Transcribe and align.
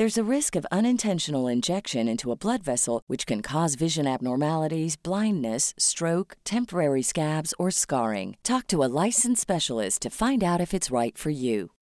There's 0.00 0.16
a 0.16 0.34
risk 0.36 0.56
of 0.56 0.66
unintentional 0.72 1.46
injection 1.46 2.08
into 2.08 2.32
a 2.32 2.34
blood 2.34 2.62
vessel, 2.62 3.02
which 3.06 3.26
can 3.26 3.42
cause 3.42 3.74
vision 3.74 4.06
abnormalities, 4.06 4.96
blindness, 4.96 5.74
stroke, 5.76 6.38
temporary 6.42 7.02
scabs, 7.02 7.52
or 7.58 7.70
scarring. 7.70 8.38
Talk 8.42 8.66
to 8.68 8.82
a 8.82 8.88
licensed 9.04 9.42
specialist 9.42 10.00
to 10.00 10.08
find 10.08 10.42
out 10.42 10.58
if 10.58 10.72
it's 10.72 10.90
right 10.90 11.18
for 11.18 11.28
you. 11.28 11.72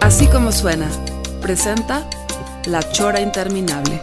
Así 0.00 0.26
como 0.32 0.50
suena, 0.50 0.90
presenta 1.40 2.04
La 2.66 2.82
Chora 2.92 3.20
Interminable. 3.20 4.00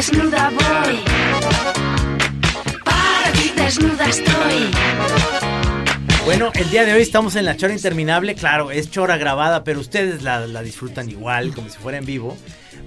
Desnuda 0.00 0.48
voy. 0.48 0.96
Para 2.82 3.32
ti 3.32 3.52
desnuda 3.54 4.06
estoy. 4.08 4.70
Bueno, 6.24 6.50
el 6.54 6.70
día 6.70 6.86
de 6.86 6.94
hoy 6.94 7.02
estamos 7.02 7.36
en 7.36 7.44
la 7.44 7.58
chora 7.58 7.74
interminable. 7.74 8.34
Claro, 8.34 8.70
es 8.70 8.90
chora 8.90 9.18
grabada, 9.18 9.62
pero 9.62 9.78
ustedes 9.78 10.22
la, 10.22 10.46
la 10.46 10.62
disfrutan 10.62 11.10
igual, 11.10 11.52
como 11.54 11.68
si 11.68 11.76
fuera 11.76 11.98
en 11.98 12.06
vivo. 12.06 12.34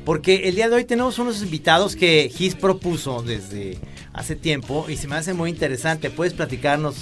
Porque 0.04 0.50
el 0.50 0.56
día 0.56 0.70
de 0.70 0.76
hoy 0.76 0.86
tenemos 0.86 1.20
unos 1.20 1.44
invitados 1.44 1.96
que 1.96 2.32
Gis 2.34 2.56
propuso 2.56 3.22
desde 3.22 3.78
hace 4.12 4.36
tiempo 4.36 4.88
y 4.90 4.98
se 4.98 5.08
me 5.08 5.16
hace 5.16 5.36
muy 5.36 5.52
interesante. 5.52 6.10
¿Puedes 6.10 6.34
platicarnos, 6.34 6.96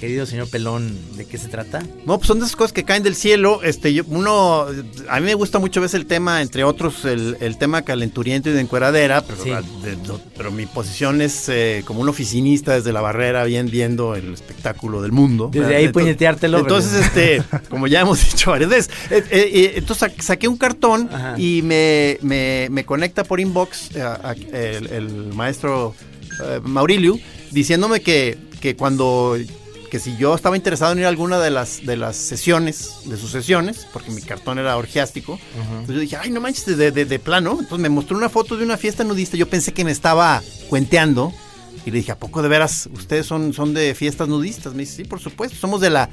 querido 0.00 0.26
señor 0.26 0.48
Pelón, 0.50 0.94
de 1.16 1.24
qué 1.24 1.38
se 1.38 1.48
trata? 1.48 1.82
No, 2.04 2.18
pues 2.18 2.28
son 2.28 2.38
de 2.38 2.44
esas 2.44 2.56
cosas 2.56 2.72
que 2.72 2.84
caen 2.84 3.02
del 3.02 3.14
cielo. 3.14 3.62
Este, 3.62 3.92
yo- 3.94 4.04
uno, 4.08 4.66
a 5.08 5.20
mí 5.20 5.26
me 5.26 5.34
gusta 5.34 5.58
mucho 5.58 5.80
veces 5.80 5.94
el 5.94 6.06
tema, 6.06 6.42
entre 6.42 6.64
otros, 6.64 7.04
el, 7.04 7.36
el 7.40 7.56
tema 7.58 7.82
calenturiento 7.82 8.50
y 8.50 8.52
de 8.52 8.60
encueradera, 8.60 9.22
pero, 9.24 9.42
Sí. 9.42 9.50
de- 9.82 9.96
de- 9.96 10.18
pero 10.36 10.50
mi 10.50 10.66
posición 10.66 11.20
es 11.22 11.48
eh, 11.48 11.82
como 11.86 12.00
un 12.00 12.08
oficinista 12.08 12.74
desde 12.74 12.92
la 12.92 13.00
barrera, 13.00 13.44
bien 13.44 13.70
viendo 13.70 14.14
el 14.14 14.34
espectáculo 14.34 15.00
del 15.02 15.12
mundo. 15.12 15.48
Desde 15.52 15.66
¿verdad? 15.66 15.78
ahí 15.80 15.88
puñeteártelo, 15.88 16.58
Entonces, 16.58 16.92
este, 17.06 17.42
como 17.70 17.86
ya 17.86 18.00
hemos 18.02 18.22
dicho 18.24 18.50
varias 18.50 18.70
veces, 18.70 18.90
eh, 19.10 19.24
eh, 19.30 19.72
entonces 19.76 20.12
sa- 20.16 20.22
saqué 20.22 20.46
un 20.48 20.56
cartón 20.58 21.08
Ajá. 21.12 21.34
y 21.38 21.62
me, 21.62 22.18
me- 22.22 22.68
me 22.70 22.84
conecta 22.84 23.24
por 23.24 23.40
inbox 23.40 23.96
a- 23.96 24.34
el, 24.52 24.86
el 24.88 25.32
maestro 25.34 25.94
Maurilio 26.64 27.18
diciéndome 27.50 28.00
que, 28.00 28.36
que 28.60 28.76
cuando 28.76 29.38
que 29.90 29.98
si 30.00 30.16
yo 30.16 30.34
estaba 30.34 30.56
interesado 30.56 30.92
en 30.92 30.98
ir 30.98 31.04
a 31.04 31.08
alguna 31.08 31.38
de 31.38 31.50
las 31.50 31.84
de 31.86 31.96
las 31.96 32.16
sesiones, 32.16 32.90
de 33.04 33.16
sus 33.16 33.30
sesiones, 33.30 33.86
porque 33.92 34.10
mi 34.10 34.20
cartón 34.22 34.58
era 34.58 34.76
orgiástico, 34.76 35.38
entonces 35.70 35.94
yo 35.94 36.00
dije, 36.00 36.16
ay, 36.16 36.30
no 36.30 36.40
manches, 36.40 36.76
de, 36.76 36.90
de- 36.90 37.04
de 37.04 37.18
plano. 37.18 37.52
Entonces 37.52 37.78
me 37.78 37.88
mostró 37.88 38.16
una 38.16 38.28
foto 38.28 38.56
de 38.56 38.64
una 38.64 38.76
fiesta 38.76 39.04
nudista. 39.04 39.36
Yo 39.36 39.48
pensé 39.48 39.72
que 39.72 39.84
me 39.84 39.92
estaba 39.92 40.42
cuenteando. 40.68 41.32
Y 41.84 41.92
le 41.92 41.98
dije, 41.98 42.10
¿a 42.10 42.18
poco 42.18 42.42
de 42.42 42.48
veras 42.48 42.88
ustedes 42.92 43.26
son, 43.26 43.52
son 43.52 43.72
de 43.72 43.94
fiestas 43.94 44.26
nudistas? 44.26 44.72
Me 44.74 44.80
dice, 44.80 44.96
sí, 44.96 45.04
por 45.04 45.20
supuesto, 45.20 45.56
somos 45.56 45.80
de 45.80 45.90
la 45.90 46.10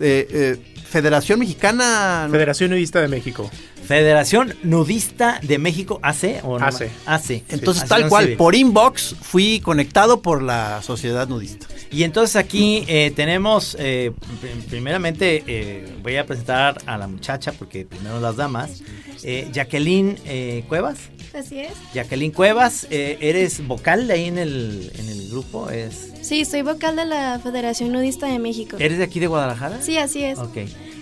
eh, 0.00 0.26
eh, 0.30 0.56
Federación 0.88 1.40
Mexicana. 1.40 2.28
Federación 2.30 2.70
Nudista 2.70 3.00
de 3.00 3.08
México. 3.08 3.50
Federación 3.86 4.54
Nudista 4.62 5.38
de 5.42 5.58
México, 5.58 5.98
¿AC 6.02 6.40
o 6.42 6.58
no? 6.58 6.64
AC. 6.64 6.88
AC. 7.04 7.42
Entonces, 7.50 7.86
tal 7.86 8.08
cual, 8.08 8.24
Civil. 8.24 8.36
por 8.38 8.54
inbox 8.54 9.14
fui 9.20 9.60
conectado 9.60 10.22
por 10.22 10.40
la 10.42 10.80
sociedad 10.82 11.28
nudista. 11.28 11.66
Y 11.90 12.04
entonces 12.04 12.36
aquí 12.36 12.84
eh, 12.88 13.12
tenemos, 13.14 13.76
eh, 13.78 14.12
pr- 14.42 14.64
primeramente 14.70 15.44
eh, 15.46 15.86
voy 16.02 16.16
a 16.16 16.24
presentar 16.24 16.80
a 16.86 16.96
la 16.96 17.06
muchacha, 17.08 17.52
porque 17.52 17.84
primero 17.84 18.20
las 18.20 18.36
damas. 18.36 18.80
Eh, 19.22 19.48
Jacqueline 19.52 20.16
eh, 20.24 20.64
Cuevas. 20.68 20.96
Así 21.34 21.58
es. 21.60 21.72
Jacqueline 21.92 22.32
Cuevas, 22.32 22.86
eh, 22.90 23.18
eres 23.20 23.66
vocal 23.66 24.10
ahí 24.10 24.26
en 24.26 24.38
el, 24.38 24.90
en 24.98 25.08
el 25.08 25.28
grupo. 25.30 25.68
Es, 25.68 26.13
Sí, 26.24 26.44
soy 26.46 26.62
vocal 26.62 26.96
de 26.96 27.04
la 27.04 27.38
Federación 27.42 27.92
Nudista 27.92 28.26
de 28.26 28.38
México. 28.38 28.76
¿Eres 28.80 28.96
de 28.98 29.04
aquí 29.04 29.20
de 29.20 29.26
Guadalajara? 29.26 29.82
Sí, 29.82 29.98
así 29.98 30.24
es. 30.24 30.38
Ok, 30.38 30.56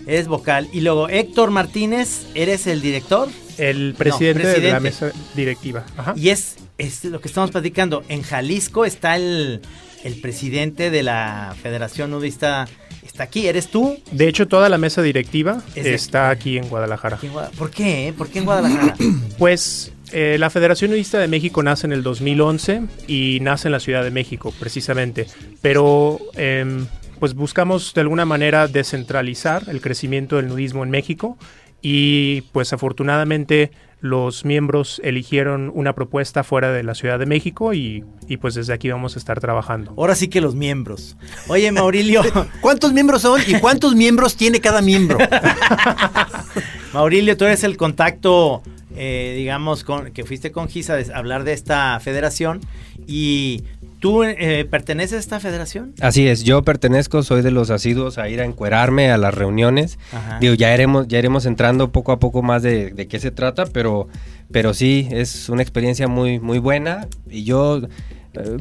eres 0.07 0.27
vocal. 0.27 0.69
Y 0.73 0.81
luego 0.81 1.09
Héctor 1.09 1.51
Martínez, 1.53 2.27
¿eres 2.35 2.67
el 2.67 2.81
director? 2.83 3.29
El 3.57 3.95
presidente, 3.97 4.47
de 4.61 4.73
la 4.73 4.81
mesa 4.81 5.13
directiva. 5.37 5.85
Ajá. 5.97 6.15
Y 6.17 6.31
es, 6.31 6.57
es 6.79 7.05
lo 7.05 7.21
que 7.21 7.29
estamos 7.29 7.53
platicando. 7.53 8.03
En 8.09 8.23
Jalisco 8.23 8.85
está 8.85 9.15
el, 9.15 9.61
el 10.03 10.21
presidente 10.21 10.91
de 10.91 11.03
la 11.05 11.55
Federación 11.63 12.11
Nudista. 12.11 12.67
Está 13.07 13.25
aquí, 13.25 13.47
¿eres 13.47 13.69
tú? 13.69 13.97
De 14.11 14.27
hecho, 14.27 14.49
toda 14.49 14.69
la 14.69 14.79
mesa 14.79 15.03
directiva 15.03 15.63
Es 15.77 15.87
está 15.87 16.31
aquí 16.31 16.57
en 16.59 16.69
Guadalajara. 16.69 17.17
Aquí 17.17 17.27
en 17.27 17.33
Guada- 17.33 17.51
¿Por 17.51 17.71
qué? 17.71 18.09
eh? 18.09 18.13
¿Por 18.13 18.29
qué 18.29 18.41
en 18.41 18.45
Guadalajara? 18.45 18.97
Pues 19.39 19.93
eh, 20.13 20.37
la 20.39 20.51
Federación 20.51 20.91
Nudista 20.91 21.19
de 21.19 21.29
México 21.29 21.63
nace 21.63 21.87
en 21.87 21.93
el 21.93 22.03
2011 22.03 22.83
y 23.09 23.39
nace 23.41 23.69
en 23.69 23.73
la 23.73 23.81
Ciudad 23.81 24.05
de 24.05 24.11
México, 24.11 24.53
precisamente. 24.59 25.27
Pero 25.61 26.19
em, 26.35 26.87
pues 27.19 27.35
buscamos 27.35 27.95
de 27.95 28.01
alguna 28.03 28.25
manera 28.25 28.69
descentralizar 28.69 29.65
el 29.69 29.81
crecimiento 29.81 30.37
del 30.37 30.49
nudismo 30.49 30.83
en 30.83 30.91
México 30.91 31.39
y 31.81 32.43
pues 32.53 32.73
afortunadamente 32.73 33.73
los 34.01 34.45
miembros 34.45 35.01
eligieron 35.05 35.71
una 35.75 35.95
propuesta 35.95 36.43
fuera 36.43 36.73
de 36.73 36.83
la 36.83 36.95
Ciudad 36.95 37.19
de 37.19 37.27
México 37.27 37.73
y, 37.73 38.05
y, 38.27 38.37
pues 38.39 38.55
desde 38.55 38.73
aquí 38.73 38.91
vamos 38.91 39.15
a 39.15 39.21
estar 39.21 39.39
trabajando. 39.41 39.95
Ahora 39.97 40.17
sí 40.17 40.27
que 40.29 40.41
los 40.41 40.57
miembros. 40.57 41.17
Oye, 41.47 41.71
Maurilio. 41.71 42.23
¿Cuántos 42.61 42.93
miembros 42.93 43.23
son 43.23 43.41
y 43.47 43.55
cuántos 43.61 43.95
miembros 43.95 44.37
tiene 44.37 44.61
cada 44.61 44.83
miembro? 44.83 45.19
Maurilio, 46.93 47.37
tú 47.37 47.45
eres 47.45 47.65
el 47.65 47.77
contacto, 47.77 48.63
eh, 48.97 49.35
digamos, 49.37 49.85
con, 49.85 50.13
que 50.13 50.25
fuiste 50.25 50.53
con 50.53 50.69
Gisa 50.69 50.97
a 50.97 51.19
hablar 51.19 51.45
de 51.45 51.53
esta 51.53 51.99
federación. 52.01 52.61
Y 53.07 53.65
tú 53.99 54.25
eh, 54.25 54.67
perteneces 54.69 55.17
a 55.17 55.21
esta 55.21 55.41
federación. 55.41 55.95
Así 56.01 56.27
es, 56.29 56.43
yo 56.43 56.63
pertenezco, 56.63 57.23
soy 57.23 57.41
de 57.43 57.51
los 57.51 57.71
asiduos 57.71 58.19
a 58.19 58.29
ir 58.29 58.41
a 58.41 58.45
encuerarme 58.45 59.11
a 59.11 59.17
las 59.17 59.33
reuniones. 59.33 59.99
Ajá. 60.13 60.39
Digo, 60.41 60.55
ya 60.55 60.75
iremos, 60.75 61.09
ya 61.09 61.19
iremos 61.19 61.47
entrando 61.47 61.93
poco 61.93 62.13
a 62.13 62.19
poco 62.19 62.43
más 62.43 62.63
de, 62.63 62.91
de 62.91 63.07
qué 63.07 63.21
se 63.21 63.31
trata, 63.31 63.67
pero, 63.67 64.09
pero 64.51 64.75
sí, 64.75 65.09
es 65.11 65.49
una 65.49 65.63
experiencia 65.63 66.09
muy, 66.09 66.41
muy 66.41 66.59
buena. 66.59 67.07
Y 67.31 67.45
yo 67.45 67.81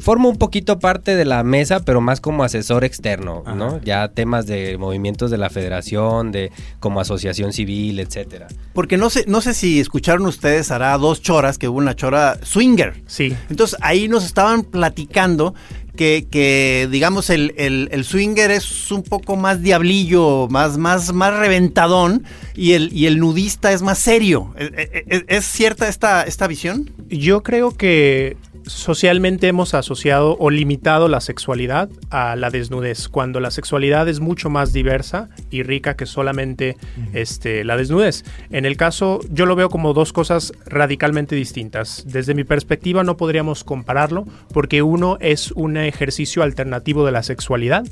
formo 0.00 0.28
un 0.28 0.36
poquito 0.36 0.78
parte 0.78 1.16
de 1.16 1.24
la 1.24 1.42
mesa, 1.44 1.80
pero 1.80 2.00
más 2.00 2.20
como 2.20 2.44
asesor 2.44 2.84
externo, 2.84 3.42
Ajá. 3.46 3.54
¿no? 3.54 3.80
Ya 3.82 4.08
temas 4.08 4.46
de 4.46 4.76
movimientos 4.78 5.30
de 5.30 5.38
la 5.38 5.50
federación, 5.50 6.30
de 6.32 6.50
como 6.80 7.00
asociación 7.00 7.52
civil, 7.52 7.98
etcétera. 8.00 8.48
Porque 8.74 8.96
no 8.96 9.08
sé, 9.10 9.24
no 9.26 9.40
sé 9.40 9.54
si 9.54 9.80
escucharon 9.80 10.26
ustedes, 10.26 10.70
hará 10.70 10.96
dos 10.98 11.22
choras, 11.22 11.58
que 11.58 11.68
hubo 11.68 11.78
una 11.78 11.94
chora 11.96 12.38
swinger. 12.42 13.02
Sí, 13.06 13.34
Entonces 13.50 13.78
ahí 13.80 14.08
nos 14.08 14.24
estaban 14.24 14.62
platicando 14.64 15.54
que, 15.96 16.26
que, 16.30 16.88
digamos, 16.90 17.28
el, 17.28 17.52
el- 17.58 17.88
el 17.92 18.04
swinger 18.04 18.50
es 18.50 18.90
un 18.90 19.02
poco 19.02 19.36
más 19.36 19.60
diablillo, 19.60 20.48
más, 20.48 20.78
más, 20.78 21.12
más 21.12 21.34
reventadón, 21.38 22.24
y 22.54 22.72
el, 22.72 22.90
y 22.94 23.06
el 23.06 23.18
nudista 23.18 23.72
es 23.72 23.82
más 23.82 23.98
serio. 23.98 24.54
¿Es, 24.56 24.70
es- 25.06 25.24
es 25.28 25.44
cierta 25.44 25.88
esta, 25.88 26.22
esta 26.22 26.46
visión? 26.46 26.90
Yo 27.08 27.42
creo 27.42 27.72
que 27.76 28.36
socialmente 28.66 29.48
hemos 29.48 29.74
asociado 29.74 30.36
o 30.38 30.50
limitado 30.50 31.08
la 31.08 31.20
sexualidad 31.20 31.88
a 32.10 32.36
la 32.36 32.50
desnudez, 32.50 33.08
cuando 33.08 33.40
la 33.40 33.50
sexualidad 33.50 34.08
es 34.08 34.20
mucho 34.20 34.50
más 34.50 34.72
diversa 34.72 35.28
y 35.50 35.62
rica 35.62 35.94
que 35.96 36.06
solamente 36.06 36.76
este, 37.12 37.64
la 37.64 37.76
desnudez. 37.76 38.24
En 38.50 38.64
el 38.64 38.76
caso, 38.76 39.20
yo 39.30 39.46
lo 39.46 39.56
veo 39.56 39.68
como 39.68 39.92
dos 39.94 40.12
cosas 40.12 40.52
radicalmente 40.66 41.34
distintas. 41.36 42.04
Desde 42.06 42.34
mi 42.34 42.44
perspectiva 42.44 43.04
no 43.04 43.16
podríamos 43.16 43.64
compararlo 43.64 44.24
porque 44.52 44.82
uno 44.82 45.16
es 45.20 45.52
un 45.52 45.76
ejercicio 45.76 46.42
alternativo 46.42 47.04
de 47.06 47.12
la 47.12 47.22
sexualidad 47.22 47.84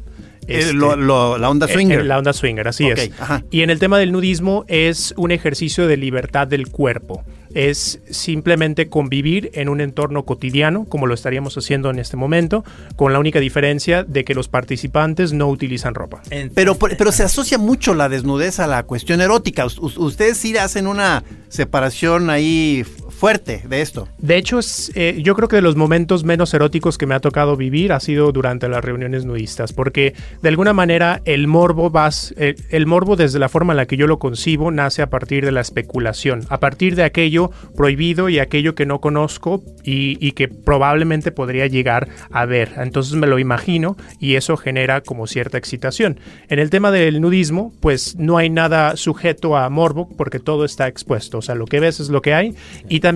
Eh, 0.48 0.58
Este, 0.60 0.72
lo- 0.72 0.96
lo- 0.96 1.38
la 1.38 1.48
onda 1.50 1.66
en- 1.66 1.72
swinger. 1.72 2.04
la 2.06 2.18
onda 2.18 2.32
swinger, 2.32 2.66
así 2.66 2.88
es. 2.88 3.12
ajá. 3.20 3.44
Y 3.50 3.60
en 3.60 3.70
el 3.70 3.78
tema 3.78 3.98
del 3.98 4.10
nudismo 4.10 4.64
es 4.68 5.14
un 5.16 5.30
ejercicio 5.30 5.86
de 5.86 5.96
libertad 5.98 6.48
del 6.48 6.68
cuerpo. 6.68 7.22
Es 7.54 8.00
simplemente 8.10 8.88
convivir 8.88 9.50
en 9.54 9.68
un 9.68 9.80
entorno 9.80 10.24
cotidiano, 10.24 10.84
como 10.84 11.06
lo 11.06 11.14
estaríamos 11.14 11.56
haciendo 11.58 11.90
en 11.90 11.98
este 11.98 12.16
momento, 12.16 12.64
con 12.96 13.12
la 13.12 13.18
única 13.18 13.40
diferencia 13.40 14.04
de 14.04 14.24
que 14.24 14.34
los 14.34 14.48
participantes 14.48 15.32
no 15.32 15.48
utilizan 15.48 15.94
ropa. 15.94 16.22
Pero, 16.54 16.76
pero 16.76 17.10
se 17.12 17.22
asocia 17.24 17.58
mucho 17.58 17.94
la 17.94 18.08
desnudez 18.08 18.60
a 18.60 18.66
la 18.66 18.84
cuestión 18.84 19.20
erótica. 19.20 19.66
Us- 19.66 19.78
us- 19.78 19.98
ustedes 19.98 20.36
sí 20.38 20.56
hacen 20.56 20.86
una 20.86 21.24
separación 21.48 22.30
ahí 22.30 22.84
fuerte 23.20 23.62
de 23.68 23.82
esto. 23.82 24.08
De 24.16 24.38
hecho, 24.38 24.58
es, 24.58 24.90
eh, 24.94 25.20
yo 25.22 25.34
creo 25.34 25.46
que 25.46 25.56
de 25.56 25.60
los 25.62 25.76
momentos 25.76 26.24
menos 26.24 26.54
eróticos 26.54 26.96
que 26.96 27.04
me 27.04 27.14
ha 27.14 27.20
tocado 27.20 27.54
vivir 27.54 27.92
ha 27.92 28.00
sido 28.00 28.32
durante 28.32 28.66
las 28.66 28.82
reuniones 28.82 29.26
nudistas, 29.26 29.74
porque 29.74 30.14
de 30.40 30.48
alguna 30.48 30.72
manera 30.72 31.20
el 31.26 31.46
morbo 31.46 31.90
vas, 31.90 32.32
eh, 32.38 32.54
el 32.70 32.86
morbo 32.86 33.16
desde 33.16 33.38
la 33.38 33.50
forma 33.50 33.74
en 33.74 33.76
la 33.76 33.84
que 33.84 33.98
yo 33.98 34.06
lo 34.06 34.18
concibo 34.18 34.70
nace 34.70 35.02
a 35.02 35.10
partir 35.10 35.44
de 35.44 35.52
la 35.52 35.60
especulación, 35.60 36.46
a 36.48 36.60
partir 36.60 36.96
de 36.96 37.02
aquello 37.02 37.50
prohibido 37.76 38.30
y 38.30 38.38
aquello 38.38 38.74
que 38.74 38.86
no 38.86 39.02
conozco 39.02 39.62
y, 39.84 40.16
y 40.26 40.32
que 40.32 40.48
probablemente 40.48 41.30
podría 41.30 41.66
llegar 41.66 42.08
a 42.30 42.46
ver. 42.46 42.72
Entonces 42.78 43.12
me 43.16 43.26
lo 43.26 43.38
imagino 43.38 43.98
y 44.18 44.36
eso 44.36 44.56
genera 44.56 45.02
como 45.02 45.26
cierta 45.26 45.58
excitación. 45.58 46.18
En 46.48 46.58
el 46.58 46.70
tema 46.70 46.90
del 46.90 47.20
nudismo, 47.20 47.70
pues 47.80 48.16
no 48.16 48.38
hay 48.38 48.48
nada 48.48 48.96
sujeto 48.96 49.58
a 49.58 49.68
morbo 49.68 50.08
porque 50.16 50.38
todo 50.38 50.64
está 50.64 50.88
expuesto, 50.88 51.36
o 51.36 51.42
sea, 51.42 51.54
lo 51.54 51.66
que 51.66 51.80
ves 51.80 52.00
es 52.00 52.08
lo 52.08 52.22
que 52.22 52.32
hay 52.32 52.54
y 52.88 53.00
también 53.00 53.09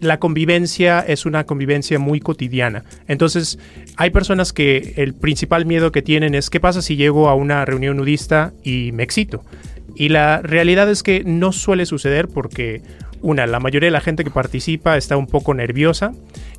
la 0.00 0.18
convivencia 0.18 1.00
es 1.00 1.26
una 1.26 1.44
convivencia 1.44 1.98
muy 1.98 2.20
cotidiana. 2.20 2.84
Entonces, 3.08 3.58
hay 3.96 4.10
personas 4.10 4.52
que 4.52 4.94
el 4.96 5.14
principal 5.14 5.66
miedo 5.66 5.92
que 5.92 6.02
tienen 6.02 6.34
es 6.34 6.50
qué 6.50 6.60
pasa 6.60 6.82
si 6.82 6.96
llego 6.96 7.28
a 7.28 7.34
una 7.34 7.64
reunión 7.64 7.96
nudista 7.96 8.52
y 8.62 8.92
me 8.92 9.02
excito. 9.02 9.44
Y 9.96 10.08
la 10.08 10.42
realidad 10.42 10.90
es 10.90 11.02
que 11.02 11.22
no 11.24 11.52
suele 11.52 11.86
suceder 11.86 12.28
porque, 12.28 12.82
una, 13.24 13.46
la 13.46 13.58
mayoría 13.58 13.86
de 13.86 13.90
la 13.92 14.00
gente 14.02 14.22
que 14.22 14.30
participa 14.30 14.96
está 14.96 15.16
un 15.16 15.26
poco 15.26 15.54
nerviosa 15.54 16.12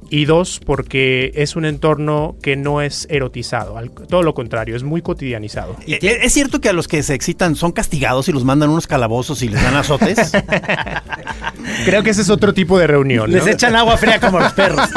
y 0.09 0.25
dos, 0.25 0.59
porque 0.65 1.31
es 1.35 1.55
un 1.55 1.65
entorno 1.65 2.35
que 2.41 2.55
no 2.55 2.81
es 2.81 3.07
erotizado, 3.09 3.77
al- 3.77 3.91
todo 3.91 4.21
lo 4.23 4.33
contrario, 4.33 4.75
es 4.75 4.83
muy 4.83 5.01
cotidianizado. 5.01 5.75
Eh, 5.87 5.99
eh, 6.01 6.19
¿Es 6.23 6.33
cierto 6.33 6.61
que 6.61 6.69
a 6.69 6.73
los 6.73 6.87
que 6.87 7.01
se 7.03 7.13
excitan 7.13 7.55
son 7.55 7.71
castigados 7.71 8.27
y 8.29 8.31
los 8.31 8.43
mandan 8.43 8.69
a 8.69 8.71
unos 8.73 8.87
calabozos 8.87 9.41
y 9.41 9.47
les 9.49 9.61
dan 9.63 9.75
azotes? 9.75 10.31
Creo 11.85 12.03
que 12.03 12.09
ese 12.11 12.21
es 12.21 12.29
otro 12.29 12.53
tipo 12.53 12.77
de 12.77 12.87
reunión. 12.87 13.29
¿no? 13.31 13.37
Les 13.37 13.47
echan 13.47 13.75
agua 13.75 13.97
fría 13.97 14.19
como 14.19 14.39
los 14.39 14.53
perros. 14.53 14.87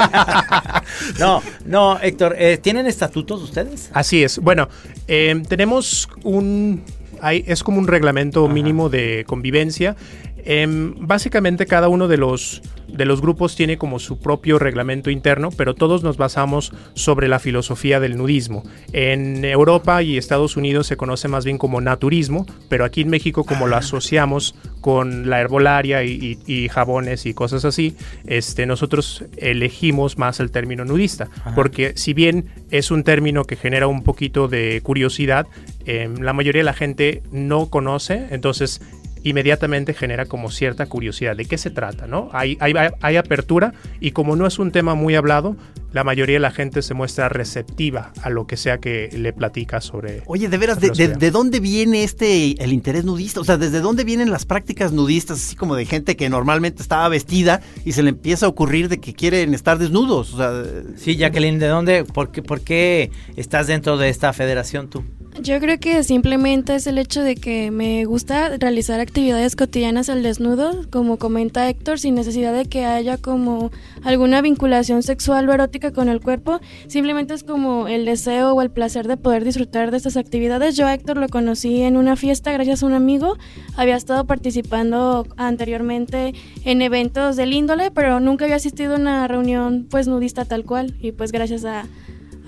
no, 1.18 1.42
no, 1.64 1.98
Héctor, 2.00 2.36
eh, 2.38 2.58
¿tienen 2.60 2.86
estatutos 2.86 3.42
ustedes? 3.42 3.90
Así 3.92 4.22
es. 4.22 4.38
Bueno, 4.38 4.68
eh, 5.06 5.42
tenemos 5.48 6.08
un... 6.22 6.82
Hay, 7.20 7.42
es 7.48 7.64
como 7.64 7.78
un 7.80 7.88
reglamento 7.88 8.46
mínimo 8.46 8.88
de 8.88 9.24
convivencia. 9.26 9.96
Em, 10.44 10.94
básicamente 10.98 11.66
cada 11.66 11.88
uno 11.88 12.08
de 12.08 12.16
los, 12.16 12.62
de 12.86 13.04
los 13.04 13.20
grupos 13.20 13.54
tiene 13.56 13.76
como 13.76 13.98
su 13.98 14.18
propio 14.18 14.58
reglamento 14.58 15.10
interno, 15.10 15.50
pero 15.50 15.74
todos 15.74 16.02
nos 16.02 16.16
basamos 16.16 16.72
sobre 16.94 17.28
la 17.28 17.38
filosofía 17.38 18.00
del 18.00 18.16
nudismo. 18.16 18.62
En 18.92 19.44
Europa 19.44 20.02
y 20.02 20.16
Estados 20.16 20.56
Unidos 20.56 20.86
se 20.86 20.96
conoce 20.96 21.28
más 21.28 21.44
bien 21.44 21.58
como 21.58 21.80
naturismo, 21.80 22.46
pero 22.68 22.84
aquí 22.84 23.02
en 23.02 23.08
México 23.10 23.44
como 23.44 23.66
lo 23.66 23.76
asociamos 23.76 24.54
con 24.80 25.28
la 25.28 25.40
herbolaria 25.40 26.04
y, 26.04 26.38
y- 26.46 26.52
y 26.64 26.68
jabones 26.68 27.26
y 27.26 27.34
cosas 27.34 27.64
así, 27.64 27.96
este, 28.26 28.64
nosotros 28.64 29.24
elegimos 29.36 30.18
más 30.18 30.40
el 30.40 30.50
término 30.50 30.84
nudista, 30.84 31.28
porque 31.54 31.92
si 31.96 32.14
bien 32.14 32.46
es 32.70 32.90
un 32.90 33.02
término 33.02 33.44
que 33.44 33.56
genera 33.56 33.86
un 33.86 34.02
poquito 34.02 34.48
de 34.48 34.80
curiosidad, 34.82 35.46
em, 35.84 36.14
la 36.20 36.32
mayoría 36.32 36.60
de 36.60 36.64
la 36.64 36.74
gente 36.74 37.22
no 37.32 37.66
conoce, 37.70 38.28
entonces 38.30 38.80
inmediatamente 39.22 39.94
genera 39.94 40.26
como 40.26 40.50
cierta 40.50 40.86
curiosidad 40.86 41.36
de 41.36 41.44
qué 41.44 41.58
se 41.58 41.70
trata, 41.70 42.06
¿no? 42.06 42.28
Hay, 42.32 42.56
hay, 42.60 42.72
hay 43.00 43.16
apertura 43.16 43.72
y 44.00 44.12
como 44.12 44.36
no 44.36 44.46
es 44.46 44.58
un 44.58 44.70
tema 44.72 44.94
muy 44.94 45.14
hablado, 45.14 45.56
la 45.92 46.04
mayoría 46.04 46.34
de 46.36 46.40
la 46.40 46.50
gente 46.50 46.82
se 46.82 46.92
muestra 46.92 47.30
receptiva 47.30 48.12
a 48.22 48.28
lo 48.28 48.46
que 48.46 48.58
sea 48.58 48.76
que 48.78 49.08
le 49.16 49.32
platica 49.32 49.80
sobre... 49.80 50.22
Oye, 50.26 50.48
de 50.48 50.58
veras, 50.58 50.80
de, 50.80 50.88
de- 50.88 50.94
filosofía. 50.94 51.18
de 51.18 51.30
dónde 51.30 51.60
viene 51.60 52.04
este 52.04 52.62
el 52.62 52.72
interés 52.74 53.04
nudista? 53.04 53.40
O 53.40 53.44
sea, 53.44 53.56
¿desde 53.56 53.80
dónde 53.80 54.04
vienen 54.04 54.30
las 54.30 54.44
prácticas 54.44 54.92
nudistas? 54.92 55.38
Así 55.38 55.56
como 55.56 55.76
de 55.76 55.86
gente 55.86 56.14
que 56.16 56.28
normalmente 56.28 56.82
estaba 56.82 57.08
vestida 57.08 57.62
y 57.86 57.92
se 57.92 58.02
le 58.02 58.10
empieza 58.10 58.44
a 58.46 58.48
ocurrir 58.50 58.88
de 58.90 58.98
que 58.98 59.14
quieren 59.14 59.54
estar 59.54 59.78
desnudos. 59.78 60.34
O 60.34 60.36
sea, 60.36 60.62
Sí, 60.96 61.16
Jacqueline, 61.16 61.58
¿de 61.58 61.68
dónde? 61.68 62.04
¿Por 62.04 62.32
qué, 62.32 62.42
por 62.42 62.60
qué 62.60 63.10
estás 63.36 63.66
dentro 63.66 63.96
de 63.96 64.10
esta 64.10 64.32
federación 64.34 64.88
tú? 64.90 65.04
Yo 65.40 65.60
creo 65.60 65.78
que 65.78 66.02
simplemente 66.02 66.74
es 66.74 66.88
el 66.88 66.98
hecho 66.98 67.22
de 67.22 67.36
que 67.36 67.70
me 67.70 68.04
gusta 68.06 68.56
realizar 68.58 68.98
actividades 68.98 69.54
cotidianas 69.54 70.08
al 70.08 70.24
desnudo, 70.24 70.84
como 70.90 71.16
comenta 71.16 71.68
Héctor, 71.68 72.00
sin 72.00 72.16
necesidad 72.16 72.52
de 72.52 72.64
que 72.64 72.84
haya 72.84 73.18
como 73.18 73.70
alguna 74.02 74.42
vinculación 74.42 75.04
sexual 75.04 75.48
o 75.48 75.52
erótica 75.52 75.92
con 75.92 76.08
el 76.08 76.20
cuerpo. 76.20 76.60
Simplemente 76.88 77.34
es 77.34 77.44
como 77.44 77.86
el 77.86 78.04
deseo 78.04 78.52
o 78.52 78.62
el 78.62 78.70
placer 78.70 79.06
de 79.06 79.16
poder 79.16 79.44
disfrutar 79.44 79.92
de 79.92 79.98
estas 79.98 80.16
actividades. 80.16 80.76
Yo 80.76 80.88
a 80.88 80.94
Héctor 80.94 81.18
lo 81.18 81.28
conocí 81.28 81.82
en 81.82 81.96
una 81.96 82.16
fiesta 82.16 82.50
gracias 82.50 82.82
a 82.82 82.86
un 82.86 82.94
amigo. 82.94 83.38
Había 83.76 83.96
estado 83.96 84.24
participando 84.26 85.24
anteriormente 85.36 86.34
en 86.64 86.82
eventos 86.82 87.36
del 87.36 87.52
índole, 87.52 87.92
pero 87.92 88.18
nunca 88.18 88.44
había 88.44 88.56
asistido 88.56 88.94
a 88.94 88.98
una 88.98 89.28
reunión 89.28 89.86
pues 89.88 90.08
nudista 90.08 90.44
tal 90.44 90.64
cual. 90.64 90.96
Y 91.00 91.12
pues 91.12 91.30
gracias 91.30 91.64
a 91.64 91.86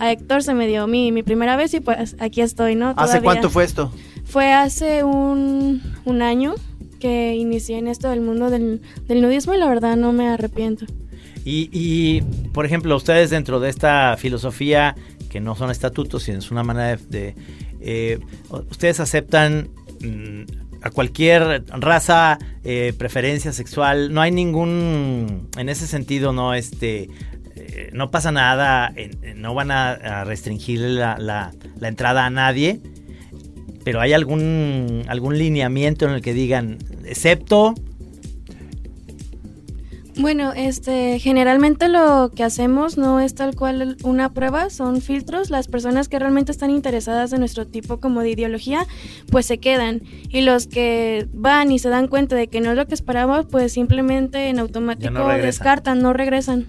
a 0.00 0.10
Héctor 0.12 0.42
se 0.42 0.54
me 0.54 0.66
dio 0.66 0.86
mi, 0.86 1.12
mi 1.12 1.22
primera 1.22 1.56
vez 1.56 1.74
y 1.74 1.80
pues 1.80 2.16
aquí 2.18 2.40
estoy, 2.40 2.74
¿no? 2.74 2.94
¿hace 2.96 3.20
cuánto 3.20 3.50
fue 3.50 3.64
esto? 3.64 3.92
Fue 4.24 4.52
hace 4.52 5.04
un, 5.04 5.82
un 6.06 6.22
año 6.22 6.54
que 7.00 7.34
inicié 7.34 7.76
en 7.76 7.86
esto 7.86 8.08
del 8.08 8.22
mundo 8.22 8.48
del, 8.48 8.80
del 9.06 9.20
nudismo 9.20 9.52
y 9.52 9.58
la 9.58 9.68
verdad 9.68 9.96
no 9.96 10.12
me 10.12 10.28
arrepiento. 10.28 10.86
Y, 11.44 11.68
y, 11.70 12.22
por 12.52 12.64
ejemplo, 12.64 12.96
ustedes 12.96 13.28
dentro 13.28 13.60
de 13.60 13.68
esta 13.68 14.16
filosofía, 14.18 14.94
que 15.28 15.40
no 15.40 15.54
son 15.54 15.70
estatutos, 15.70 16.22
sino 16.22 16.38
es 16.38 16.50
una 16.50 16.62
manera 16.62 16.96
de... 16.96 17.06
de, 17.08 17.34
eh, 17.82 18.20
ustedes 18.70 19.00
aceptan 19.00 19.68
mm, 20.00 20.42
a 20.82 20.90
cualquier 20.90 21.64
raza, 21.68 22.38
eh, 22.64 22.94
preferencia 22.96 23.52
sexual, 23.52 24.14
no 24.14 24.22
hay 24.22 24.30
ningún... 24.30 25.48
En 25.58 25.68
ese 25.68 25.86
sentido, 25.86 26.32
no, 26.32 26.54
este... 26.54 27.10
eh, 27.60 27.90
no 27.92 28.10
pasa 28.10 28.32
nada, 28.32 28.92
en- 28.96 29.18
en- 29.22 29.40
no 29.42 29.54
van 29.54 29.70
a, 29.70 29.90
a 29.92 30.24
restringir 30.24 30.80
la, 30.80 31.16
la- 31.18 31.52
la 31.78 31.88
entrada 31.88 32.24
a 32.26 32.30
nadie, 32.30 32.80
pero 33.84 34.00
hay 34.00 34.12
algún, 34.12 35.04
algún 35.08 35.38
lineamiento 35.38 36.06
en 36.06 36.12
el 36.12 36.20
que 36.22 36.34
digan, 36.34 36.78
excepto 37.04 37.74
Bueno, 40.16 40.52
este, 40.52 41.18
generalmente 41.18 41.88
lo 41.88 42.30
que 42.34 42.42
hacemos 42.44 42.98
no 42.98 43.20
es 43.20 43.34
tal 43.34 43.54
cual 43.56 43.96
una 44.02 44.34
prueba, 44.34 44.68
son 44.68 45.00
filtros. 45.00 45.48
Las 45.48 45.66
personas 45.66 46.08
que 46.08 46.18
realmente 46.18 46.52
están 46.52 46.68
interesadas 46.70 47.32
en 47.32 47.38
nuestro 47.40 47.66
tipo 47.66 48.00
como 48.00 48.20
de 48.20 48.30
ideología, 48.30 48.84
pues 49.30 49.46
se 49.46 49.58
quedan. 49.58 50.02
Y 50.28 50.42
los 50.42 50.66
que 50.66 51.26
van 51.32 51.72
y 51.72 51.78
se 51.78 51.88
dan 51.88 52.06
cuenta 52.08 52.36
de 52.36 52.48
que 52.48 52.60
no 52.60 52.72
es 52.72 52.76
lo 52.76 52.86
que 52.86 52.94
esperábamos, 52.94 53.46
pues 53.46 53.72
simplemente 53.72 54.48
en 54.50 54.58
automático 54.58 55.10
descartan, 55.46 56.02
no 56.02 56.12
regresan. 56.12 56.66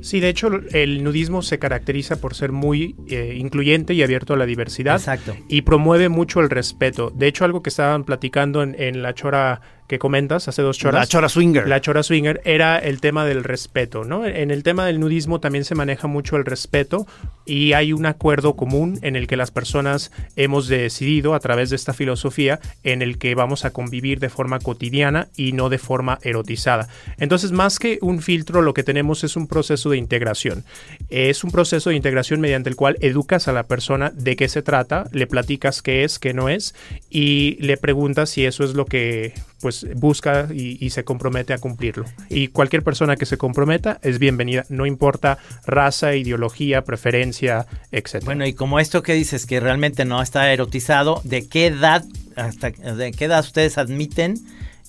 Sí, 0.00 0.20
de 0.20 0.28
hecho 0.28 0.48
el 0.72 1.02
nudismo 1.04 1.42
se 1.42 1.58
caracteriza 1.58 2.20
por 2.20 2.34
ser 2.34 2.52
muy 2.52 2.96
eh, 3.08 3.34
incluyente 3.36 3.94
y 3.94 4.02
abierto 4.02 4.34
a 4.34 4.36
la 4.36 4.46
diversidad. 4.46 4.96
Exacto. 4.96 5.36
Y 5.48 5.62
promueve 5.62 6.08
mucho 6.08 6.40
el 6.40 6.50
respeto. 6.50 7.10
De 7.14 7.26
hecho, 7.26 7.44
algo 7.44 7.62
que 7.62 7.70
estaban 7.70 8.04
platicando 8.04 8.62
en, 8.62 8.74
en 8.78 9.02
la 9.02 9.14
chora 9.14 9.60
que 9.88 9.98
comentas 9.98 10.46
hace 10.48 10.62
dos 10.62 10.78
choras. 10.78 11.00
La 11.00 11.06
chora 11.06 11.28
swinger. 11.28 11.66
La 11.66 11.80
chora 11.80 12.02
swinger 12.02 12.40
era 12.44 12.78
el 12.78 13.00
tema 13.00 13.24
del 13.24 13.42
respeto, 13.42 14.04
¿no? 14.04 14.26
En 14.26 14.50
el 14.50 14.62
tema 14.62 14.84
del 14.84 15.00
nudismo 15.00 15.40
también 15.40 15.64
se 15.64 15.74
maneja 15.74 16.06
mucho 16.06 16.36
el 16.36 16.44
respeto 16.44 17.06
y 17.48 17.72
hay 17.72 17.94
un 17.94 18.04
acuerdo 18.04 18.54
común 18.54 18.98
en 19.02 19.16
el 19.16 19.26
que 19.26 19.36
las 19.36 19.50
personas 19.50 20.12
hemos 20.36 20.68
decidido 20.68 21.34
a 21.34 21.40
través 21.40 21.70
de 21.70 21.76
esta 21.76 21.94
filosofía 21.94 22.60
en 22.84 23.00
el 23.00 23.16
que 23.16 23.34
vamos 23.34 23.64
a 23.64 23.70
convivir 23.70 24.20
de 24.20 24.28
forma 24.28 24.58
cotidiana 24.58 25.28
y 25.34 25.52
no 25.52 25.70
de 25.70 25.78
forma 25.78 26.18
erotizada. 26.22 26.88
Entonces, 27.16 27.50
más 27.50 27.78
que 27.78 27.98
un 28.02 28.20
filtro, 28.20 28.60
lo 28.60 28.74
que 28.74 28.82
tenemos 28.82 29.24
es 29.24 29.34
un 29.34 29.46
proceso 29.46 29.88
de 29.88 29.96
integración. 29.96 30.64
Es 31.08 31.42
un 31.42 31.50
proceso 31.50 31.88
de 31.88 31.96
integración 31.96 32.40
mediante 32.40 32.68
el 32.68 32.76
cual 32.76 32.98
educas 33.00 33.48
a 33.48 33.52
la 33.52 33.62
persona 33.62 34.10
de 34.10 34.36
qué 34.36 34.48
se 34.48 34.60
trata, 34.60 35.08
le 35.12 35.26
platicas 35.26 35.80
qué 35.80 36.04
es, 36.04 36.18
qué 36.18 36.34
no 36.34 36.50
es 36.50 36.74
y 37.08 37.56
le 37.60 37.78
preguntas 37.78 38.28
si 38.28 38.44
eso 38.44 38.62
es 38.62 38.74
lo 38.74 38.84
que 38.84 39.32
pues 39.60 39.86
busca 39.94 40.48
y, 40.52 40.84
y 40.84 40.90
se 40.90 41.04
compromete 41.04 41.52
a 41.52 41.58
cumplirlo. 41.58 42.04
Y 42.28 42.48
cualquier 42.48 42.82
persona 42.82 43.16
que 43.16 43.26
se 43.26 43.38
comprometa 43.38 43.98
es 44.02 44.18
bienvenida, 44.18 44.64
no 44.68 44.86
importa 44.86 45.38
raza, 45.66 46.14
ideología, 46.14 46.82
preferencia, 46.82 47.66
etc. 47.92 48.24
Bueno, 48.24 48.46
y 48.46 48.52
como 48.52 48.80
esto 48.80 49.02
que 49.02 49.14
dices 49.14 49.46
que 49.46 49.60
realmente 49.60 50.04
no 50.04 50.22
está 50.22 50.52
erotizado, 50.52 51.20
¿de 51.24 51.48
qué 51.48 51.66
edad 51.66 52.04
hasta 52.36 52.70
de 52.70 53.12
qué 53.12 53.24
edad 53.24 53.40
ustedes 53.40 53.78
admiten 53.78 54.38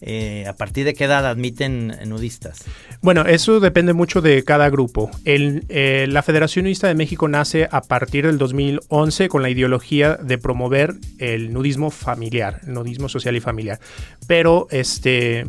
eh, 0.02 0.46
¿a 0.48 0.54
partir 0.54 0.86
de 0.86 0.94
qué 0.94 1.06
edad 1.06 1.26
admiten 1.26 1.96
nudistas? 2.06 2.64
Bueno, 3.02 3.26
eso 3.26 3.60
depende 3.60 3.94
mucho 3.94 4.22
de 4.22 4.44
cada 4.44 4.70
grupo. 4.70 5.12
Eh, 5.26 6.06
la 6.10 6.24
Federación 6.24 6.66
Nudista 6.66 6.88
de 6.88 6.96
México 6.96 7.28
nace 7.28 7.68
a 7.72 7.82
partir 7.82 8.26
del 8.26 8.38
2011 8.38 9.30
con 9.30 9.42
la 9.42 9.50
ideología 9.50 10.16
de 10.16 10.38
promover 10.38 10.96
el 11.18 11.54
nudismo 11.54 11.90
familiar, 11.92 12.62
el 12.66 12.74
nudismo 12.74 13.10
social 13.10 13.36
y 13.36 13.42
familiar. 13.42 13.80
Pero 14.28 14.68
este, 14.72 15.46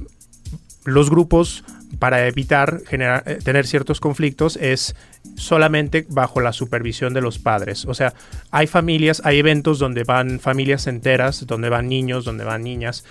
los 0.85 1.11
grupos, 1.11 1.64
para 1.99 2.26
evitar 2.26 2.80
eh, 2.90 3.38
tener 3.45 3.66
ciertos 3.66 4.00
conflictos, 4.00 4.57
es 4.57 4.95
solamente 5.37 6.07
bajo 6.09 6.40
la 6.40 6.52
supervisión 6.52 7.14
de 7.14 7.21
los 7.21 7.38
padres. 7.38 7.85
O 7.87 7.95
sea, 7.95 8.14
hay 8.50 8.66
familias, 8.66 9.23
hay 9.25 9.38
eventos 9.38 9.78
donde 9.78 10.04
van 10.04 10.40
familias 10.40 10.87
enteras, 10.87 11.47
donde 11.47 11.69
van 11.69 11.88
niños, 11.88 12.25
donde 12.25 12.45
van 12.45 12.62
niñas, 12.62 13.04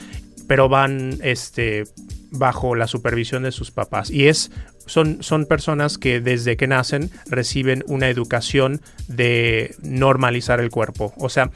pero 0.50 0.68
van 0.68 1.20
este, 1.22 1.84
bajo 2.32 2.74
la 2.74 2.88
supervisión 2.88 3.44
de 3.44 3.52
sus 3.52 3.70
papás. 3.70 4.10
Y 4.10 4.30
es, 4.30 4.50
son, 4.88 5.22
son 5.22 5.46
personas 5.46 6.00
que 6.00 6.22
desde 6.22 6.58
que 6.58 6.66
nacen 6.66 7.12
reciben 7.28 7.84
una 7.86 8.10
educación 8.10 8.82
de 9.08 9.76
normalizar 9.84 10.60
el 10.60 10.72
cuerpo. 10.72 11.14
O 11.18 11.30
sea, 11.30 11.52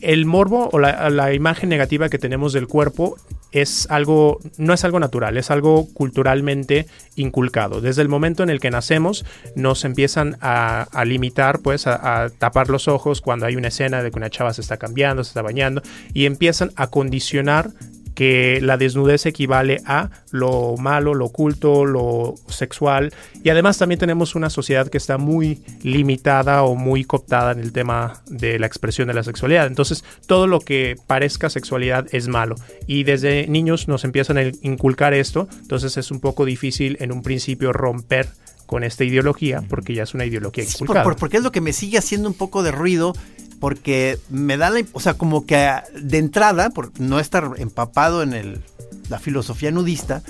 el 0.00 0.26
morbo 0.26 0.70
o 0.72 0.80
la, 0.80 1.08
la, 1.10 1.32
imagen 1.32 1.68
negativa 1.68 2.08
que 2.08 2.18
tenemos 2.18 2.52
del 2.52 2.66
cuerpo 2.66 3.16
es 3.52 3.88
algo, 3.90 4.40
no 4.58 4.74
es 4.74 4.82
algo 4.82 4.98
natural, 4.98 5.36
es 5.36 5.52
algo 5.52 5.86
culturalmente 5.94 6.88
inculcado. 7.14 7.80
Desde 7.80 8.02
el 8.02 8.08
momento 8.08 8.42
en 8.42 8.50
el 8.50 8.58
que 8.58 8.72
nacemos, 8.72 9.24
nos 9.54 9.84
empiezan 9.84 10.36
a, 10.40 10.82
a 10.82 11.04
limitar, 11.04 11.60
pues, 11.60 11.86
a, 11.86 12.24
a, 12.24 12.30
tapar 12.30 12.70
los 12.70 12.88
ojos 12.88 13.20
cuando 13.20 13.46
hay 13.46 13.54
una 13.54 13.68
escena 13.68 14.02
de 14.02 14.10
que 14.10 14.18
una 14.18 14.30
chava 14.30 14.52
se 14.52 14.62
está 14.62 14.78
cambiando, 14.78 15.22
se 15.22 15.28
está 15.28 15.42
bañando, 15.42 15.80
y 16.12 16.26
empiezan 16.26 16.72
a 16.74 16.88
condicionar 16.88 17.70
que 18.14 18.60
la 18.62 18.76
desnudez 18.76 19.26
equivale 19.26 19.80
a 19.86 20.10
lo 20.30 20.76
malo, 20.76 21.14
lo 21.14 21.26
oculto, 21.26 21.84
lo 21.84 22.34
sexual. 22.48 23.12
Y 23.42 23.50
además 23.50 23.78
también 23.78 23.98
tenemos 23.98 24.34
una 24.34 24.50
sociedad 24.50 24.88
que 24.88 24.98
está 24.98 25.18
muy 25.18 25.62
limitada 25.82 26.62
o 26.62 26.74
muy 26.74 27.04
cooptada 27.04 27.52
en 27.52 27.60
el 27.60 27.72
tema 27.72 28.22
de 28.26 28.58
la 28.58 28.66
expresión 28.66 29.08
de 29.08 29.14
la 29.14 29.22
sexualidad. 29.22 29.66
Entonces 29.66 30.04
todo 30.26 30.46
lo 30.46 30.60
que 30.60 30.96
parezca 31.06 31.50
sexualidad 31.50 32.06
es 32.12 32.28
malo. 32.28 32.56
Y 32.86 33.04
desde 33.04 33.46
niños 33.46 33.88
nos 33.88 34.04
empiezan 34.04 34.38
a 34.38 34.42
inculcar 34.62 35.14
esto, 35.14 35.48
entonces 35.60 35.96
es 35.96 36.10
un 36.10 36.20
poco 36.20 36.44
difícil 36.44 36.96
en 37.00 37.12
un 37.12 37.22
principio 37.22 37.72
romper 37.72 38.28
con 38.72 38.84
esta 38.84 39.04
ideología 39.04 39.62
porque 39.68 39.92
ya 39.92 40.04
es 40.04 40.14
una 40.14 40.24
ideología. 40.24 40.64
Sí, 40.64 40.82
por, 40.86 41.16
porque 41.16 41.36
es 41.36 41.42
lo 41.42 41.52
que 41.52 41.60
me 41.60 41.74
sigue 41.74 41.98
haciendo 41.98 42.26
un 42.26 42.34
poco 42.34 42.62
de 42.62 42.72
ruido 42.72 43.12
porque 43.60 44.18
me 44.30 44.56
da 44.56 44.70
la, 44.70 44.82
o 44.94 44.98
sea, 44.98 45.12
como 45.12 45.44
que 45.44 45.70
de 45.94 46.16
entrada, 46.16 46.70
por 46.70 46.98
no 46.98 47.20
estar 47.20 47.50
empapado 47.58 48.22
en 48.22 48.32
el, 48.32 48.62
la 49.10 49.18
filosofía 49.18 49.70
nudista, 49.70 50.22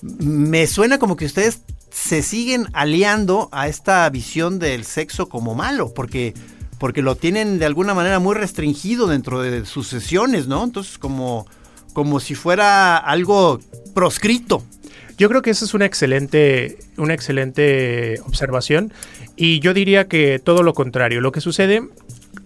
me 0.00 0.66
suena 0.68 0.98
como 0.98 1.16
que 1.16 1.26
ustedes 1.26 1.60
se 1.90 2.22
siguen 2.22 2.66
aliando 2.72 3.50
a 3.52 3.68
esta 3.68 4.08
visión 4.08 4.58
del 4.58 4.86
sexo 4.86 5.28
como 5.28 5.54
malo, 5.54 5.92
porque, 5.92 6.32
porque 6.78 7.02
lo 7.02 7.16
tienen 7.16 7.58
de 7.58 7.66
alguna 7.66 7.92
manera 7.92 8.18
muy 8.20 8.34
restringido 8.34 9.06
dentro 9.06 9.42
de 9.42 9.66
sus 9.66 9.86
sesiones, 9.88 10.46
¿no? 10.46 10.64
Entonces, 10.64 10.96
como, 10.96 11.46
como 11.92 12.20
si 12.20 12.34
fuera 12.34 12.96
algo 12.96 13.60
proscrito. 13.92 14.62
Yo 15.18 15.28
creo 15.28 15.42
que 15.42 15.50
esa 15.50 15.64
es 15.64 15.74
una 15.74 15.86
excelente, 15.86 16.78
una 16.96 17.14
excelente 17.14 18.20
observación 18.26 18.92
y 19.36 19.60
yo 19.60 19.74
diría 19.74 20.08
que 20.08 20.38
todo 20.38 20.62
lo 20.62 20.74
contrario. 20.74 21.20
Lo 21.20 21.32
que 21.32 21.40
sucede 21.40 21.82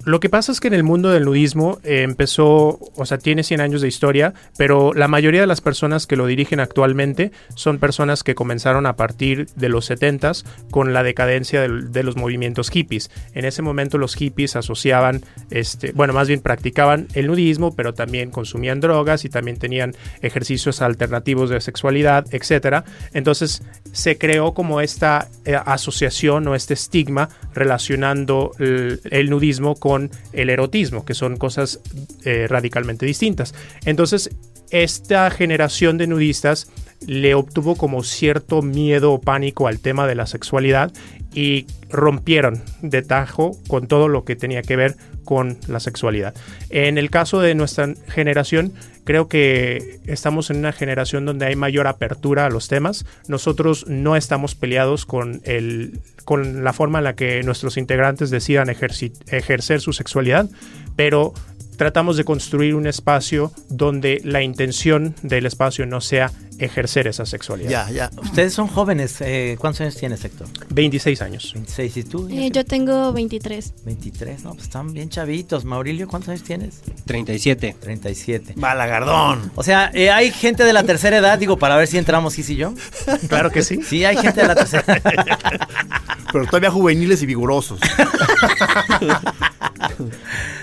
lo 0.05 0.21
que 0.21 0.29
pasa 0.29 0.53
es 0.53 0.61
que 0.61 0.69
en 0.69 0.75
el 0.75 0.85
mundo 0.85 1.11
del 1.11 1.25
nudismo 1.25 1.81
eh, 1.83 2.03
empezó, 2.03 2.79
o 2.97 3.07
sea, 3.07 3.19
tiene 3.19 3.43
100 3.43 3.61
años 3.61 3.81
de 3.83 3.89
historia, 3.89 4.35
pero 4.57 4.93
la 4.95 5.09
mayoría 5.09 5.41
de 5.41 5.47
las 5.47 5.61
personas 5.61 6.07
que 6.07 6.17
lo 6.17 6.27
dirigen 6.27 6.61
actualmente 6.61 7.33
son 7.55 7.79
personas 7.79 8.23
que 8.23 8.35
comenzaron 8.35 8.87
a 8.87 8.97
partir 8.97 9.47
de 9.57 9.69
los 9.69 9.91
70s 9.91 10.45
con 10.71 10.93
la 10.93 11.03
decadencia 11.03 11.61
de, 11.61 12.03
los 12.03 12.17
movimientos 12.17 12.71
hippies. 12.71 13.11
En 13.33 13.45
ese 13.45 13.63
momento 13.63 13.99
los 13.99 14.15
hippies 14.15 14.55
asociaban, 14.55 15.25
este, 15.51 15.93
bueno, 15.93 16.13
más 16.13 16.29
bien 16.29 16.41
practicaban 16.41 17.09
el 17.15 17.27
nudismo, 17.27 17.75
pero 17.75 17.95
también 17.95 18.31
consumían 18.31 18.81
drogas 18.81 19.25
y 19.25 19.29
también 19.29 19.57
tenían 19.57 19.95
ejercicios 20.21 20.83
alternativos 20.83 21.51
de 21.51 21.61
sexualidad, 21.61 22.27
etc. 22.33 22.85
Entonces 23.13 23.63
se 23.93 24.19
creó 24.19 24.55
como 24.55 24.81
esta 24.81 25.29
eh, 25.45 25.57
asociación 25.65 26.47
o 26.49 26.55
este 26.55 26.75
estigma 26.75 27.29
relacionando 27.55 28.53
el, 28.59 29.01
el 29.11 29.31
nudismo 29.31 29.76
con 29.79 30.11
el 30.33 30.51
erotismo, 30.51 31.05
que 31.05 31.15
son 31.15 31.37
cosas 31.37 31.81
eh, 32.25 32.47
radicalmente 32.49 33.07
distintas. 33.07 33.55
Entonces, 33.85 34.31
esta 34.71 35.31
generación 35.31 35.99
de 35.99 36.07
nudistas 36.07 36.71
le 37.07 37.35
obtuvo 37.35 37.77
como 37.77 38.03
cierto 38.03 38.63
miedo 38.63 39.13
o 39.13 39.21
pánico 39.21 39.69
al 39.69 39.79
tema 39.79 40.07
de 40.07 40.15
la 40.15 40.27
sexualidad 40.27 40.93
y 41.35 41.67
rompieron 41.91 42.63
de 42.81 43.03
tajo 43.03 43.53
con 43.69 43.87
todo 43.87 44.09
lo 44.09 44.25
que 44.25 44.37
tenía 44.37 44.63
que 44.63 44.77
ver 44.77 44.97
con 45.25 45.59
la 45.69 45.81
sexualidad. 45.81 46.35
En 46.71 46.99
el 46.99 47.11
caso 47.11 47.41
de 47.41 47.55
nuestra 47.55 47.93
generación, 48.09 48.73
creo 49.07 49.29
que 49.29 50.01
estamos 50.07 50.51
en 50.51 50.59
una 50.59 50.73
generación 50.73 51.25
donde 51.25 51.47
hay 51.47 51.55
mayor 51.55 51.87
apertura 51.87 52.45
a 52.45 52.51
los 52.51 52.67
temas. 52.67 53.07
Nosotros 53.29 53.87
no 53.87 54.17
estamos 54.17 54.57
peleados 54.57 55.07
con, 55.07 55.41
el, 55.45 56.01
con 56.25 56.65
la 56.65 56.73
forma 56.73 56.99
en 56.99 57.05
la 57.05 57.15
que 57.15 57.43
nuestros 57.45 57.77
integrantes 57.77 58.31
decidan 58.31 58.69
ejercer 58.69 59.81
su 59.81 59.93
sexualidad, 59.93 60.51
pero 60.97 61.33
tratamos 61.77 62.17
de 62.17 62.25
construir 62.25 62.75
un 62.75 62.87
espacio 62.87 63.53
donde 63.69 64.21
la 64.25 64.43
intención 64.43 65.15
del 65.23 65.47
espacio 65.47 65.87
no 65.87 66.01
sea 66.01 66.33
ejercer 66.59 67.07
esa 67.07 67.27
sexualidad. 67.27 67.71
Ya, 67.71 67.91
ya. 67.91 68.11
Ustedes 68.17 68.55
son 68.55 68.67
jóvenes. 68.67 69.21
Eh, 69.21 69.57
¿Cuántos 69.59 69.83
años 69.83 69.97
tienes, 69.97 70.25
Héctor? 70.25 70.49
26 70.71 71.23
años. 71.23 71.51
26. 71.55 71.97
¿Y 71.97 72.05
tú? 72.05 72.29
Eh, 72.31 72.51
yo 72.51 72.65
tengo 72.65 73.13
23. 73.13 73.75
23, 73.85 74.45
no, 74.45 74.53
pues 74.55 74.65
están 74.65 74.93
bien 74.93 75.09
chavitos. 75.09 75.65
Maurilio, 75.65 76.09
¿cuántos 76.09 76.31
años 76.31 76.43
tienes? 76.43 76.81
37. 77.05 77.77
37. 77.79 78.55
Balagardón. 78.57 79.53
O 79.55 79.63
sea, 79.63 79.91
eh, 79.95 80.11
hay 80.11 80.31
gente 80.31 80.65
de 80.65 80.73
la 80.73 80.83
tercera 80.85 81.19
edad, 81.19 81.39
digo, 81.39 81.59
para 81.59 81.77
ver 81.77 81.87
si 81.89 81.99
entramos, 81.99 82.35
¿sí 82.35 82.45
y 82.49 82.57
yo? 82.57 82.75
Claro 83.29 83.51
que 83.51 83.63
sí. 83.63 83.81
Sí, 83.83 84.05
hay 84.05 84.17
gente 84.17 84.41
de 84.41 84.49
la 84.49 84.55
tercera 84.55 84.85
Pero 86.33 86.47
todavía 86.47 86.71
juveniles 86.71 87.23
y 87.23 87.27
vigorosos. 87.27 87.81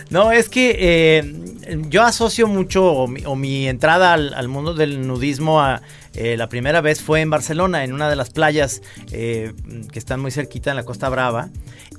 No, 0.09 0.31
es 0.31 0.49
que 0.49 0.75
eh, 0.79 1.81
yo 1.89 2.03
asocio 2.03 2.47
mucho, 2.47 2.85
o 2.85 3.35
mi, 3.35 3.67
entrada 3.67 4.13
al, 4.13 4.47
mundo 4.47 4.73
del 4.73 5.07
nudismo, 5.07 5.61
a, 5.61 5.81
eh, 6.13 6.37
la 6.37 6.49
primera 6.49 6.81
vez 6.81 7.01
fue 7.01 7.21
en 7.21 7.29
Barcelona, 7.29 7.83
en 7.83 7.93
una 7.93 8.09
de 8.09 8.15
las 8.15 8.29
playas 8.29 8.81
eh, 9.11 9.53
que 9.91 9.99
están 9.99 10.19
muy 10.19 10.31
cerquita 10.31 10.69
en 10.69 10.75
la 10.75 10.83
Costa 10.83 11.09
Brava. 11.09 11.49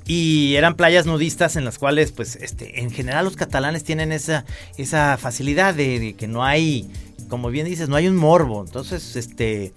Y 0.07 0.55
eran 0.55 0.75
playas 0.75 1.05
nudistas 1.05 1.55
en 1.55 1.65
las 1.65 1.79
cuales, 1.79 2.11
pues, 2.11 2.35
este, 2.35 2.79
en 2.79 2.91
general 2.91 3.25
los 3.25 3.35
catalanes 3.35 3.83
tienen 3.83 4.11
esa, 4.11 4.45
esa 4.77 5.17
facilidad 5.17 5.73
de, 5.73 6.15
que 6.17 6.27
no 6.27 6.45
hay, 6.45 6.89
como 7.27 7.49
bien 7.49 7.65
dices, 7.65 7.89
no 7.89 7.95
hay 7.95 8.07
un 8.07 8.15
morbo. 8.15 8.63
Entonces, 8.63 9.15
este 9.15 9.73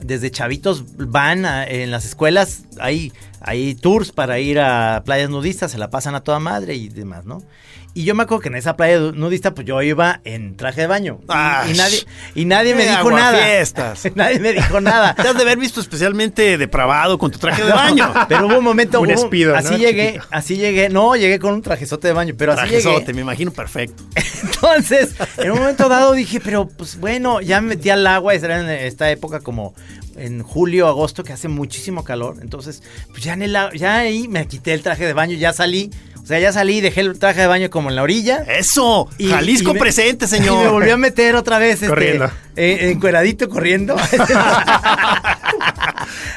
desde 0.00 0.30
chavitos 0.30 0.84
van 0.96 1.44
en 1.44 1.90
las 1.90 2.04
escuelas, 2.04 2.62
hay, 2.78 3.12
hay 3.40 3.74
tours 3.74 4.12
para 4.12 4.38
ir 4.38 4.58
a 4.60 5.02
playas 5.04 5.30
nudistas, 5.30 5.70
se 5.70 5.78
la 5.78 5.90
pasan 5.90 6.14
a 6.14 6.20
toda 6.20 6.38
madre 6.38 6.74
y 6.74 6.88
demás, 6.88 7.24
¿no? 7.24 7.42
Y 7.94 8.04
yo 8.04 8.14
me 8.14 8.22
acuerdo 8.22 8.42
que 8.42 8.48
en 8.48 8.54
esa 8.54 8.76
playa 8.76 8.98
nudista, 9.12 9.54
pues 9.54 9.66
yo 9.66 9.82
iba 9.82 10.20
en 10.22 10.56
traje 10.56 10.82
de 10.82 10.86
baño. 10.86 11.18
Y, 11.66 11.70
y 11.72 11.74
nadie, 11.76 12.06
y 12.36 12.44
nadie 12.44 12.74
me 12.76 12.86
dijo 12.86 13.10
nada. 13.10 13.36
Fiestas. 13.44 14.06
nadie 14.14 14.38
me 14.38 14.52
dijo 14.52 14.80
nada. 14.80 15.14
Te 15.16 15.22
has 15.26 15.34
de 15.34 15.42
haber 15.42 15.58
visto 15.58 15.80
especialmente 15.80 16.58
depravado 16.58 17.18
con 17.18 17.32
tu 17.32 17.38
traje 17.38 17.64
de 17.64 17.72
baño. 17.72 18.12
pero 18.28 18.46
hubo 18.46 18.58
un 18.58 18.64
momento. 18.64 19.00
un 19.00 19.10
espido, 19.10 19.56
así 19.56 19.72
¿no? 19.72 19.78
llegué, 19.78 20.12
Chiquito. 20.12 20.26
así 20.30 20.56
llegué. 20.58 20.88
No, 20.90 21.16
llegué 21.16 21.40
con 21.40 21.54
un 21.54 21.62
trajezote 21.62 22.08
de 22.08 22.14
baño, 22.14 22.34
pero 22.38 22.52
así 22.52 22.60
Trajezote, 22.68 23.00
llegué. 23.00 23.14
me 23.14 23.20
imagino 23.22 23.50
perfecto. 23.50 24.04
Entonces, 24.44 25.16
en 25.38 25.50
un 25.50 25.58
momento 25.58 25.88
dado 25.88 26.12
dije, 26.12 26.40
pero 26.40 26.68
pues 26.68 27.00
bueno, 27.00 27.40
ya 27.40 27.60
me 27.60 27.68
metí 27.74 27.90
al 27.90 28.06
agua, 28.06 28.32
era 28.34 28.60
en 28.60 28.68
esta 28.68 29.10
época 29.10 29.40
como 29.40 29.74
en 30.18 30.42
julio, 30.42 30.88
agosto, 30.88 31.24
que 31.24 31.32
hace 31.32 31.48
muchísimo 31.48 32.04
calor. 32.04 32.36
Entonces, 32.42 32.82
pues 33.10 33.22
ya 33.22 33.32
en 33.34 33.42
el 33.42 33.56
ya 33.74 33.98
ahí 33.98 34.28
me 34.28 34.46
quité 34.46 34.74
el 34.74 34.82
traje 34.82 35.06
de 35.06 35.12
baño, 35.12 35.36
ya 35.36 35.52
salí. 35.52 35.90
O 36.22 36.26
sea, 36.28 36.38
ya 36.40 36.52
salí, 36.52 36.82
dejé 36.82 37.00
el 37.00 37.18
traje 37.18 37.40
de 37.40 37.46
baño 37.46 37.70
como 37.70 37.88
en 37.88 37.96
la 37.96 38.02
orilla. 38.02 38.44
¡Eso! 38.46 39.08
Y- 39.16 39.28
Jalisco 39.30 39.70
y 39.70 39.74
me- 39.74 39.80
presente, 39.80 40.24
Y 40.26 40.28
señor. 40.28 40.62
me 40.62 40.68
volví 40.70 40.90
a 40.90 40.98
meter 40.98 41.34
otra 41.36 41.58
vez. 41.58 41.74
Este, 41.76 41.88
Corriendo. 41.88 42.30
eh, 42.54 42.90
encueradito 42.92 43.48
corriendo. 43.48 43.96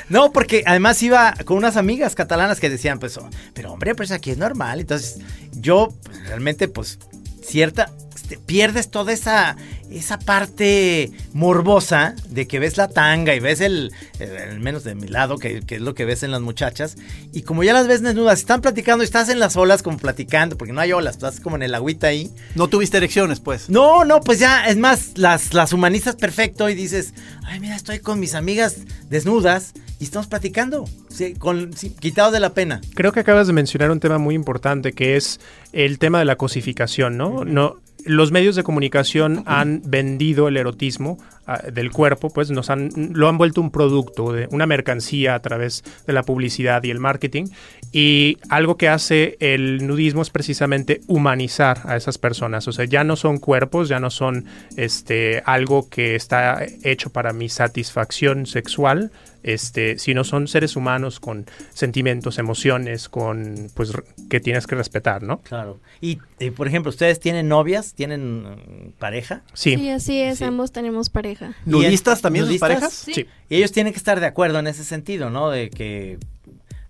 no, 0.09 0.31
porque 0.31 0.63
además 0.65 1.01
iba 1.03 1.33
con 1.45 1.57
unas 1.57 1.77
amigas 1.77 2.15
catalanas 2.15 2.59
que 2.59 2.69
decían, 2.69 2.99
pues, 2.99 3.17
oh, 3.17 3.29
pero 3.53 3.71
hombre, 3.73 3.95
pues 3.95 4.11
aquí 4.11 4.31
es 4.31 4.37
normal. 4.37 4.79
Entonces, 4.79 5.17
yo 5.53 5.89
pues, 6.03 6.27
realmente, 6.27 6.67
pues, 6.67 6.99
cierta, 7.43 7.91
este, 8.31 8.43
pierdes 8.45 8.89
toda 8.89 9.11
esa, 9.11 9.57
esa 9.89 10.17
parte 10.19 11.11
morbosa 11.33 12.15
de 12.29 12.47
que 12.47 12.59
ves 12.59 12.77
la 12.77 12.87
tanga 12.87 13.35
y 13.35 13.39
ves 13.39 13.59
el, 13.61 13.91
el- 14.19 14.37
al 14.37 14.59
menos 14.59 14.83
de 14.83 14.95
mi 14.95 15.07
lado, 15.07 15.37
que, 15.37 15.61
que 15.61 15.75
es 15.75 15.81
lo 15.81 15.93
que 15.93 16.05
ves 16.05 16.23
en 16.23 16.31
las 16.31 16.41
muchachas, 16.41 16.95
y 17.33 17.41
como 17.41 17.63
ya 17.63 17.73
las 17.73 17.87
ves 17.87 18.01
desnudas, 18.01 18.39
están 18.39 18.61
platicando 18.61 19.03
y 19.03 19.05
estás 19.05 19.29
en 19.29 19.39
las 19.39 19.55
olas 19.57 19.83
como 19.83 19.97
platicando, 19.97 20.57
porque 20.57 20.73
no 20.73 20.79
hay 20.81 20.93
olas, 20.93 21.15
estás 21.15 21.39
como 21.39 21.55
en 21.57 21.63
el 21.63 21.75
agüita 21.75 22.07
ahí. 22.07 22.31
No 22.55 22.67
tuviste 22.67 22.97
erecciones, 22.97 23.39
pues. 23.39 23.69
No, 23.69 24.05
no, 24.05 24.21
pues 24.21 24.39
ya, 24.39 24.65
es 24.67 24.77
más, 24.77 25.17
las, 25.17 25.53
las 25.53 25.73
humanizas 25.73 26.15
perfecto 26.15 26.69
y 26.69 26.75
dices, 26.75 27.13
ay, 27.43 27.59
mira, 27.59 27.75
estoy 27.75 27.99
con 27.99 28.19
mis 28.19 28.33
amigas 28.33 28.77
desnudas 29.09 29.73
y 29.99 30.05
estamos 30.05 30.27
platicando, 30.27 30.85
sí, 31.09 31.33
con, 31.35 31.73
sí, 31.75 31.89
quitados 31.91 32.33
de 32.33 32.39
la 32.39 32.53
pena. 32.53 32.81
Creo 32.95 33.11
que 33.11 33.19
acabas 33.19 33.47
de 33.47 33.53
mencionar 33.53 33.91
un 33.91 33.99
tema 33.99 34.17
muy 34.17 34.35
importante 34.35 34.93
que 34.93 35.15
es 35.17 35.39
el 35.73 35.99
tema 35.99 36.19
de 36.19 36.25
la 36.25 36.37
cosificación, 36.37 37.17
¿no? 37.17 37.43
No, 37.45 37.75
los 38.05 38.31
medios 38.31 38.55
de 38.55 38.63
comunicación 38.63 39.43
han 39.45 39.81
vendido 39.85 40.47
el 40.47 40.57
erotismo 40.57 41.17
ah, 41.45 41.61
del 41.71 41.91
cuerpo, 41.91 42.29
pues 42.29 42.51
nos 42.51 42.69
han 42.69 42.89
lo 43.13 43.27
han 43.27 43.37
vuelto 43.37 43.61
un 43.61 43.71
producto, 43.71 44.33
una 44.51 44.65
mercancía 44.65 45.35
a 45.35 45.41
través 45.41 45.83
de 46.05 46.13
la 46.13 46.23
publicidad 46.23 46.83
y 46.83 46.91
el 46.91 46.99
marketing. 46.99 47.45
Y 47.91 48.37
algo 48.49 48.77
que 48.77 48.87
hace 48.87 49.37
el 49.39 49.85
nudismo 49.85 50.21
es 50.21 50.29
precisamente 50.29 51.01
humanizar 51.07 51.81
a 51.85 51.97
esas 51.97 52.17
personas. 52.17 52.67
O 52.67 52.71
sea, 52.71 52.85
ya 52.85 53.03
no 53.03 53.15
son 53.15 53.37
cuerpos, 53.37 53.89
ya 53.89 53.99
no 53.99 54.09
son 54.09 54.45
este 54.77 55.43
algo 55.45 55.89
que 55.89 56.15
está 56.15 56.65
hecho 56.83 57.09
para 57.09 57.33
mi 57.33 57.49
satisfacción 57.49 58.45
sexual, 58.45 59.11
este, 59.43 59.97
sino 59.97 60.23
son 60.23 60.47
seres 60.47 60.75
humanos 60.75 61.19
con 61.19 61.45
sentimientos, 61.73 62.37
emociones, 62.37 63.09
con 63.09 63.69
pues 63.73 63.89
r- 63.93 64.03
que 64.29 64.39
tienes 64.39 64.67
que 64.67 64.75
respetar, 64.75 65.23
¿no? 65.23 65.39
Claro. 65.41 65.79
Y, 66.01 66.19
eh, 66.39 66.51
por 66.51 66.67
ejemplo, 66.67 66.89
¿ustedes 66.89 67.19
tienen 67.19 67.47
novias? 67.47 67.93
¿Tienen 67.93 68.43
mm, 68.43 68.91
pareja? 68.99 69.41
Sí. 69.53 69.75
Sí, 69.75 69.89
así 69.89 70.19
es, 70.21 70.37
Sí. 70.39 70.43
ambos 70.43 70.71
tenemos 70.71 71.09
pareja. 71.09 71.53
¿Nudistas 71.65 72.19
¿Y 72.19 72.21
también 72.23 72.43
sus 72.45 72.49
nudistas? 72.49 72.69
parejas? 72.69 72.93
Sí. 72.93 73.25
Y 73.49 73.55
ellos 73.57 73.71
tienen 73.71 73.93
que 73.93 73.97
estar 73.97 74.19
de 74.19 74.25
acuerdo 74.25 74.59
en 74.59 74.67
ese 74.67 74.83
sentido, 74.83 75.29
¿no? 75.29 75.49
De 75.49 75.69
que 75.69 76.17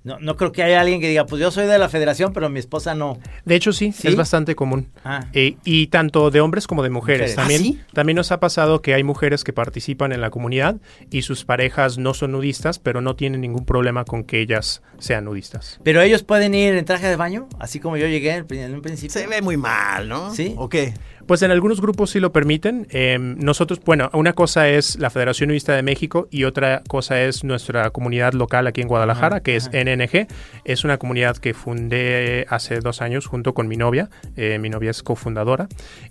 no, 0.04 0.20
no 0.20 0.36
creo 0.36 0.52
que 0.52 0.64
haya 0.64 0.82
alguien 0.82 1.00
que 1.00 1.08
diga, 1.08 1.26
pues 1.26 1.42
yo 1.42 1.52
soy 1.52 1.68
de 1.68 1.78
la 1.78 1.90
federación, 1.90 2.34
pero 2.34 2.50
mi 2.50 2.60
esposa 2.60 2.96
no. 2.96 3.20
De 3.46 3.56
hecho, 3.56 3.72
sí, 3.74 3.92
¿Sí? 3.92 4.08
es 4.08 4.16
bastante 4.16 4.56
común. 4.56 4.90
Ah. 5.04 5.28
Eh, 5.34 5.58
y 5.64 5.88
tanto 5.88 6.32
de 6.32 6.42
hombres 6.42 6.68
como 6.68 6.84
de 6.84 6.90
mujeres. 6.90 7.02
Mujeres. 7.02 7.36
También, 7.36 7.62
¿Ah, 7.62 7.64
sí? 7.64 7.94
también 7.94 8.16
nos 8.16 8.32
ha 8.32 8.40
pasado 8.40 8.82
que 8.82 8.94
hay 8.94 9.04
mujeres 9.04 9.44
que 9.44 9.54
participan 9.54 10.12
en 10.12 10.22
la 10.22 10.30
comunidad 10.30 10.78
y 11.10 11.24
sus 11.24 11.46
parejas 11.46 11.98
no 11.98 12.14
son 12.14 12.32
nudistas, 12.32 12.80
pero 12.80 13.02
no 13.02 13.16
tienen 13.16 13.42
ningún 13.42 13.66
problema 13.66 14.06
con 14.06 14.24
que 14.24 14.40
ellas 14.40 14.82
sean 15.00 15.26
nudistas. 15.26 15.80
Pero 15.84 16.02
ellos 16.02 16.24
pueden 16.24 16.54
ir 16.54 16.76
en 16.76 16.86
traje 16.86 17.08
de 17.08 17.16
baño, 17.16 17.48
así 17.60 17.80
como 17.80 17.98
yo 17.98 18.08
llegué 18.08 18.36
en 18.36 18.46
en 18.52 18.76
un 18.76 18.82
principio. 18.82 19.12
Se 19.20 19.28
ve 19.28 19.42
muy 19.42 19.58
mal, 19.58 20.08
¿no? 20.08 20.34
¿Sí? 20.34 20.54
¿O 20.58 20.70
qué? 20.70 20.94
Pues 21.28 21.42
en 21.42 21.52
algunos 21.52 21.82
grupos 21.82 22.12
sí 22.12 22.20
lo 22.20 22.32
permiten. 22.32 22.88
Eh, 22.90 23.18
nosotros, 23.20 23.80
bueno, 23.86 24.10
una 24.14 24.34
cosa 24.34 24.70
es 24.70 25.00
la 25.00 25.10
Federación 25.10 25.50
Nudista 25.50 25.76
de 25.76 25.84
México 25.84 26.28
y 26.32 26.44
otra 26.44 26.82
cosa 26.88 27.22
es 27.22 27.44
nuestra 27.44 27.90
comunidad 27.92 28.34
local 28.34 28.68
aquí 28.68 28.82
en 28.82 28.88
Guadalajara, 28.88 29.38
Ajá, 29.38 29.44
que 29.44 29.56
es 29.56 29.68
ajá. 29.68 29.84
NNG. 29.84 30.28
Es 30.66 30.84
una 30.84 30.98
comunidad 30.98 31.38
que 31.38 31.54
fundé 31.54 32.46
hace 32.50 32.80
dos 32.80 33.02
años 33.02 33.26
junto 33.26 33.54
con 33.54 33.68
mi 33.68 33.78
novia. 33.78 34.10
Eh, 34.36 34.58
mi 34.60 34.70
novia 34.70 34.92
es 34.92 35.04
cofundadora. 35.04 35.68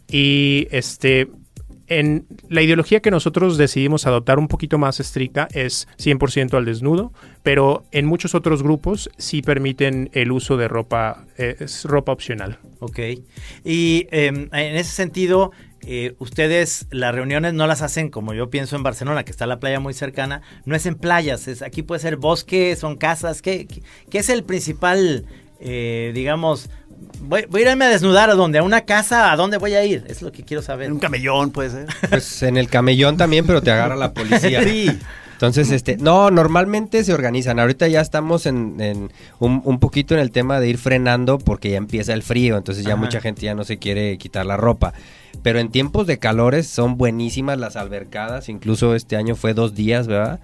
Y 0.09 0.69
este... 0.71 1.29
En 1.91 2.29
la 2.49 2.63
ideología 2.63 3.01
que 3.01 3.11
nosotros 3.11 3.59
decidimos 3.59 4.07
adoptar 4.07 4.39
un 4.39 4.47
poquito 4.47 4.79
más 4.79 5.01
estricta 5.01 5.49
es 5.51 5.89
100% 5.99 6.57
al 6.57 6.65
desnudo, 6.65 7.13
pero 7.43 7.83
en 7.91 8.07
muchos 8.07 8.37
otros 8.37 8.63
grupos 8.63 9.11
sí 9.19 9.43
permiten 9.43 10.09
el 10.13 10.31
uso 10.31 10.57
de 10.57 10.69
ropa, 10.69 11.27
eh, 11.37 11.57
es 11.59 11.85
ropa 11.85 12.13
opcional. 12.13 12.61
Ok. 12.79 13.01
Y 13.65 14.07
em, 14.13 14.49
en 14.53 14.77
ese 14.77 14.93
sentido, 14.93 15.51
eh, 15.85 16.15
ustedes 16.21 16.87
las 16.93 17.13
reuniones 17.13 17.55
no 17.55 17.67
las 17.67 17.83
hacen 17.83 18.09
como 18.09 18.35
yo 18.35 18.51
pienso 18.51 18.77
en 18.77 18.85
Barcelona, 18.85 19.25
que 19.25 19.33
está 19.33 19.49
la 19.49 19.59
playa 19.59 19.81
muy 19.81 19.93
cercana. 19.93 20.43
No 20.67 20.77
es 20.77 20.87
en 20.87 20.95
playas, 20.95 21.49
es, 21.49 21.61
aquí 21.61 21.83
puede 21.83 22.01
ser 22.01 22.19
bosque, 22.19 22.77
son 22.77 22.99
casas. 22.99 23.43
¿Qué, 23.43 23.67
qué, 23.67 23.83
qué 24.09 24.19
es 24.19 24.29
el 24.29 24.45
principal, 24.45 25.27
eh, 25.59 26.13
digamos, 26.15 26.71
voy, 27.21 27.47
voy 27.49 27.63
a 27.63 27.71
irme 27.71 27.85
a 27.85 27.89
desnudar 27.89 28.31
a 28.31 28.35
dónde? 28.35 28.59
¿A 28.59 28.63
una 28.63 28.83
casa? 28.83 29.33
¿A 29.33 29.37
dónde 29.37 29.59
voy 29.59 29.75
a 29.75 29.85
ir? 29.85 30.05
Es 30.07 30.23
lo 30.23 30.33
que 30.33 30.43
quiero 30.43 30.63
saber. 30.63 30.87
En 30.87 30.93
un 30.93 30.99
camellón, 30.99 31.51
puede 31.51 31.71
ser. 31.71 31.87
Pues 32.09 32.43
en 32.43 32.57
el 32.57 32.69
camellón 32.69 33.17
también, 33.17 33.47
pero 33.47 33.63
te 33.63 33.71
agarra 33.71 33.97
la 33.97 34.13
policía. 34.13 34.61
Sí. 34.71 34.91
Entonces, 35.33 35.71
este, 35.71 35.97
no, 35.97 36.31
normalmente 36.31 37.03
se 37.03 37.15
organizan. 37.15 37.59
Ahorita 37.59 37.89
ya 37.89 38.03
estamos 38.03 38.45
en, 38.45 38.79
en 38.79 39.11
un, 39.39 39.63
un 39.65 39.81
poquito 39.81 40.13
en 40.13 40.21
el 40.21 40.33
tema 40.33 40.61
de 40.61 40.69
ir 40.69 40.77
frenando 40.77 41.39
porque 41.39 41.71
ya 41.71 41.79
empieza 41.79 42.13
el 42.13 42.23
frío, 42.23 42.59
entonces 42.59 42.85
ya 42.85 42.93
Ajá. 42.93 43.01
mucha 43.01 43.23
gente 43.23 43.41
ya 43.41 43.55
no 43.55 43.65
se 43.65 43.79
quiere 43.79 44.19
quitar 44.19 44.45
la 44.45 44.59
ropa. 44.59 44.93
Pero 45.43 45.59
en 45.59 45.71
tiempos 45.71 46.07
de 46.07 46.19
calores 46.19 46.67
son 46.67 46.99
buenísimas 46.99 47.59
las 47.59 47.77
albercadas, 47.77 48.51
incluso 48.51 48.95
este 48.95 49.17
año 49.17 49.35
fue 49.35 49.55
dos 49.55 49.75
días, 49.75 50.07
¿verdad? 50.07 50.41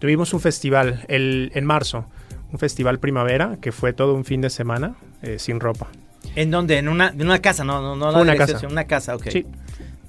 Tuvimos 0.00 0.34
un 0.34 0.40
festival 0.40 1.04
el, 1.06 1.52
en 1.54 1.64
marzo, 1.64 2.06
un 2.50 2.58
festival 2.58 2.98
primavera 2.98 3.58
que 3.60 3.70
fue 3.70 3.92
todo 3.92 4.14
un 4.14 4.24
fin 4.24 4.40
de 4.40 4.50
semana 4.50 4.96
eh, 5.22 5.38
sin 5.38 5.60
ropa. 5.60 5.88
¿En 6.36 6.50
dónde? 6.50 6.78
En 6.78 6.88
una, 6.88 7.08
en 7.08 7.22
una 7.22 7.40
casa, 7.40 7.64
no, 7.64 7.80
no, 7.80 7.96
no 7.96 8.12
la 8.12 8.18
una 8.20 8.36
casa. 8.36 8.66
Una 8.68 8.84
casa, 8.84 9.16
ok. 9.16 9.28
Sí. 9.30 9.46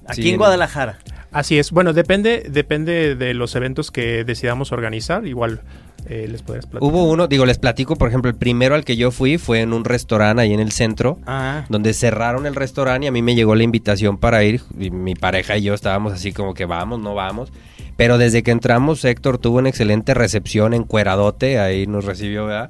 Aquí 0.05 0.23
Sí, 0.23 0.29
en- 0.31 0.37
Guadalajara. 0.37 0.99
Así 1.31 1.57
es. 1.57 1.71
Bueno, 1.71 1.93
depende, 1.93 2.45
depende 2.49 3.15
de 3.15 3.33
los 3.33 3.55
eventos 3.55 3.89
que 3.91 4.25
decidamos 4.25 4.73
organizar. 4.73 5.25
Igual 5.25 5.61
eh, 6.07 6.27
les 6.29 6.41
podrías 6.41 6.65
platicar. 6.65 6.91
Hubo 6.91 7.05
uno, 7.09 7.27
digo, 7.27 7.45
les 7.45 7.57
platico, 7.57 7.95
por 7.95 8.09
ejemplo, 8.09 8.29
el 8.29 8.35
primero 8.35 8.75
al 8.75 8.83
que 8.83 8.97
yo 8.97 9.11
fui 9.11 9.37
fue 9.37 9.61
en 9.61 9.71
un 9.71 9.85
restaurante 9.85 10.41
ahí 10.41 10.53
en 10.53 10.59
el 10.59 10.73
centro. 10.73 11.19
Ah, 11.25 11.63
donde 11.69 11.93
cerraron 11.93 12.45
el 12.47 12.55
restaurante 12.55 13.05
y 13.05 13.07
a 13.07 13.11
mí 13.13 13.21
me 13.21 13.33
llegó 13.35 13.55
la 13.55 13.63
invitación 13.63 14.17
para 14.17 14.43
ir. 14.43 14.61
Y 14.77 14.91
mi 14.91 15.15
pareja 15.15 15.55
y 15.57 15.61
yo 15.61 15.73
estábamos 15.73 16.11
así 16.11 16.33
como 16.33 16.53
que 16.53 16.65
vamos, 16.65 16.99
no 16.99 17.15
vamos. 17.15 17.53
Pero 18.01 18.17
desde 18.17 18.41
que 18.41 18.49
entramos, 18.49 19.05
Héctor 19.05 19.37
tuvo 19.37 19.59
una 19.59 19.69
excelente 19.69 20.15
recepción 20.15 20.73
en 20.73 20.85
Cueradote, 20.85 21.59
ahí 21.59 21.85
nos 21.85 22.03
recibió, 22.03 22.47
¿verdad? 22.47 22.67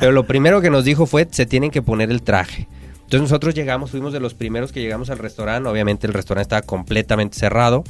Pero 0.00 0.10
lo 0.10 0.26
primero 0.26 0.62
que 0.62 0.70
nos 0.70 0.86
dijo 0.86 1.04
fue, 1.04 1.28
se 1.30 1.44
tienen 1.44 1.70
que 1.70 1.82
poner 1.82 2.10
el 2.10 2.22
traje. 2.22 2.66
Entonces 2.94 3.20
nosotros 3.20 3.54
llegamos, 3.54 3.90
fuimos 3.90 4.14
de 4.14 4.20
los 4.20 4.32
primeros 4.32 4.72
que 4.72 4.80
llegamos 4.80 5.10
al 5.10 5.18
restaurante, 5.18 5.68
obviamente 5.68 6.06
el 6.06 6.14
restaurante 6.14 6.44
estaba 6.44 6.62
completamente 6.62 7.38
cerrado. 7.38 7.84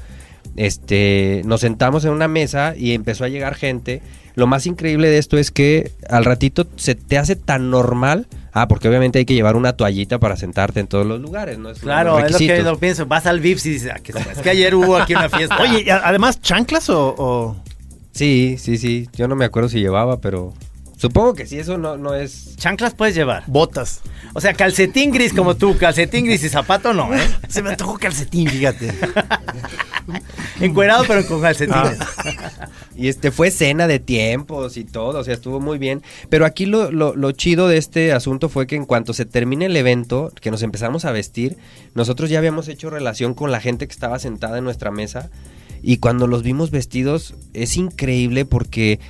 Este, 0.57 1.43
nos 1.45 1.61
sentamos 1.61 2.05
en 2.05 2.11
una 2.11 2.27
mesa 2.27 2.75
y 2.77 2.93
empezó 2.93 3.23
a 3.25 3.29
llegar 3.29 3.55
gente. 3.55 4.03
Lo 4.35 4.49
más 4.49 4.67
increíble 4.67 5.11
de 5.11 5.19
esto 5.19 5.39
es 5.39 5.53
que 5.53 5.93
al 6.09 6.25
ratito 6.25 6.67
se 6.75 6.97
te 6.97 7.19
hace 7.19 7.37
tan 7.37 7.71
normal. 7.71 8.27
Ah, 8.53 8.67
porque 8.69 8.89
obviamente 8.89 9.19
hay 9.19 9.25
que 9.25 9.35
llevar 9.35 9.57
una 9.57 9.73
toallita 9.75 10.19
para 10.19 10.37
sentarte 10.37 10.81
en 10.81 10.87
todos 10.87 11.07
los 11.07 11.21
lugares, 11.21 11.59
¿no? 11.59 11.71
Es 11.71 11.81
claro, 11.81 12.19
es 12.19 12.33
lo 12.33 12.39
que 12.39 12.63
lo 12.63 12.79
pienso. 12.79 13.07
Vas 13.07 13.27
al 13.27 13.41
Vips 13.41 13.67
y 13.67 13.71
dices, 13.71 13.93
ah, 13.95 14.01
que, 14.03 14.13
es 14.13 14.39
que 14.39 14.51
ayer 14.51 14.75
hubo 14.75 14.97
aquí 14.97 15.15
una 15.15 15.29
fiesta. 15.29 15.57
Oye, 15.61 15.91
además, 15.91 16.41
¿chanclas 16.41 16.91
o...? 16.91 17.15
o- 17.17 17.57
Sí, 18.13 18.57
sí, 18.59 18.77
sí. 18.77 19.09
Yo 19.15 19.29
no 19.29 19.37
me 19.37 19.45
acuerdo 19.45 19.69
si 19.69 19.79
llevaba, 19.79 20.21
pero 20.21 20.53
supongo 21.01 21.35
que 21.35 21.47
sí, 21.47 21.59
eso 21.59 21.79
no, 21.79 21.97
no 21.97 22.15
es... 22.15 22.57
chanclas 22.57 22.95
puedes 22.95 23.15
llevar. 23.15 23.45
Botas. 23.47 24.03
O 24.35 24.41
sea, 24.41 24.53
calcetín 24.53 25.11
gris 25.11 25.33
como 25.33 25.57
tú, 25.57 25.79
calcetín 25.79 26.27
gris 26.27 26.45
y 26.45 26.51
zapato 26.51 26.93
no, 26.93 27.15
¿eh? 27.15 27.21
Se 27.49 27.63
me 27.63 27.71
antojó 27.71 27.99
calcetín, 27.99 28.49
fíjate. 28.49 28.93
Encuerado 30.61 31.05
pero 31.09 31.27
con 31.27 31.41
calcetines. 31.41 31.99
Y 32.97 33.09
este 33.09 33.31
fue 33.31 33.51
cena 33.51 33.87
de 33.87 33.99
tiempos 33.99 34.77
y 34.77 34.85
todo, 34.85 35.21
o 35.21 35.25
sea, 35.25 35.33
estuvo 35.33 35.59
muy 35.59 35.79
bien. 35.79 36.03
Pero 36.29 36.45
aquí 36.45 36.67
lo, 36.67 36.91
lo, 36.91 37.17
lo 37.17 37.33
chido 37.33 37.67
de 37.67 37.79
este 37.79 38.13
asunto 38.13 38.51
fue 38.51 38.67
que 38.67 38.77
en 38.77 38.85
cuanto 38.85 39.15
se 39.15 39.25
termine 39.25 39.67
el 39.67 39.77
evento, 39.77 40.31
que 40.41 40.51
nos 40.51 40.63
empezamos 40.63 41.07
a 41.07 41.13
vestir, 41.13 41.57
nosotros 41.95 42.29
ya 42.29 42.39
habíamos 42.39 42.69
hecho 42.69 42.91
relación 42.91 43.33
con 43.33 43.51
la 43.51 43.61
gente 43.61 43.87
que 43.87 43.93
estaba 43.93 44.19
sentada 44.19 44.59
en 44.59 44.65
nuestra 44.65 44.91
mesa. 44.91 45.31
Y 45.83 45.97
cuando 45.97 46.27
los 46.27 46.43
vimos 46.43 46.71
vestidos, 46.71 47.35
es 47.55 47.77
increíble 47.77 48.45
porque 48.45 49.01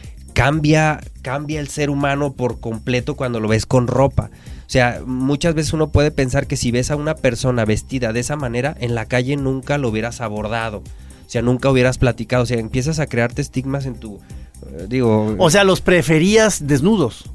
cambia, 0.40 1.00
cambia 1.20 1.60
el 1.60 1.68
ser 1.68 1.90
humano 1.90 2.32
por 2.32 2.60
completo 2.60 3.14
cuando 3.14 3.40
lo 3.40 3.48
ves 3.48 3.66
con 3.66 3.86
ropa. 3.86 4.30
O 4.60 4.70
sea, 4.70 5.02
muchas 5.04 5.54
veces 5.54 5.74
uno 5.74 5.90
puede 5.90 6.10
pensar 6.10 6.46
que 6.46 6.56
si 6.56 6.70
ves 6.70 6.90
a 6.90 6.96
una 6.96 7.14
persona 7.14 7.66
vestida 7.66 8.14
de 8.14 8.20
esa 8.20 8.36
manera, 8.36 8.74
en 8.80 8.94
la 8.94 9.04
calle 9.04 9.36
nunca 9.36 9.76
lo 9.76 9.90
hubieras 9.90 10.22
abordado. 10.22 10.78
O 10.78 11.28
sea, 11.30 11.42
nunca 11.42 11.68
hubieras 11.68 11.98
platicado. 11.98 12.44
O 12.44 12.46
sea, 12.46 12.58
empiezas 12.58 13.00
a 13.00 13.06
crearte 13.06 13.42
estigmas 13.42 13.84
en 13.84 13.96
tu... 13.96 14.16
eh, 14.16 14.86
digo... 14.88 15.34
O 15.36 15.50
sea, 15.50 15.62
los 15.62 15.82
preferías 15.82 16.66
desnudos. 16.66 17.28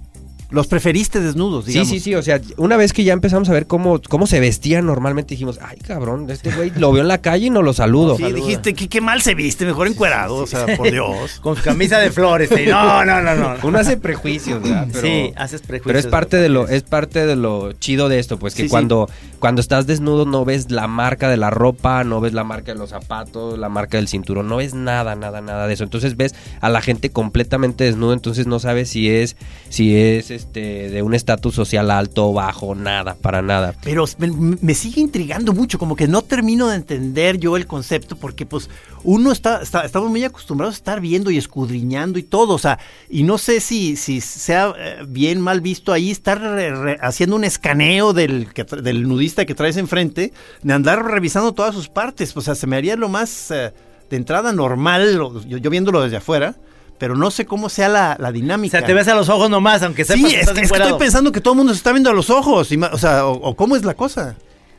Los 0.51 0.67
preferiste 0.67 1.19
desnudos, 1.21 1.65
Sí, 1.65 1.71
digamos. 1.71 1.89
sí, 1.89 1.99
sí, 1.99 2.15
o 2.15 2.21
sea, 2.21 2.39
una 2.57 2.77
vez 2.77 2.93
que 2.93 3.03
ya 3.03 3.13
empezamos 3.13 3.49
a 3.49 3.53
ver 3.53 3.65
cómo, 3.67 3.99
cómo 4.07 4.27
se 4.27 4.39
vestían 4.39 4.85
normalmente, 4.85 5.33
dijimos, 5.33 5.59
ay, 5.61 5.77
cabrón, 5.79 6.29
este 6.29 6.51
güey 6.51 6.71
lo 6.77 6.91
veo 6.91 7.01
en 7.01 7.07
la 7.07 7.17
calle 7.19 7.47
y 7.47 7.49
no 7.49 7.61
lo 7.63 7.73
saludo. 7.73 8.15
Sí, 8.15 8.31
dijiste 8.31 8.73
que 8.75 8.87
qué 8.87 9.01
mal 9.01 9.21
se 9.21 9.33
viste, 9.35 9.65
mejor 9.65 9.87
encuerado, 9.87 10.35
o 10.35 10.47
sea, 10.47 10.65
por 10.77 10.91
Dios. 10.91 11.39
Con 11.41 11.55
su 11.55 11.63
camisa 11.63 11.97
de 11.99 12.11
flores. 12.11 12.49
No, 12.67 13.03
no, 13.03 13.21
no, 13.21 13.35
no. 13.35 13.55
Uno 13.63 13.79
hace 13.79 13.97
prejuicios, 13.97 14.61
¿verdad? 14.61 14.87
Pero, 14.91 15.01
sí, 15.07 15.33
haces 15.35 15.61
prejuicios. 15.61 15.85
pero 15.87 15.99
es 15.99 16.07
parte 16.07 16.37
de 16.37 16.49
lo, 16.49 16.67
es 16.67 16.83
parte 16.83 17.25
de 17.25 17.35
lo 17.35 17.71
chido 17.73 18.07
de 18.09 18.19
esto, 18.19 18.37
pues 18.37 18.53
que 18.53 18.63
Sí, 18.63 18.67
sí. 18.67 18.71
cuando, 18.71 19.09
cuando 19.39 19.61
estás 19.61 19.87
desnudo 19.87 20.25
no 20.25 20.45
ves 20.45 20.69
la 20.71 20.87
marca 20.87 21.27
de 21.29 21.37
la 21.37 21.49
ropa, 21.49 22.03
no 22.03 22.21
ves 22.21 22.33
la 22.33 22.43
marca 22.43 22.71
de 22.73 22.77
los 22.79 22.91
zapatos, 22.91 23.57
la 23.57 23.69
marca 23.69 23.97
del 23.97 24.07
cinturón, 24.07 24.47
no 24.47 24.57
ves 24.57 24.73
nada, 24.73 25.15
nada, 25.15 25.41
nada 25.41 25.67
de 25.67 25.73
eso. 25.73 25.83
Entonces 25.83 26.15
ves 26.17 26.35
a 26.61 26.69
la 26.69 26.81
gente 26.81 27.09
completamente 27.09 27.83
desnuda, 27.83 28.13
entonces 28.13 28.45
no 28.47 28.59
sabes 28.59 28.89
si 28.89 29.09
es, 29.09 29.35
si 29.69 29.95
es 29.95 30.34
este 30.35 30.89
de 30.89 31.01
un 31.01 31.13
estatus 31.13 31.55
social 31.55 31.89
alto 31.89 32.29
o 32.29 32.33
bajo, 32.33 32.75
nada, 32.75 33.15
para 33.15 33.41
nada. 33.41 33.73
Pero 33.83 34.05
me, 34.19 34.73
sigue 34.73 35.01
intrigando 35.01 35.53
mucho, 35.53 35.79
como 35.79 35.95
que 35.95 36.07
no 36.07 36.21
termino 36.21 36.67
de 36.67 36.75
entender 36.75 37.39
yo 37.39 37.57
el 37.57 37.65
concepto, 37.65 38.15
porque 38.15 38.45
pues 38.45 38.69
uno 39.03 39.31
está, 39.31 39.61
estamos 39.61 40.09
muy 40.09 40.23
acostumbrados 40.23 40.75
a 40.75 40.77
estar 40.77 41.01
viendo 41.01 41.31
y 41.31 41.37
escudriñando 41.37 42.19
y 42.19 42.23
todo, 42.23 42.53
o 42.53 42.59
sea, 42.59 42.79
y 43.09 43.23
no 43.23 43.37
sé 43.37 43.59
si, 43.59 43.95
si 43.95 44.21
sea 44.21 44.73
eh, 44.77 45.03
bien 45.07 45.41
mal 45.41 45.61
visto 45.61 45.91
ahí 45.91 46.11
estar 46.11 46.97
haciendo 47.01 47.35
un 47.35 47.43
escaneo 47.43 48.13
del, 48.13 48.49
del 48.83 49.07
nudista 49.07 49.45
que 49.45 49.55
traes 49.55 49.77
enfrente, 49.77 50.33
de 50.61 50.73
andar 50.73 51.03
revisando 51.03 51.53
todas 51.53 51.73
sus 51.73 51.89
partes, 51.89 52.35
o 52.35 52.41
sea, 52.41 52.55
se 52.55 52.67
me 52.67 52.75
haría 52.75 52.95
lo 52.95 53.09
más 53.09 53.51
eh, 53.51 53.73
de 54.09 54.17
entrada 54.17 54.51
normal, 54.51 55.19
yo 55.47 55.69
viéndolo 55.69 56.01
desde 56.01 56.17
afuera. 56.17 56.55
Pero 56.97 57.15
no 57.15 57.29
sé 57.31 57.45
cómo 57.45 57.67
sea 57.69 57.89
la, 57.89 58.15
la 58.19 58.29
O 58.29 58.31
dinámica. 58.31 58.77
sea, 58.79 58.87
te 58.87 58.93
ves 58.93 59.07
a 59.09 59.15
los 59.15 59.27
ojos 59.29 59.49
nomás, 59.49 59.81
aunque 59.83 60.05
sepas 60.05 60.21
Sí, 60.21 60.27
que 60.29 60.35
es, 60.35 60.39
estás 60.41 60.53
que- 60.55 60.61
es 60.61 60.67
que 60.69 60.75
encuerado. 60.75 60.91
estoy 60.91 61.05
pensando 61.05 61.31
que 61.31 61.41
todo 61.41 61.53
el 61.53 61.57
mundo 61.57 61.73
se 61.73 61.77
está 61.77 61.91
viendo 61.91 62.09
a 62.09 62.13
los 62.13 62.29
ojos. 62.29 62.71
y 62.71 62.77
o 62.77 62.97
sea, 62.97 63.25
o, 63.25 63.33
o 63.33 63.55
cómo 63.55 63.75
es 63.75 63.83
la 63.83 63.93
cosa. 63.95 64.35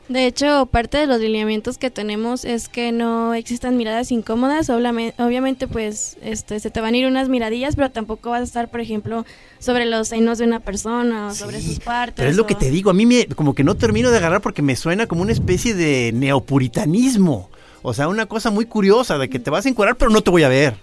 De 0.09 0.25
hecho, 0.25 0.67
parte 0.67 0.97
de 0.99 1.05
los 1.05 1.19
lineamientos 1.19 1.77
que 1.77 1.91
tenemos 1.91 2.45
es 2.45 2.69
que 2.69 2.93
no 2.93 3.33
existan 3.33 3.75
miradas 3.75 4.09
incómodas. 4.13 4.69
Obviamente, 4.69 5.67
pues, 5.67 6.15
este, 6.21 6.61
se 6.61 6.71
te 6.71 6.79
van 6.79 6.93
a 6.93 6.97
ir 6.97 7.05
unas 7.07 7.27
miradillas, 7.27 7.75
pero 7.75 7.91
tampoco 7.91 8.29
vas 8.29 8.39
a 8.39 8.43
estar, 8.45 8.69
por 8.71 8.79
ejemplo, 8.79 9.25
sobre 9.59 9.85
los 9.85 10.07
senos 10.07 10.37
de 10.37 10.45
una 10.45 10.61
persona 10.61 11.27
o 11.27 11.35
sobre 11.35 11.61
sus 11.61 11.79
partes. 11.81 12.15
Pero 12.15 12.29
es 12.29 12.37
lo 12.37 12.43
o- 12.43 12.47
que 12.47 12.55
te 12.55 12.71
digo, 12.71 12.89
a 12.89 12.93
mí 12.93 13.05
me, 13.05 13.25
como 13.27 13.53
que 13.53 13.65
no 13.65 13.75
termino 13.75 14.09
de 14.09 14.17
agarrar 14.17 14.39
porque 14.39 14.61
me 14.61 14.77
suena 14.77 15.07
como 15.07 15.23
una 15.23 15.33
especie 15.33 15.75
de 15.75 16.13
neopuritanismo. 16.13 17.49
O 17.83 17.93
sea, 17.93 18.07
una 18.07 18.25
cosa 18.25 18.49
muy 18.49 18.65
curiosa 18.65 19.17
de 19.17 19.29
que 19.29 19.39
te 19.39 19.49
vas 19.49 19.65
a 19.65 19.69
encuadrar, 19.69 19.97
pero 19.97 20.09
no 20.11 20.21
te 20.21 20.31
voy 20.31 20.43
a 20.43 20.49
ver. 20.49 20.75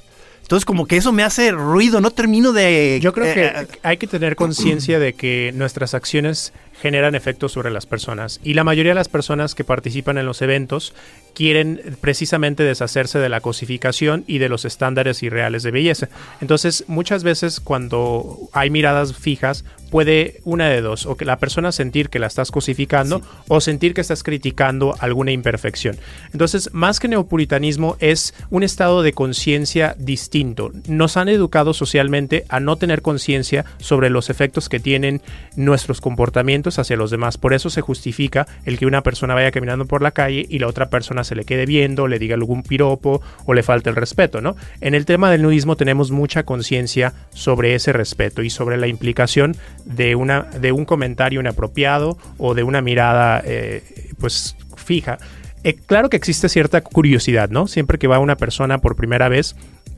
Entonces, 0.44 0.66
como 0.66 0.86
que 0.86 0.98
eso 0.98 1.10
me 1.10 1.22
hace 1.22 1.52
ruido, 1.52 2.02
no 2.02 2.10
termino 2.10 2.52
de... 2.52 2.98
Yo 3.02 3.14
creo 3.14 3.32
que 3.32 3.46
eh, 3.46 3.66
hay 3.82 3.96
que 3.96 4.06
tener 4.06 4.36
conciencia 4.36 4.98
de 4.98 5.14
que 5.14 5.52
nuestras 5.54 5.94
acciones 5.94 6.52
generan 6.82 7.14
efectos 7.14 7.52
sobre 7.52 7.70
las 7.70 7.86
personas 7.86 8.40
y 8.44 8.52
la 8.52 8.62
mayoría 8.62 8.90
de 8.90 8.96
las 8.96 9.08
personas 9.08 9.54
que 9.54 9.64
participan 9.64 10.18
en 10.18 10.26
los 10.26 10.42
eventos 10.42 10.92
quieren 11.34 11.96
precisamente 12.02 12.62
deshacerse 12.62 13.18
de 13.18 13.30
la 13.30 13.40
cosificación 13.40 14.22
y 14.26 14.36
de 14.36 14.50
los 14.50 14.66
estándares 14.66 15.22
irreales 15.22 15.62
de 15.62 15.70
belleza. 15.70 16.10
Entonces, 16.42 16.84
muchas 16.86 17.24
veces 17.24 17.60
cuando 17.60 18.50
hay 18.52 18.68
miradas 18.68 19.16
fijas, 19.16 19.64
puede 19.94 20.40
una 20.42 20.68
de 20.70 20.80
dos, 20.80 21.06
o 21.06 21.16
que 21.16 21.24
la 21.24 21.38
persona 21.38 21.70
sentir 21.70 22.08
que 22.08 22.18
la 22.18 22.26
estás 22.26 22.50
cosificando 22.50 23.22
o 23.46 23.60
sentir 23.60 23.94
que 23.94 24.00
estás 24.00 24.24
criticando 24.24 24.96
alguna 24.98 25.30
imperfección. 25.30 25.96
Entonces, 26.32 26.70
más 26.72 26.98
que 26.98 27.06
neopuritanismo 27.06 27.96
es 28.00 28.34
un 28.50 28.64
estado 28.64 29.02
de 29.02 29.12
conciencia 29.12 29.94
distinto. 29.96 30.72
Nos 30.88 31.16
han 31.16 31.28
educado 31.28 31.74
socialmente 31.74 32.44
a 32.48 32.58
no 32.58 32.74
tener 32.74 33.02
conciencia 33.02 33.66
sobre 33.78 34.10
los 34.10 34.30
efectos 34.30 34.68
que 34.68 34.80
tienen 34.80 35.22
nuestros 35.54 36.00
comportamientos 36.00 36.80
hacia 36.80 36.96
los 36.96 37.12
demás. 37.12 37.38
Por 37.38 37.54
eso 37.54 37.70
se 37.70 37.80
justifica 37.80 38.48
el 38.64 38.80
que 38.80 38.86
una 38.86 39.04
persona 39.04 39.34
vaya 39.34 39.52
caminando 39.52 39.86
por 39.86 40.02
la 40.02 40.10
calle 40.10 40.44
y 40.48 40.58
la 40.58 40.66
otra 40.66 40.90
persona 40.90 41.22
se 41.22 41.36
le 41.36 41.44
quede 41.44 41.66
viendo, 41.66 42.08
le 42.08 42.18
diga 42.18 42.34
algún 42.34 42.64
piropo 42.64 43.22
o 43.46 43.54
le 43.54 43.62
falte 43.62 43.90
el 43.90 43.96
respeto, 43.96 44.40
¿no? 44.40 44.56
En 44.80 44.96
el 44.96 45.06
tema 45.06 45.30
del 45.30 45.42
nudismo 45.42 45.76
tenemos 45.76 46.10
mucha 46.10 46.42
conciencia 46.42 47.12
sobre 47.32 47.76
ese 47.76 47.92
respeto 47.92 48.42
y 48.42 48.50
sobre 48.50 48.76
la 48.76 48.88
implicación 48.88 49.56
de, 49.84 50.14
una, 50.14 50.42
de 50.42 50.72
un 50.72 50.84
comentario 50.84 51.40
inapropiado 51.40 52.16
o 52.38 52.54
de 52.54 52.62
una 52.62 52.80
mirada 52.80 53.42
eh, 53.44 53.82
pues 54.18 54.56
fija. 54.76 55.18
Eh, 55.62 55.74
claro 55.86 56.10
que 56.10 56.16
existe 56.16 56.48
cierta 56.48 56.80
curiosidad, 56.82 57.48
¿no? 57.50 57.66
Siempre 57.66 57.98
que 57.98 58.06
va 58.06 58.18
una 58.18 58.36
persona 58.36 58.78
por 58.78 58.96
primera 58.96 59.28
vez, 59.28 59.56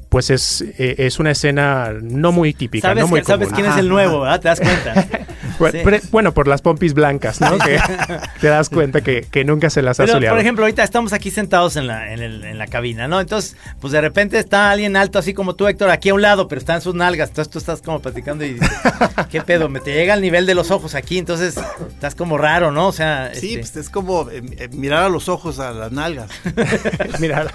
pues 0.09 0.31
es, 0.31 0.63
eh, 0.79 0.95
es 0.99 1.19
una 1.19 1.33
escena 1.33 1.93
no 2.01 2.31
muy 2.33 2.55
típica, 2.55 2.89
¿Sabes, 2.89 3.03
no 3.03 3.09
muy 3.09 3.21
que- 3.21 3.27
sabes 3.27 3.49
común. 3.49 3.61
quién 3.63 3.73
es 3.73 3.79
el 3.79 3.89
nuevo, 3.89 4.21
¿verdad? 4.21 4.41
¿Te 4.41 4.49
das 4.49 4.61
cuenta? 4.61 5.09
Bu- 5.59 5.71
Sí. 5.73 5.79
pre- 5.85 6.01
Bueno, 6.11 6.33
por 6.35 6.49
las 6.49 6.63
pompis 6.63 6.95
blancas, 6.95 7.41
¿no? 7.41 7.59
Que 7.59 7.79
te 8.41 8.47
das 8.49 8.69
cuenta 8.69 9.01
que, 9.01 9.27
que 9.31 9.45
nunca 9.45 9.71
se 9.71 9.83
las 9.83 9.99
ha 10.01 10.07
soleado. 10.07 10.35
por 10.37 10.41
ejemplo, 10.41 10.65
ahorita 10.65 10.83
estamos 10.83 11.13
aquí 11.13 11.31
sentados 11.31 11.77
en 11.77 11.87
la, 11.87 12.13
en, 12.13 12.21
el- 12.21 12.45
en 12.45 12.59
la 12.59 12.67
cabina, 12.67 13.09
¿no? 13.09 13.21
Entonces, 13.21 13.57
pues 13.81 13.93
de 13.93 14.01
repente 14.01 14.39
está 14.39 14.71
alguien 14.71 14.97
alto, 14.97 15.19
así 15.19 15.35
como 15.35 15.55
tú, 15.55 15.67
Héctor, 15.67 15.91
aquí 15.91 16.11
a 16.11 16.15
un 16.15 16.23
lado, 16.23 16.49
pero 16.49 16.59
está 16.59 16.75
en 16.75 16.81
sus 16.81 16.95
nalgas. 16.95 17.31
Entonces 17.31 17.51
tú 17.51 17.59
estás 17.59 17.83
como 17.83 18.01
platicando 18.01 18.45
y 18.45 18.55
dices, 18.55 18.71
¿qué 19.31 19.41
pedo? 19.43 19.69
Me 19.69 19.81
te 19.81 19.93
llega 19.95 20.15
al 20.15 20.21
nivel 20.21 20.47
de 20.47 20.55
los 20.55 20.71
ojos 20.71 20.95
aquí, 20.95 21.19
entonces 21.19 21.57
estás 21.89 22.15
como 22.15 22.39
raro, 22.39 22.71
¿no? 22.73 22.89
O 22.89 22.93
sea, 22.93 23.31
Sí, 23.35 23.55
este, 23.55 23.59
pues 23.61 23.77
es 23.77 23.91
como 23.91 24.31
eh, 24.31 24.43
eh, 24.59 24.69
mirar 24.73 25.03
a 25.05 25.09
los 25.09 25.29
ojos 25.29 25.59
a 25.59 25.71
las 25.73 25.93
nalgas. 25.93 26.31
Mira, 27.21 27.47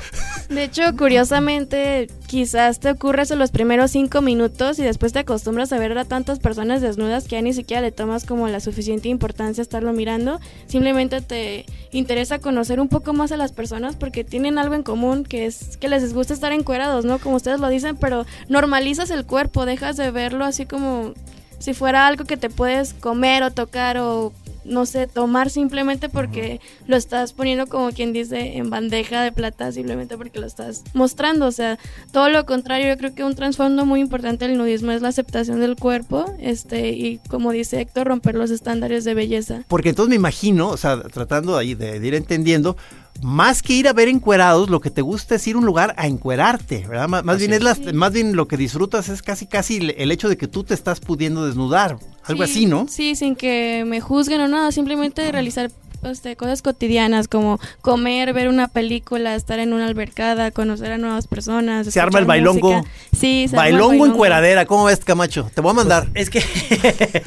De 0.50 0.64
hecho, 0.64 0.84
curiosamente, 0.98 2.08
quizás 2.28 2.80
te 2.80 2.90
ocurre 2.92 3.24
eso 3.24 3.36
los 3.36 3.52
primeros 3.52 3.92
cinco 3.92 4.22
minutos 4.22 4.80
y 4.80 4.84
después 4.84 5.14
te 5.14 5.20
acostumbras 5.20 5.72
a 5.72 5.78
ver 5.78 5.98
a 5.98 6.06
tantas 6.06 6.40
personas 6.40 6.82
desnudas 6.82 7.24
que 7.26 7.36
ya 7.36 7.42
ni 7.42 7.54
siquiera 7.54 7.82
le 7.82 7.91
tomas 7.92 8.26
como 8.26 8.48
la 8.48 8.60
suficiente 8.60 9.10
importancia 9.10 9.62
estarlo 9.62 9.94
mirando. 9.94 10.40
Simplemente 10.68 11.22
te 11.22 11.66
interesa 11.92 12.40
conocer 12.40 12.80
un 12.80 12.88
poco 12.88 13.14
más 13.14 13.32
a 13.32 13.38
las 13.38 13.52
personas 13.52 13.96
porque 13.96 14.24
tienen 14.24 14.58
algo 14.58 14.76
en 14.76 14.84
común 14.84 15.24
que 15.24 15.46
es 15.46 15.78
que 15.78 15.90
les 15.90 16.14
gusta 16.14 16.34
estar 16.34 16.52
encuerados, 16.52 17.06
¿no? 17.06 17.20
Como 17.20 17.36
ustedes 17.36 17.60
lo 17.60 17.70
dicen, 17.70 17.98
pero 17.98 18.26
normalizas 18.50 19.12
el 19.12 19.26
cuerpo, 19.26 19.66
dejas 19.66 19.98
de 19.98 20.12
verlo 20.12 20.46
así 20.46 20.66
como 20.66 21.14
si 21.60 21.74
fuera 21.74 22.08
algo 22.08 22.26
que 22.26 22.38
te 22.38 22.50
puedes 22.50 22.94
comer 22.94 23.44
o 23.44 23.52
tocar 23.52 23.98
o 23.98 24.34
no 24.64 24.86
sé, 24.86 25.08
tomar 25.08 25.50
simplemente 25.50 26.10
porque 26.10 26.60
lo 26.88 26.96
estás 26.96 27.34
poniendo 27.34 27.68
como 27.68 27.92
quien 27.92 28.14
dice 28.14 28.58
en 28.58 28.70
bandeja 28.70 29.22
de 29.24 29.32
plata 29.32 29.72
simplemente 29.72 30.18
porque 30.18 30.40
lo 30.40 30.48
estás 30.48 30.84
mostrando, 30.94 31.48
o 31.48 31.52
sea, 31.52 31.80
todo 32.12 32.30
lo 32.30 32.46
contrario, 32.46 32.88
yo 32.90 32.98
creo 32.98 33.16
que 33.16 33.24
un 33.24 33.36
trasfondo 33.36 33.86
muy 33.86 34.00
importante 34.00 34.48
del 34.48 34.58
nudismo 34.58 34.92
es 34.92 35.02
la 35.02 35.10
aceptación 35.10 35.60
del 35.60 35.76
cuerpo, 35.76 36.26
este 36.40 36.90
y 36.90 37.20
como 37.30 37.52
dice 37.52 37.82
Héctor, 37.82 38.08
romper 38.08 38.36
los 38.36 38.52
estándares 38.52 39.04
de 39.04 39.14
belleza. 39.14 39.64
Porque 39.68 39.90
entonces 39.90 40.10
me 40.10 40.16
imagino, 40.16 40.70
o 40.70 40.78
sea, 40.78 41.02
tratando 41.02 41.58
ahí 41.58 41.74
de, 41.74 42.00
de 42.00 42.08
ir 42.08 42.16
entendiendo, 42.16 42.78
más 43.22 43.62
que 43.62 43.74
ir 43.74 43.88
a 43.88 43.94
ver 43.94 44.08
encuerados, 44.08 44.70
lo 44.70 44.80
que 44.82 44.90
te 44.90 45.02
gusta 45.02 45.36
es 45.36 45.46
ir 45.48 45.56
a 45.56 45.60
un 45.60 45.66
lugar 45.66 45.94
a 45.98 46.08
encuerarte, 46.08 46.86
¿verdad? 46.88 47.08
Má- 47.08 47.22
Más, 47.22 47.38
bien 47.38 47.54
es 47.54 47.62
las- 47.62 47.94
más 47.94 48.12
bien 48.14 48.36
lo 48.36 48.48
que 48.48 48.58
disfrutas 48.58 49.10
es 49.10 49.22
casi 49.22 49.46
casi 49.46 49.78
el- 49.78 49.96
el 49.98 50.12
hecho 50.12 50.28
de 50.30 50.38
que 50.38 50.48
tú 50.48 50.64
te 50.64 50.74
estás 50.74 51.00
pudiendo 51.00 51.46
desnudar, 51.46 51.98
algo 52.24 52.46
Sí, 52.46 52.52
así, 52.52 52.66
¿no? 52.66 52.88
Sí, 52.90 53.16
sin 53.16 53.36
que 53.36 53.84
me 53.86 54.02
juzguen 54.02 54.42
o 54.42 54.48
nada, 54.48 54.72
simplemente 54.72 55.32
realizar 55.32 55.72
este, 56.04 56.36
cosas 56.36 56.62
cotidianas 56.62 57.28
como 57.28 57.60
comer, 57.82 58.34
ver 58.34 58.48
una 58.48 58.68
película, 58.68 59.36
estar 59.36 59.60
en 59.60 59.74
una 59.74 59.86
albercada, 59.86 60.52
conocer 60.52 60.92
a 60.92 60.98
nuevas 60.98 61.28
personas. 61.28 61.88
Se 61.88 62.00
arma 62.00 62.20
el 62.20 62.26
bailongo. 62.26 62.74
música. 62.74 62.92
Sí, 63.12 63.48
se 63.50 63.56
arma 63.56 63.68
el 63.68 63.74
Bailongo 63.74 63.94
en 63.94 64.00
bailongo. 64.00 64.18
cueradera, 64.18 64.66
¿cómo 64.66 64.86
ves, 64.86 65.00
Camacho? 65.00 65.50
Te 65.54 65.62
voy 65.62 65.72
a 65.72 65.74
mandar. 65.74 66.08
Es 66.14 66.30
que 66.30 66.44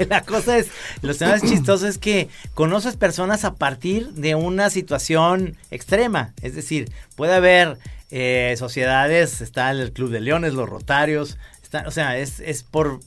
la 0.08 0.22
cosa 0.22 0.58
es, 0.58 0.68
lo 1.02 1.14
que 1.14 1.24
más 1.24 1.42
chistoso 1.42 1.86
es 1.86 1.98
que 1.98 2.28
conoces 2.54 2.96
personas 2.96 3.44
a 3.44 3.54
partir 3.54 4.10
de 4.12 4.34
una 4.34 4.70
situación 4.70 5.56
extrema. 5.70 6.32
Es 6.42 6.54
decir, 6.54 6.90
puede 7.16 7.34
haber 7.34 7.78
eh, 8.10 8.54
sociedades, 8.58 9.40
está 9.40 9.70
el 9.70 9.92
Club 9.92 10.10
de 10.10 10.20
Leones, 10.20 10.54
los 10.54 10.68
Rotarios, 10.68 11.38
está, 11.62 11.84
o 11.86 11.90
sea, 11.90 12.16
es, 12.18 12.40
es 12.40 12.62
por... 12.62 13.00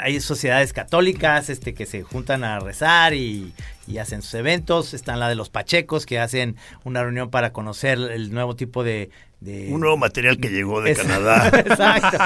Hay 0.00 0.20
sociedades 0.20 0.72
católicas 0.72 1.48
este, 1.50 1.74
que 1.74 1.86
se 1.86 2.02
juntan 2.02 2.44
a 2.44 2.58
rezar 2.58 3.14
y, 3.14 3.52
hacen 4.00 4.22
sus 4.22 4.34
eventos. 4.34 4.94
Están 4.94 5.20
la 5.20 5.28
de 5.28 5.34
los 5.34 5.50
Pachecos 5.50 6.06
que 6.06 6.18
hacen 6.18 6.56
una 6.84 7.02
reunión 7.02 7.30
para 7.30 7.52
conocer 7.52 7.98
el 7.98 8.32
nuevo 8.32 8.56
tipo 8.56 8.82
de... 8.82 9.10
de 9.44 9.68
Un 9.70 9.80
nuevo 9.80 9.98
material 9.98 10.38
que 10.38 10.48
llegó 10.48 10.80
de 10.80 10.94
Canadá. 10.94 11.48
Exacto. 11.52 12.16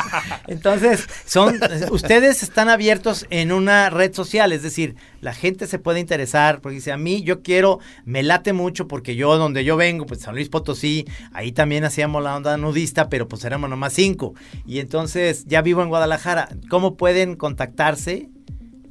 Entonces, 0.47 1.09
son 1.27 1.59
ustedes 1.91 2.45
están 2.45 2.69
abiertos 2.69 3.27
en 3.31 3.51
una 3.51 3.91
red 3.91 4.15
social, 4.15 4.53
es 4.53 4.63
decir, 4.63 4.95
la 5.21 5.35
gente 5.35 5.67
se 5.67 5.81
puede 5.81 5.99
interesar 5.99 6.61
porque 6.61 6.77
dice, 6.77 6.93
a 6.93 6.97
mí 6.97 7.23
yo 7.23 7.43
quiero, 7.43 7.81
me 8.05 8.23
late 8.23 8.53
mucho 8.53 8.87
porque 8.87 9.17
yo 9.17 9.37
donde 9.37 9.65
yo 9.65 9.77
vengo, 9.77 10.07
pues 10.07 10.21
San 10.21 10.37
Luis 10.37 10.49
Potosí, 10.49 11.07
ahí 11.33 11.51
también 11.51 11.83
hacíamos 11.83 12.23
la 12.23 12.37
onda 12.37 12.57
nudista, 12.57 13.09
pero 13.09 13.27
pues 13.27 13.45
éramos 13.45 13.69
nomás 13.69 13.95
cinco. 13.95 14.35
Y 14.65 14.79
entonces 14.79 15.45
ya 15.47 15.61
vivo 15.61 15.83
en 15.83 15.89
Guadalajara. 15.89 16.49
¿Cómo 16.71 16.97
pueden 16.97 17.35
contactarse 17.35 18.29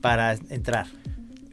para 0.01 0.33
entrar? 0.49 0.87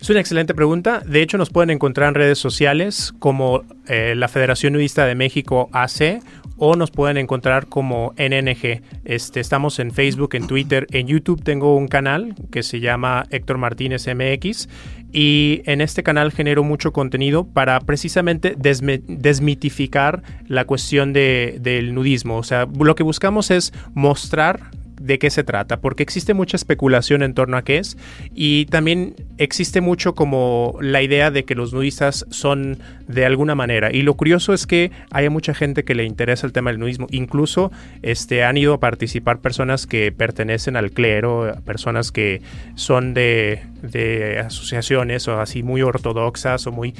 Es 0.04 0.10
una 0.10 0.20
excelente 0.20 0.52
pregunta. 0.52 1.00
De 1.06 1.22
hecho, 1.22 1.38
nos 1.38 1.48
pueden 1.48 1.70
encontrar 1.70 2.08
en 2.08 2.14
redes 2.14 2.38
sociales 2.38 3.14
como 3.20 3.62
eh, 3.86 4.14
la 4.14 4.28
Federación 4.28 4.74
Nudista 4.74 5.06
de 5.06 5.14
México 5.14 5.70
AC 5.72 6.20
o 6.56 6.76
nos 6.76 6.90
pueden 6.90 7.16
encontrar 7.16 7.66
como 7.66 8.12
NNG. 8.16 8.82
Este, 9.04 9.40
estamos 9.40 9.78
en 9.78 9.90
Facebook, 9.90 10.34
en 10.34 10.46
Twitter, 10.46 10.86
en 10.90 11.06
YouTube 11.06 11.42
tengo 11.42 11.76
un 11.76 11.88
canal 11.88 12.34
que 12.50 12.62
se 12.62 12.80
llama 12.80 13.24
Héctor 13.30 13.58
Martínez 13.58 14.06
MX 14.06 14.68
y 15.12 15.62
en 15.66 15.80
este 15.80 16.02
canal 16.02 16.32
genero 16.32 16.62
mucho 16.64 16.92
contenido 16.92 17.44
para 17.44 17.78
precisamente 17.80 18.54
desmitificar 18.58 20.22
la 20.46 20.64
cuestión 20.64 21.12
de- 21.12 21.58
del 21.60 21.94
nudismo. 21.94 22.36
O 22.38 22.42
sea, 22.42 22.66
lo 22.78 22.94
que 22.94 23.02
buscamos 23.02 23.50
es 23.50 23.72
mostrar 23.94 24.70
de 25.04 25.18
qué 25.18 25.30
se 25.30 25.44
trata, 25.44 25.80
porque 25.80 26.02
existe 26.02 26.32
mucha 26.32 26.56
especulación 26.56 27.22
en 27.22 27.34
torno 27.34 27.56
a 27.56 27.62
qué 27.62 27.78
es 27.78 27.98
y 28.34 28.64
también 28.66 29.14
existe 29.36 29.80
mucho 29.82 30.14
como 30.14 30.78
la 30.80 31.02
idea 31.02 31.30
de 31.30 31.44
que 31.44 31.54
los 31.54 31.74
nudistas 31.74 32.26
son 32.30 32.78
de 33.06 33.26
alguna 33.26 33.54
manera. 33.54 33.92
Y 33.92 34.02
lo 34.02 34.14
curioso 34.14 34.54
es 34.54 34.66
que 34.66 34.90
hay 35.10 35.28
mucha 35.28 35.52
gente 35.52 35.84
que 35.84 35.94
le 35.94 36.04
interesa 36.04 36.46
el 36.46 36.52
tema 36.52 36.70
del 36.70 36.80
nudismo. 36.80 37.06
Incluso 37.10 37.70
este, 38.02 38.44
han 38.44 38.56
ido 38.56 38.74
a 38.74 38.80
participar 38.80 39.40
personas 39.40 39.86
que 39.86 40.10
pertenecen 40.10 40.76
al 40.76 40.90
clero, 40.90 41.54
personas 41.66 42.10
que 42.10 42.40
son 42.74 43.12
de, 43.12 43.62
de 43.82 44.38
asociaciones 44.38 45.28
o 45.28 45.38
así 45.38 45.62
muy 45.62 45.82
ortodoxas 45.82 46.66
o 46.66 46.72
muy 46.72 46.94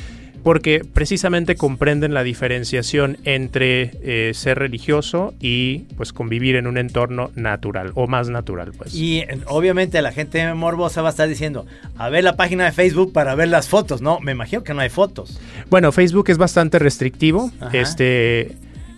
porque 0.44 0.84
precisamente 0.84 1.56
comprenden 1.56 2.12
la 2.14 2.22
diferenciación 2.22 3.16
entre 3.24 3.92
eh, 4.02 4.32
ser 4.34 4.58
religioso 4.58 5.34
y 5.40 5.78
pues 5.96 6.12
convivir 6.12 6.56
en 6.56 6.66
un 6.66 6.76
entorno 6.76 7.30
natural 7.34 7.92
o 7.94 8.06
más 8.06 8.28
natural 8.28 8.72
pues. 8.76 8.94
Y 8.94 9.24
obviamente 9.46 10.00
la 10.02 10.12
gente 10.12 10.52
morbosa 10.52 11.00
va 11.00 11.08
a 11.08 11.10
estar 11.10 11.28
diciendo, 11.28 11.66
a 11.96 12.10
ver 12.10 12.22
la 12.22 12.36
página 12.36 12.66
de 12.66 12.72
Facebook 12.72 13.12
para 13.12 13.34
ver 13.34 13.48
las 13.48 13.68
fotos, 13.68 14.02
¿no? 14.02 14.20
Me 14.20 14.32
imagino 14.32 14.62
que 14.62 14.74
no 14.74 14.82
hay 14.82 14.90
fotos. 14.90 15.40
Bueno, 15.70 15.90
Facebook 15.92 16.28
es 16.28 16.36
bastante 16.36 16.78
restrictivo. 16.78 17.50
Ajá. 17.60 17.76
Este 17.76 18.54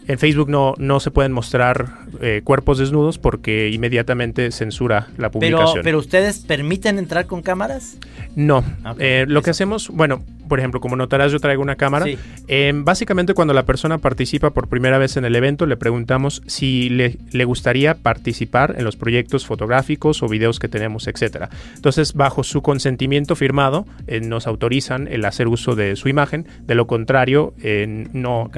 en 0.08 0.18
Facebook 0.18 0.48
no, 0.48 0.74
no 0.78 1.00
se 1.00 1.10
pueden 1.10 1.32
mostrar 1.32 2.05
eh, 2.20 2.40
cuerpos 2.44 2.78
desnudos 2.78 3.18
porque 3.18 3.68
inmediatamente 3.70 4.50
censura 4.50 5.08
la 5.16 5.30
publicación. 5.30 5.80
pero 5.84 5.98
ustedes 5.98 6.38
permiten 6.40 6.98
entrar 6.98 7.26
con 7.26 7.42
cámaras? 7.42 7.96
No. 8.34 8.64
Eh, 8.98 9.24
lo 9.28 9.42
que 9.42 9.50
hacemos, 9.50 9.88
bueno, 9.88 10.22
por 10.48 10.58
ejemplo, 10.58 10.80
como 10.80 10.94
notarás, 10.96 11.32
yo 11.32 11.40
traigo 11.40 11.62
una 11.62 11.76
cámara. 11.76 12.04
Sí. 12.06 12.18
Eh, 12.48 12.72
básicamente, 12.74 13.34
cuando 13.34 13.52
la 13.54 13.64
persona 13.64 13.98
participa 13.98 14.50
por 14.50 14.68
primera 14.68 14.98
vez 14.98 15.16
en 15.16 15.24
el 15.24 15.34
evento, 15.34 15.66
le 15.66 15.76
preguntamos 15.76 16.42
si 16.46 16.88
le, 16.88 17.18
le 17.32 17.44
gustaría 17.44 17.94
participar 17.94 18.74
en 18.78 18.84
los 18.84 18.96
proyectos 18.96 19.46
fotográficos 19.46 20.22
o 20.22 20.28
videos 20.28 20.58
que 20.58 20.68
tenemos, 20.68 21.06
etcétera. 21.08 21.48
Entonces, 21.74 22.12
bajo 22.14 22.44
su 22.44 22.62
consentimiento 22.62 23.34
firmado, 23.36 23.86
eh, 24.06 24.20
nos 24.20 24.46
autorizan 24.46 25.08
el 25.08 25.24
hacer 25.24 25.48
uso 25.48 25.74
de 25.74 25.96
su 25.96 26.08
imagen. 26.08 26.46
De 26.66 26.74
lo 26.74 26.86
contrario, 26.86 27.54
eh, 27.62 28.06
no. 28.12 28.50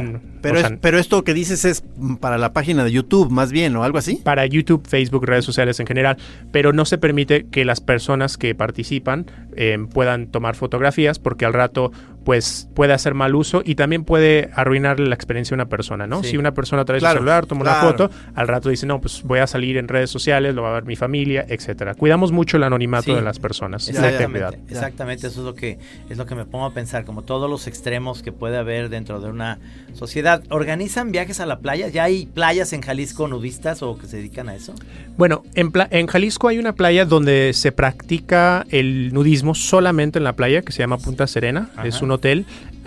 Pero, 0.43 0.57
o 0.57 0.61
sea, 0.61 0.69
es- 0.71 0.79
pero 0.81 0.99
esto 0.99 1.25
que 1.25 1.33
dices 1.35 1.65
es 1.65 1.83
para 2.21 2.37
la 2.39 2.53
página 2.53 2.85
de 2.85 2.93
YouTube, 2.93 3.31
más 3.31 3.48
bien, 3.53 3.75
o 3.77 3.85
algo 3.85 3.99
así. 3.99 4.17
para 4.23 4.47
YouTube, 4.47 4.87
Facebook, 4.87 5.25
redes 5.27 5.45
sociales 5.45 5.81
en 5.81 5.87
general, 5.87 6.17
pero 6.53 6.73
no 6.73 6.85
se 6.85 6.99
permite 6.99 7.47
que 7.51 7.65
las 7.65 7.81
personas 7.81 8.37
que 8.37 8.55
participan 8.55 9.27
eh, 9.57 9.79
puedan 9.93 10.29
tomar 10.29 10.55
fotografías 10.55 11.19
porque 11.19 11.45
al 11.45 11.53
rato 11.53 11.93
pues 12.29 12.69
puede 12.75 12.93
hacer 12.93 13.15
mal 13.15 13.35
uso 13.35 13.63
y 13.65 13.75
también 13.75 14.05
puede 14.05 14.51
arruinar 14.55 15.01
la 15.01 15.15
experiencia 15.15 15.57
de 15.57 15.63
una 15.63 15.71
persona, 15.71 16.07
¿no? 16.07 16.23
Sí. 16.23 16.33
Si 16.33 16.37
una 16.37 16.53
persona 16.53 16.85
trae 16.85 16.99
Claro, 16.99 17.15
su 17.15 17.19
celular, 17.21 17.47
toma 17.47 17.63
una 17.63 17.77
foto, 17.77 18.11
al 18.35 18.47
rato 18.49 18.69
dice, 18.69 18.85
no, 18.85 19.01
pues 19.01 19.23
voy 19.23 19.39
a 19.39 19.47
salir 19.47 19.79
en 19.79 19.89
redes 19.89 20.11
sociales, 20.11 20.55
lo 20.55 20.61
va 20.61 20.69
a 20.69 20.75
ver 20.75 20.85
mi 20.85 20.95
familia, 20.95 21.47
etcétera. 21.49 21.95
Cuidamos 21.95 22.31
mucho 22.31 22.59
el 22.59 22.65
anonimato 22.65 23.05
Sí. 23.05 23.15
de 23.15 23.23
las 23.23 23.39
personas. 23.39 23.89
Integridad. 23.89 24.19
Exactamente, 24.53 24.75
exactamente, 24.75 25.27
eso 25.29 25.41
es 25.41 25.47
lo 25.47 25.55
que 25.55 25.79
es 26.11 26.19
lo 26.19 26.27
que 26.27 26.35
me 26.35 26.45
pongo 26.45 26.67
a 26.67 26.75
pensar, 26.75 27.07
como 27.07 27.23
todos 27.23 27.49
los 27.49 27.67
extremos 27.67 28.21
que 28.23 28.31
puede 28.31 28.59
haber 28.59 28.91
dentro 28.91 29.21
de 29.23 29.31
una 29.31 29.59
sociedad. 29.95 30.43
¿Organizan 30.51 31.11
viajes 31.13 31.41
a 31.41 31.47
la 31.47 31.61
playa? 31.61 31.89
¿Ya 31.89 32.05
hay 32.05 32.27
playas 32.27 32.75
en 32.75 32.83
Jalisco 32.83 33.27
nudistas 33.27 33.83
o 33.83 33.97
que 33.97 34.07
se 34.07 34.19
dedican 34.19 34.51
a 34.51 34.55
eso? 34.55 34.75
Bueno, 35.17 35.45
en, 35.55 35.73
pla- 35.73 35.89
en 35.91 36.07
Jalisco 36.07 36.49
hay 36.49 36.59
una 36.59 36.75
playa 36.75 37.07
donde 37.07 37.53
se 37.55 37.73
practica 37.73 38.67
el 38.69 39.15
nudismo 39.15 39.55
solamente 39.55 40.19
en 40.19 40.25
la 40.25 40.35
playa, 40.35 40.61
que 40.61 40.73
se 40.73 40.81
llama 40.81 40.99
Punta 40.99 41.27
Serena. 41.27 41.71
Ajá. 41.75 41.87
Es 41.89 42.03
un 42.03 42.18
hotel. 42.19 42.45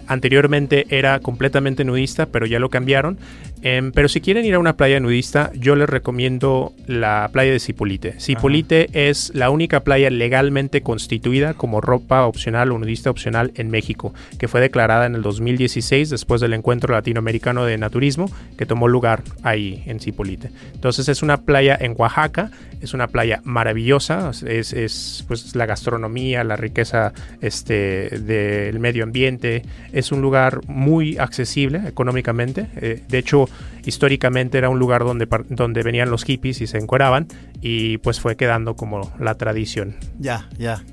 Anteriormente 0.07 0.85
era 0.89 1.19
completamente 1.19 1.83
nudista, 1.83 2.27
pero 2.27 2.45
ya 2.45 2.59
lo 2.59 2.69
cambiaron. 2.69 3.17
Em, 3.63 3.91
pero 3.91 4.07
si 4.07 4.21
quieren 4.21 4.45
ir 4.45 4.55
a 4.55 4.59
una 4.59 4.75
playa 4.75 4.99
nudista, 4.99 5.51
yo 5.53 5.75
les 5.75 5.89
recomiendo 5.89 6.73
la 6.87 7.29
playa 7.31 7.51
de 7.51 7.59
Cipolite. 7.59 8.19
Cipolite 8.19 8.89
es 8.93 9.31
la 9.35 9.49
única 9.51 9.81
playa 9.81 10.09
legalmente 10.09 10.81
constituida 10.81 11.53
como 11.53 11.79
ropa 11.79 12.25
opcional 12.25 12.71
o 12.71 12.79
nudista 12.79 13.11
opcional 13.11 13.51
en 13.55 13.69
México, 13.69 14.13
que 14.39 14.47
fue 14.47 14.61
declarada 14.61 15.05
en 15.05 15.15
el 15.15 15.21
2016 15.21 16.09
después 16.09 16.41
del 16.41 16.53
encuentro 16.53 16.93
latinoamericano 16.93 17.65
de 17.65 17.77
naturismo 17.77 18.31
que 18.57 18.65
tomó 18.65 18.87
lugar 18.87 19.21
ahí 19.43 19.83
en 19.85 19.99
Cipolite. 19.99 20.49
Entonces 20.73 21.07
es 21.07 21.21
una 21.21 21.41
playa 21.41 21.77
en 21.79 21.93
Oaxaca, 21.95 22.49
es 22.81 22.95
una 22.95 23.07
playa 23.07 23.41
maravillosa, 23.43 24.31
es, 24.31 24.73
es, 24.73 25.23
pues 25.27 25.55
la 25.55 25.67
gastronomía, 25.67 26.43
la 26.43 26.55
riqueza 26.55 27.13
este, 27.41 28.09
del 28.19 28.79
medio 28.79 29.03
ambiente, 29.03 29.63
es 29.93 30.11
un 30.11 30.21
lugar 30.21 30.61
muy 30.67 31.17
accesible 31.19 31.81
económicamente. 31.87 32.67
eh, 32.77 33.01
de 33.07 33.17
hecho, 33.17 33.47
históricamente 33.85 34.57
era 34.57 34.69
un 34.69 34.79
lugar 34.79 35.03
donde, 35.03 35.27
donde 35.49 35.83
venían 35.83 36.09
los 36.09 36.23
hippies 36.23 36.61
y 36.61 36.67
se 36.67 36.77
encueraban 36.77 37.27
y 37.61 37.97
pues 37.99 38.19
fue 38.19 38.35
quedando 38.35 38.75
como 38.75 39.11
la 39.19 39.35
tradición. 39.35 39.95
Ya, 40.19 40.49
ya. 40.57 40.83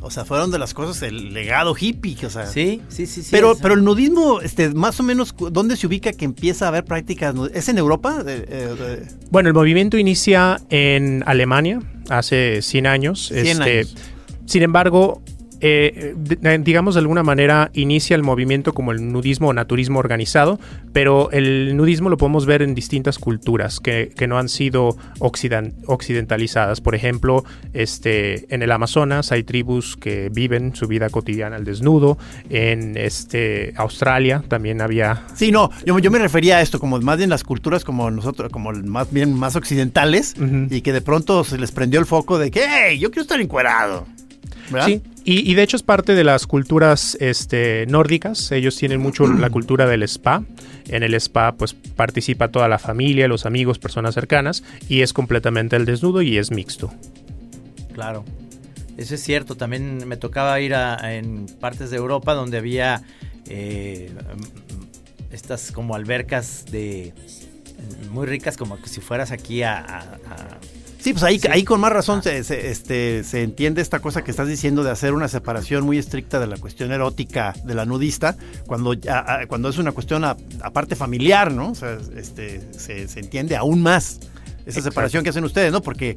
O 0.00 0.10
sea, 0.10 0.24
fueron 0.24 0.52
de 0.52 0.58
las 0.58 0.72
cosas 0.72 1.02
el 1.02 1.34
legado 1.34 1.74
hippie, 1.78 2.16
o 2.24 2.30
sea. 2.30 2.46
Sí, 2.46 2.80
sí, 2.88 3.06
sí, 3.06 3.22
sí. 3.22 3.28
Pero, 3.32 3.56
pero 3.60 3.74
el 3.74 3.82
nudismo, 3.82 4.40
este, 4.40 4.68
más 4.70 5.00
o 5.00 5.02
menos, 5.02 5.34
¿dónde 5.50 5.76
se 5.76 5.88
ubica 5.88 6.12
que 6.12 6.24
empieza 6.24 6.66
a 6.66 6.68
haber 6.68 6.84
prácticas? 6.84 7.34
¿Es 7.52 7.68
en 7.68 7.78
Europa? 7.78 8.22
Eh, 8.24 9.04
Bueno, 9.30 9.48
el 9.48 9.54
movimiento 9.54 9.98
inicia 9.98 10.60
en 10.70 11.24
Alemania 11.26 11.80
hace 12.08 12.62
100 12.62 12.86
años. 12.86 13.28
100 13.28 13.46
este, 13.46 13.78
años. 13.78 13.96
Sin 14.44 14.62
embargo, 14.62 15.22
eh, 15.60 16.14
digamos 16.60 16.94
de 16.94 17.00
alguna 17.00 17.22
manera 17.22 17.70
inicia 17.74 18.16
el 18.16 18.22
movimiento 18.22 18.72
como 18.74 18.92
el 18.92 19.12
nudismo 19.12 19.48
o 19.48 19.52
naturismo 19.52 19.98
organizado, 19.98 20.58
pero 20.92 21.30
el 21.30 21.76
nudismo 21.76 22.08
lo 22.08 22.16
podemos 22.16 22.46
ver 22.46 22.62
en 22.62 22.74
distintas 22.74 23.18
culturas 23.18 23.80
que, 23.80 24.12
que 24.16 24.26
no 24.26 24.38
han 24.38 24.48
sido 24.48 24.96
occidentalizadas. 25.18 26.80
Por 26.80 26.94
ejemplo, 26.94 27.44
este, 27.72 28.52
en 28.54 28.62
el 28.62 28.72
Amazonas 28.72 29.32
hay 29.32 29.42
tribus 29.42 29.96
que 29.96 30.30
viven 30.32 30.74
su 30.74 30.86
vida 30.86 31.10
cotidiana 31.10 31.56
al 31.56 31.64
desnudo. 31.64 32.18
En 32.50 32.96
este, 32.96 33.72
Australia 33.76 34.42
también 34.48 34.80
había 34.80 35.24
Sí, 35.34 35.52
no, 35.52 35.70
yo, 35.84 35.98
yo 35.98 36.10
me 36.10 36.18
refería 36.18 36.56
a 36.58 36.62
esto, 36.62 36.78
como 36.78 36.98
más 37.00 37.18
bien 37.18 37.30
las 37.30 37.44
culturas 37.44 37.84
como 37.84 38.10
nosotros, 38.10 38.50
como 38.50 38.72
más 38.72 39.12
bien 39.12 39.34
más 39.34 39.56
occidentales, 39.56 40.34
y 40.70 40.80
que 40.80 40.92
de 40.92 41.00
pronto 41.00 41.44
se 41.44 41.58
les 41.58 41.72
prendió 41.72 42.00
el 42.00 42.06
foco 42.06 42.38
de 42.38 42.50
que, 42.50 42.64
hey, 42.66 42.98
yo 42.98 43.10
quiero 43.10 43.22
estar 43.22 43.40
encuerado. 43.40 44.06
¿Verdad? 44.70 44.86
Sí, 44.86 45.02
y, 45.24 45.50
y 45.50 45.54
de 45.54 45.62
hecho 45.62 45.76
es 45.76 45.82
parte 45.82 46.14
de 46.14 46.24
las 46.24 46.46
culturas 46.46 47.16
este, 47.20 47.86
nórdicas. 47.86 48.50
Ellos 48.52 48.76
tienen 48.76 49.00
mucho 49.00 49.26
la 49.26 49.50
cultura 49.50 49.86
del 49.86 50.02
spa. 50.04 50.42
En 50.88 51.02
el 51.02 51.14
spa, 51.14 51.52
pues 51.52 51.74
participa 51.74 52.48
toda 52.48 52.68
la 52.68 52.78
familia, 52.78 53.26
los 53.28 53.46
amigos, 53.46 53.78
personas 53.78 54.14
cercanas, 54.14 54.62
y 54.88 55.02
es 55.02 55.12
completamente 55.12 55.76
el 55.76 55.84
desnudo 55.84 56.22
y 56.22 56.38
es 56.38 56.50
mixto. 56.50 56.92
Claro. 57.92 58.24
Eso 58.96 59.14
es 59.14 59.22
cierto. 59.22 59.56
También 59.56 60.06
me 60.08 60.16
tocaba 60.16 60.58
ir 60.60 60.74
a, 60.74 61.14
en 61.14 61.46
partes 61.60 61.90
de 61.90 61.96
Europa 61.96 62.34
donde 62.34 62.58
había 62.58 63.02
eh, 63.48 64.10
mm, 64.12 65.32
estas 65.34 65.70
como 65.72 65.94
albercas 65.94 66.64
de 66.70 67.12
muy 68.10 68.26
ricas, 68.26 68.56
como 68.56 68.80
que 68.80 68.88
si 68.88 69.00
fueras 69.00 69.30
aquí 69.32 69.62
a, 69.62 69.78
a- 69.78 70.00
a- 70.00 70.58
Sí, 71.06 71.12
pues 71.12 71.22
ahí, 71.22 71.38
Sí. 71.38 71.46
ahí 71.52 71.62
con 71.62 71.80
más 71.80 71.92
razón 71.92 72.18
Ah. 72.18 72.22
se, 72.24 72.42
se- 72.42 72.68
este, 72.68 73.22
se 73.22 73.44
entiende 73.44 73.80
esta 73.80 74.00
cosa 74.00 74.24
que 74.24 74.32
estás 74.32 74.48
diciendo 74.48 74.82
de 74.82 74.90
hacer 74.90 75.14
una 75.14 75.28
separación 75.28 75.84
muy 75.84 75.98
estricta 75.98 76.40
de 76.40 76.48
la 76.48 76.56
cuestión 76.56 76.90
erótica 76.90 77.54
de 77.64 77.74
la 77.76 77.84
nudista, 77.84 78.36
cuando, 78.66 78.92
a- 79.08 79.46
cuando 79.46 79.68
es 79.68 79.78
una 79.78 79.92
cuestión 79.92 80.24
aparte 80.24 80.96
familiar, 80.96 81.52
¿no? 81.52 81.70
O 81.70 81.74
sea, 81.76 81.96
este, 82.16 82.60
se, 82.76 83.06
se 83.06 83.20
entiende 83.20 83.54
aún 83.54 83.82
más 83.84 84.14
esa 84.16 84.80
Exacto. 84.80 84.82
separación 84.82 85.22
que 85.22 85.30
hacen 85.30 85.44
ustedes, 85.44 85.70
¿no? 85.70 85.80
Porque, 85.80 86.16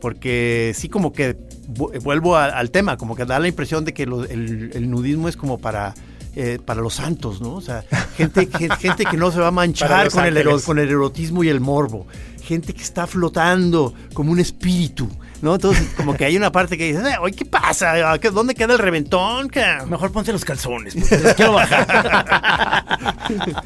porque 0.00 0.72
sí 0.74 0.88
como 0.88 1.12
que 1.12 1.36
vu- 1.68 1.92
vuelvo 2.02 2.34
a- 2.38 2.46
al 2.46 2.70
tema, 2.70 2.96
como 2.96 3.14
que 3.16 3.26
da 3.26 3.38
la 3.40 3.48
impresión 3.48 3.84
de 3.84 3.92
que 3.92 4.06
lo- 4.06 4.24
el, 4.24 4.70
el 4.72 4.90
nudismo 4.90 5.28
es 5.28 5.36
como 5.36 5.58
para... 5.58 5.92
eh, 6.36 6.60
para 6.64 6.80
los 6.80 6.94
santos, 6.94 7.40
¿no? 7.40 7.54
O 7.56 7.60
sea, 7.60 7.84
gente, 8.16 8.48
gen- 8.56 8.70
gente 8.78 9.04
que 9.04 9.16
no 9.16 9.32
se 9.32 9.40
va 9.40 9.48
a 9.48 9.50
manchar 9.62 10.08
con 10.10 10.24
el, 10.24 10.62
con 10.62 10.78
el 10.78 10.88
erotismo 10.88 11.42
y 11.42 11.48
el 11.48 11.58
morbo. 11.58 12.06
Gente 12.50 12.74
que 12.74 12.82
está 12.82 13.06
flotando 13.06 13.94
como 14.12 14.32
un 14.32 14.40
espíritu, 14.40 15.08
¿no? 15.40 15.54
Entonces, 15.54 15.86
como 15.96 16.14
que 16.16 16.24
hay 16.24 16.36
una 16.36 16.50
parte 16.50 16.76
que 16.76 16.84
dices, 16.88 17.04
"Eh, 17.06 17.14
oye, 17.20 17.36
¿qué 17.36 17.44
pasa? 17.44 18.18
¿Qué- 18.18 18.30
¿Dónde 18.30 18.56
queda 18.56 18.72
el 18.72 18.80
reventón? 18.80 19.48
ca?" 19.48 19.86
Mejor 19.88 20.10
ponte 20.10 20.32
los 20.32 20.44
calzones, 20.44 20.96
porque 20.96 21.18
los 21.18 21.34
quiero 21.34 21.52
bajar. 21.52 21.86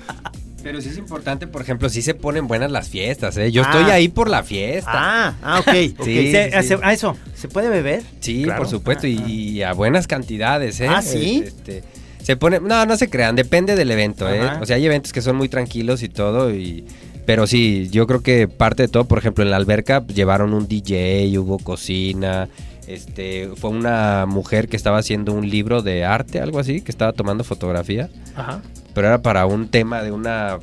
Pero 0.62 0.80
sí 0.80 0.88
es 0.90 0.96
importante, 0.98 1.46
por 1.46 1.60
ejemplo, 1.62 1.88
sí 1.90 2.00
se 2.02 2.14
ponen 2.14 2.46
buenas 2.46 2.70
las 2.70 2.88
fiestas, 2.88 3.36
¿eh? 3.36 3.50
Yo 3.52 3.62
Ah. 3.64 3.70
estoy 3.70 3.90
ahí 3.90 4.08
por 4.08 4.28
la 4.30 4.42
fiesta. 4.42 4.90
Ah, 4.94 5.34
ah, 5.42 5.60
ok. 5.60 5.72
Se- 6.04 6.62
se- 6.62 6.78
a 6.82 6.92
eso, 6.92 7.16
¿se 7.34 7.48
puede 7.48 7.68
beber? 7.68 8.02
Sí, 8.20 8.44
Claro. 8.44 8.60
por 8.62 8.68
supuesto, 8.70 9.06
y, 9.06 9.14
y 9.18 9.62
a 9.62 9.72
buenas 9.74 10.06
cantidades, 10.06 10.80
¿eh? 10.80 10.88
Ah, 10.88 11.02
¿sí? 11.02 11.42
Este, 11.46 11.84
se 12.22 12.36
pone, 12.36 12.60
no, 12.60 12.86
no 12.86 12.96
se 12.96 13.10
crean, 13.10 13.36
depende 13.36 13.76
del 13.76 13.90
evento, 13.90 14.26
¿eh? 14.28 14.40
Ajá. 14.40 14.58
O 14.62 14.66
sea, 14.66 14.76
hay 14.76 14.86
eventos 14.86 15.12
que 15.12 15.20
son 15.20 15.36
muy 15.36 15.48
tranquilos 15.50 16.02
y 16.02 16.08
todo, 16.08 16.50
y 16.54 16.86
pero 17.26 17.46
sí, 17.46 17.88
yo 17.90 18.06
creo 18.06 18.22
que 18.22 18.48
parte 18.48 18.82
de 18.82 18.88
todo, 18.88 19.04
por 19.04 19.18
ejemplo, 19.18 19.42
en 19.44 19.50
la 19.50 19.56
alberca 19.56 20.06
llevaron 20.06 20.52
un 20.54 20.66
DJ, 20.68 21.38
hubo 21.38 21.58
cocina, 21.58 22.48
este, 22.86 23.48
fue 23.56 23.70
una 23.70 24.26
mujer 24.26 24.68
que 24.68 24.76
estaba 24.76 24.98
haciendo 24.98 25.32
un 25.32 25.48
libro 25.48 25.82
de 25.82 26.04
arte, 26.04 26.40
algo 26.40 26.58
así, 26.58 26.80
que 26.82 26.90
estaba 26.90 27.12
tomando 27.12 27.42
fotografía, 27.44 28.10
Ajá. 28.36 28.60
pero 28.94 29.06
era 29.08 29.22
para 29.22 29.46
un 29.46 29.68
tema 29.68 30.02
de 30.02 30.12
una 30.12 30.58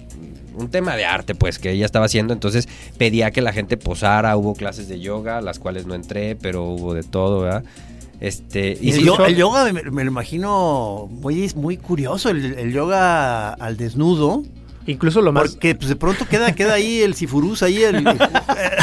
un 0.53 0.69
tema 0.69 0.97
de 0.97 1.05
arte, 1.05 1.33
pues, 1.33 1.57
que 1.59 1.71
ella 1.71 1.85
estaba 1.85 2.05
haciendo. 2.07 2.33
Entonces 2.33 2.67
pedía 2.97 3.31
que 3.31 3.41
la 3.41 3.53
gente 3.53 3.77
posara, 3.77 4.35
hubo 4.35 4.53
clases 4.53 4.89
de 4.89 4.99
yoga, 4.99 5.39
las 5.39 5.59
cuales 5.59 5.85
no 5.85 5.95
entré, 5.95 6.35
pero 6.35 6.65
hubo 6.65 6.93
de 6.93 7.03
todo, 7.03 7.39
¿verdad? 7.39 7.63
Este, 8.19 8.77
Y 8.81 8.91
el, 8.91 9.05
yo- 9.05 9.27
yoga 9.29 9.71
me, 9.71 9.81
me 9.81 10.03
lo 10.03 10.11
imagino 10.11 11.07
muy, 11.09 11.49
muy 11.55 11.77
curioso, 11.77 12.29
el, 12.29 12.53
el 12.55 12.73
yoga 12.73 13.53
al 13.53 13.77
desnudo. 13.77 14.43
Incluso 14.87 15.21
lo 15.21 15.31
más... 15.31 15.51
Porque 15.51 15.75
pues, 15.75 15.89
de 15.89 15.95
pronto 15.95 16.27
queda, 16.27 16.53
queda 16.53 16.73
ahí 16.73 17.01
el 17.01 17.13
sifurús, 17.15 17.63
ahí 17.63 17.83
el... 17.83 18.05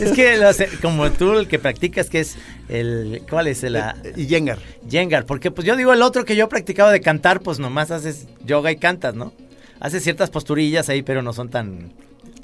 Es 0.00 0.12
que 0.12 0.36
lo 0.36 0.48
hace- 0.48 0.68
como 0.80 1.10
tú 1.10 1.32
el 1.38 1.48
que 1.48 1.58
practicas, 1.58 2.10
que 2.10 2.20
es 2.20 2.36
el. 2.68 3.22
¿Cuál 3.28 3.48
es? 3.48 3.62
El, 3.64 3.76
ah, 3.76 3.96
y 4.16 4.26
Yengar. 4.26 4.58
Jengar. 4.88 5.26
Porque 5.26 5.50
pues 5.50 5.66
yo 5.66 5.76
digo 5.76 5.92
el 5.92 6.02
otro 6.02 6.24
que 6.24 6.36
yo 6.36 6.48
practicaba 6.48 6.92
de 6.92 7.00
cantar, 7.00 7.40
pues 7.40 7.58
nomás 7.58 7.90
haces 7.90 8.26
yoga 8.44 8.70
y 8.70 8.76
cantas, 8.76 9.14
¿no? 9.14 9.32
Haces 9.80 10.02
ciertas 10.02 10.30
posturillas 10.30 10.88
ahí, 10.88 11.02
pero 11.02 11.22
no 11.22 11.32
son 11.32 11.48
tan 11.50 11.92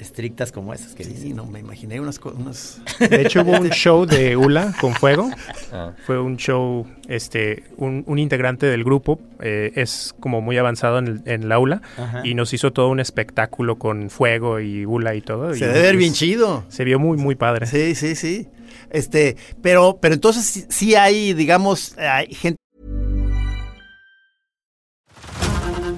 estrictas 0.01 0.51
como 0.51 0.73
esas 0.73 0.93
que 0.95 1.03
Sí, 1.03 1.11
dicen. 1.11 1.35
no, 1.35 1.45
me 1.45 1.59
imaginé 1.59 1.99
unas... 1.99 2.19
co- 2.19 2.33
unas... 2.37 2.81
De 2.99 3.21
hecho, 3.21 3.41
hubo 3.41 3.51
un 3.51 3.69
show 3.71 4.05
de 4.05 4.35
Ula 4.35 4.73
con 4.81 4.93
fuego. 4.93 5.29
Ah. 5.71 5.93
Fue 6.05 6.19
un 6.19 6.37
show, 6.37 6.85
este, 7.07 7.63
un, 7.77 8.03
un 8.07 8.19
integrante 8.19 8.65
del 8.65 8.83
grupo 8.83 9.19
eh, 9.39 9.71
es 9.75 10.13
como 10.19 10.41
muy 10.41 10.57
avanzado 10.57 10.99
en, 10.99 11.07
el, 11.07 11.21
en 11.25 11.47
la 11.49 11.55
aula 11.55 11.81
Ajá. 11.97 12.21
y 12.25 12.33
nos 12.33 12.53
hizo 12.53 12.71
todo 12.73 12.89
un 12.89 12.99
espectáculo 12.99 13.77
con 13.77 14.09
fuego 14.09 14.59
y 14.59 14.85
Ula 14.85 15.15
y 15.15 15.21
todo. 15.21 15.53
Se 15.53 15.63
y, 15.65 15.67
debe 15.67 15.81
ver 15.81 15.97
bien 15.97 16.13
chido. 16.13 16.63
Se 16.69 16.83
vio 16.83 16.99
muy, 16.99 17.17
muy 17.17 17.35
padre. 17.35 17.65
Sí, 17.67 17.95
sí, 17.95 18.15
sí. 18.15 18.47
Este, 18.89 19.37
pero, 19.61 19.99
pero 20.01 20.13
entonces 20.13 20.43
sí, 20.45 20.65
sí 20.69 20.95
hay, 20.95 21.33
digamos, 21.33 21.97
hay 21.97 22.33
gente 22.33 22.57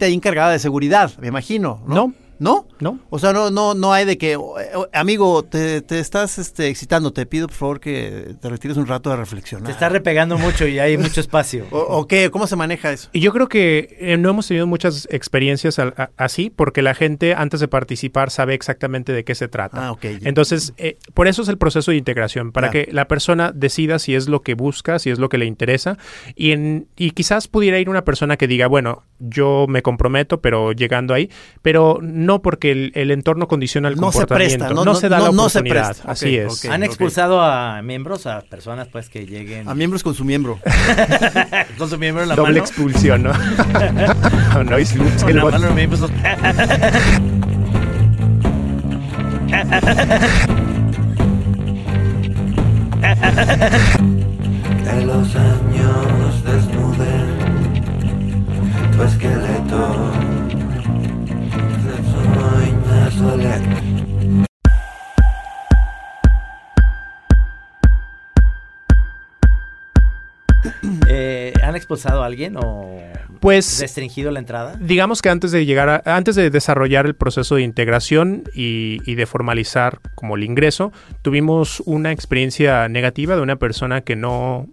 Ahí 0.00 0.14
encargada 0.14 0.52
de 0.52 0.58
seguridad, 0.58 1.12
me 1.18 1.28
imagino. 1.28 1.82
¿no? 1.86 1.94
No. 1.94 2.14
¿No? 2.42 2.66
¿No? 2.80 2.98
O 3.08 3.20
sea, 3.20 3.32
no, 3.32 3.50
no, 3.50 3.74
no 3.74 3.92
hay 3.92 4.04
de 4.04 4.18
que, 4.18 4.34
o- 4.34 4.56
amigo, 4.92 5.44
te, 5.44 5.80
te 5.80 6.00
estás 6.00 6.38
este, 6.38 6.66
excitando, 6.68 7.12
te 7.12 7.24
pido 7.24 7.46
por 7.46 7.56
favor 7.56 7.80
que 7.80 8.34
te 8.40 8.48
retires 8.48 8.76
un 8.76 8.86
rato 8.88 9.12
a 9.12 9.16
reflexionar. 9.16 9.66
Te 9.66 9.70
está 9.72 9.88
repegando 9.88 10.36
mucho 10.36 10.66
y 10.66 10.80
hay 10.80 10.98
mucho 10.98 11.20
espacio. 11.20 11.66
o, 11.70 11.78
o 11.78 12.06
qué? 12.08 12.30
¿Cómo 12.32 12.48
se 12.48 12.56
maneja 12.56 12.90
eso? 12.90 13.08
Y 13.12 13.20
yo 13.20 13.32
creo 13.32 13.48
que 13.48 13.96
eh, 14.00 14.16
no 14.16 14.30
hemos 14.30 14.48
tenido 14.48 14.66
muchas 14.66 15.06
experiencias 15.12 15.78
al- 15.78 15.94
a- 15.96 16.10
así, 16.16 16.50
porque 16.50 16.82
la 16.82 16.94
gente 16.94 17.34
antes 17.36 17.60
de 17.60 17.68
participar 17.68 18.30
sabe 18.30 18.54
exactamente 18.54 19.12
de 19.12 19.22
qué 19.24 19.36
se 19.36 19.46
trata. 19.46 19.86
Ah, 19.86 19.92
ok. 19.92 20.04
Entonces, 20.22 20.74
eh, 20.78 20.96
por 21.14 21.28
eso 21.28 21.42
es 21.42 21.48
el 21.48 21.58
proceso 21.58 21.92
de 21.92 21.96
integración, 21.98 22.50
para 22.50 22.70
Claro. 22.70 22.86
que 22.86 22.92
la 22.92 23.06
persona 23.06 23.52
decida 23.54 24.00
si 24.00 24.16
es 24.16 24.28
lo 24.28 24.42
que 24.42 24.54
busca, 24.54 24.98
si 24.98 25.10
es 25.10 25.20
lo 25.20 25.28
que 25.28 25.38
le 25.38 25.46
interesa, 25.46 25.96
y, 26.34 26.50
en, 26.50 26.88
y 26.96 27.12
quizás 27.12 27.46
pudiera 27.46 27.78
ir 27.78 27.88
una 27.88 28.04
persona 28.04 28.36
que 28.36 28.48
diga, 28.48 28.66
bueno, 28.66 29.04
yo 29.20 29.66
me 29.68 29.82
comprometo, 29.82 30.40
pero 30.40 30.72
llegando 30.72 31.14
ahí, 31.14 31.30
pero 31.62 32.00
no 32.02 32.31
porque 32.40 32.70
el, 32.72 32.92
el 32.94 33.10
entorno 33.10 33.48
condiciona 33.48 33.88
el 33.88 33.96
No 33.96 34.10
se 34.12 34.20
comportamiento, 34.20 34.58
presta, 34.58 34.74
no, 34.74 34.84
no- 34.84 34.94
se 34.94 35.08
da 35.10 35.18
no- 35.18 35.24
la 35.26 35.30
no 35.32 35.48
se 35.50 35.58
oportunidad, 35.58 35.88
presta. 35.88 36.10
así 36.10 36.36
es. 36.38 36.64
Han 36.64 36.82
expulsado 36.84 37.42
a 37.42 37.82
miembros, 37.82 38.26
a 38.26 38.40
personas 38.42 38.88
pues 38.88 39.08
que 39.10 39.26
lleguen 39.26 39.68
A 39.68 39.74
miembros 39.74 40.02
con 40.02 40.14
su 40.14 40.24
miembro. 40.24 40.58
con 41.78 41.90
su 41.90 41.98
miembro 41.98 42.22
en 42.22 42.28
la 42.30 42.36
Doble 42.36 42.52
mano. 42.60 42.64
expulsión, 42.64 43.22
¿no? 43.24 43.32
no, 44.54 44.64
no, 44.64 44.76
es- 44.78 44.94
Con 45.22 45.36
la 45.36 45.44
mano 45.44 45.70
miembros. 45.72 46.00
Los 55.06 55.34
¿Han 71.72 71.76
expulsado 71.76 72.22
a 72.22 72.26
alguien 72.26 72.56
o 72.56 73.00
Pues 73.40 73.80
restringido 73.80 74.30
la 74.30 74.38
entrada? 74.38 74.76
digamos 74.78 75.22
que 75.22 75.30
antes 75.30 75.50
de 75.52 75.64
llegar 75.66 75.88
a- 75.88 76.02
antes 76.16 76.34
de 76.36 76.50
desarrollar 76.50 77.06
el 77.06 77.14
proceso 77.14 77.54
de 77.56 77.62
integración 77.62 78.44
y, 78.54 78.98
y 79.10 79.14
de 79.14 79.24
formalizar 79.26 79.98
como 80.14 80.36
el 80.36 80.44
ingreso, 80.44 80.92
tuvimos 81.22 81.82
una 81.86 82.12
experiencia 82.12 82.88
negativa 82.88 83.34
de 83.36 83.40
una 83.42 83.56
persona 83.56 84.02
que 84.02 84.16
no, 84.16 84.68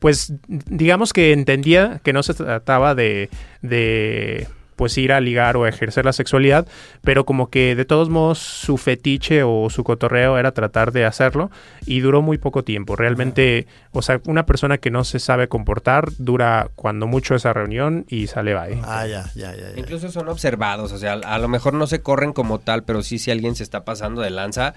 pues 0.00 0.32
digamos 0.48 1.12
que 1.12 1.32
entendía 1.32 2.00
que 2.02 2.12
no 2.12 2.22
se 2.22 2.34
trataba 2.34 2.94
de, 2.94 3.30
de 3.62 4.48
pues 4.80 4.96
ir 4.96 5.12
a 5.12 5.20
ligar 5.20 5.58
o 5.58 5.64
a 5.64 5.68
ejercer 5.68 6.06
la 6.06 6.14
sexualidad, 6.14 6.66
pero 7.02 7.26
como 7.26 7.50
que 7.50 7.76
de 7.76 7.84
todos 7.84 8.08
modos 8.08 8.38
su 8.38 8.78
fetiche 8.78 9.42
o 9.42 9.68
su 9.68 9.84
cotorreo 9.84 10.38
era 10.38 10.52
tratar 10.52 10.90
de 10.90 11.04
hacerlo 11.04 11.50
y 11.84 12.00
duró 12.00 12.22
muy 12.22 12.38
poco 12.38 12.64
tiempo. 12.64 12.96
Realmente, 12.96 13.66
o 13.92 14.00
sea, 14.00 14.22
una 14.24 14.46
persona 14.46 14.78
que 14.78 14.90
no 14.90 15.04
se 15.04 15.18
sabe 15.18 15.48
comportar 15.48 16.08
dura 16.16 16.70
cuando 16.76 17.06
mucho 17.06 17.34
esa 17.34 17.52
reunión 17.52 18.06
y 18.08 18.28
sale 18.28 18.54
bye. 18.54 18.80
Ah, 18.82 19.06
ya, 19.06 19.26
ya, 19.34 19.54
ya. 19.54 19.72
ya. 19.72 19.78
Incluso 19.78 20.10
son 20.10 20.30
observados, 20.30 20.92
o 20.92 20.98
sea, 20.98 21.12
a 21.12 21.38
lo 21.38 21.48
mejor 21.48 21.74
no 21.74 21.86
se 21.86 22.00
corren 22.00 22.32
como 22.32 22.58
tal, 22.58 22.84
pero 22.84 23.02
sí 23.02 23.18
si 23.18 23.30
alguien 23.30 23.56
se 23.56 23.64
está 23.64 23.84
pasando 23.84 24.22
de 24.22 24.30
lanza, 24.30 24.72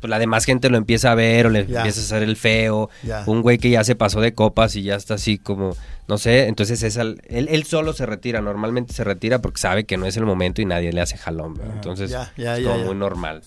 pues 0.00 0.08
la 0.10 0.18
demás 0.18 0.44
gente 0.44 0.68
lo 0.70 0.76
empieza 0.76 1.10
a 1.10 1.14
ver 1.14 1.46
o 1.46 1.50
le 1.50 1.60
empieza 1.60 2.00
a 2.00 2.04
hacer 2.04 2.22
el 2.22 2.36
feo. 2.36 2.88
Un 3.26 3.42
güey 3.42 3.58
que 3.58 3.70
ya 3.70 3.82
se 3.84 3.94
pasó 3.94 4.20
de 4.20 4.32
copas 4.34 4.76
y 4.76 4.82
ya 4.82 4.94
está 4.96 5.14
así 5.14 5.38
como, 5.38 5.76
no 6.06 6.18
sé, 6.18 6.46
entonces 6.46 6.82
es 6.82 6.96
al- 6.98 7.20
él, 7.28 7.48
él 7.50 7.64
solo 7.64 7.92
se 7.92 8.06
retira, 8.06 8.40
normalmente 8.40 8.92
se 8.94 9.02
retira 9.04 9.40
porque 9.40 9.60
sabe 9.60 9.84
que 9.84 9.96
no 9.96 10.06
es 10.06 10.16
el 10.16 10.24
momento 10.26 10.62
y 10.62 10.66
nadie 10.66 10.92
le 10.92 11.00
hace 11.00 11.16
jalón, 11.18 11.60
entonces 11.74 12.10
es 12.36 12.64
como 12.72 12.84
muy 12.86 12.94
normal. 12.96 13.42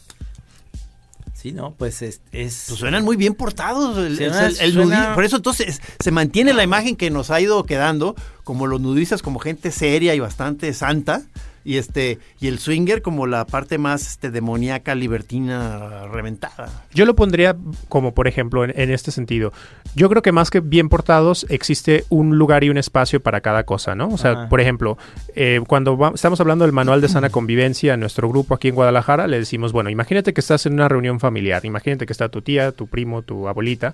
Sí, 1.34 1.52
no, 1.54 1.74
pues 1.74 2.04
es... 2.04 2.22
es- 2.32 2.66
Pues 2.68 2.80
suenan 2.80 3.04
muy 3.04 3.16
bien 3.18 3.34
portados. 3.34 3.98
el- 3.98 4.16
Suena- 4.18 4.46
el- 4.48 4.58
el 4.60 4.74
suena- 4.74 5.10
nudi- 5.12 5.16
Por 5.16 5.24
eso 5.24 5.38
entonces 5.38 5.82
se 6.00 6.12
mantiene 6.12 6.54
la 6.54 6.64
imagen 6.64 6.96
que 6.96 7.10
nos 7.10 7.32
ha 7.32 7.42
ido 7.42 7.64
quedando 7.64 8.16
como 8.44 8.68
los 8.68 8.80
nudistas 8.80 9.24
como 9.24 9.40
gente 9.40 9.72
seria 9.72 10.14
y 10.14 10.20
bastante 10.20 10.72
santa. 10.74 11.24
Y 11.64 11.78
este 11.78 12.20
y 12.40 12.48
el 12.48 12.60
swinger 12.60 13.02
como 13.02 13.28
la 13.28 13.46
parte 13.46 13.78
más 13.78 14.08
este, 14.08 14.32
demoníaca, 14.32 14.96
libertina, 14.96 16.08
reventada. 16.12 16.70
Yo 16.94 17.06
lo 17.06 17.16
pondría 17.16 17.56
como, 17.90 18.14
por 18.14 18.28
ejemplo, 18.28 18.64
en, 18.64 18.74
en 18.76 18.92
este 18.92 19.12
sentido. 19.12 19.54
Yo 19.96 20.10
creo 20.10 20.22
que 20.22 20.32
más 20.32 20.50
que 20.50 20.60
bien 20.60 20.90
portados, 20.90 21.46
existe 21.50 22.06
un 22.10 22.38
lugar 22.38 22.64
y 22.64 22.70
un 22.70 22.78
espacio 22.78 23.22
para 23.22 23.42
cada 23.42 23.64
cosa, 23.64 23.94
¿no? 23.96 24.08
O 24.10 24.18
sea, 24.18 24.32
Ajá. 24.32 24.50
por 24.50 24.62
ejemplo, 24.62 24.98
eh, 25.36 25.62
cuando 25.68 25.98
va- 25.98 26.12
estamos 26.16 26.40
hablando 26.42 26.64
del 26.66 26.72
manual 26.74 27.02
de 27.02 27.10
sana 27.10 27.30
convivencia 27.30 27.94
en 27.94 28.00
nuestro 28.00 28.28
grupo 28.30 28.54
aquí 28.56 28.70
en 28.70 28.76
Guadalajara, 28.76 29.28
le 29.28 29.38
decimos, 29.40 29.72
bueno, 29.72 29.90
imagínate 29.90 30.34
que 30.34 30.42
estás 30.42 30.66
en 30.66 30.74
una 30.74 30.88
reunión 30.88 31.20
familiar, 31.20 31.64
imagínate 31.66 32.06
que 32.06 32.14
está 32.14 32.30
tu 32.30 32.42
tía, 32.42 32.72
tu 32.72 32.88
primo, 32.88 33.22
tu 33.22 33.48
abuelita. 33.48 33.94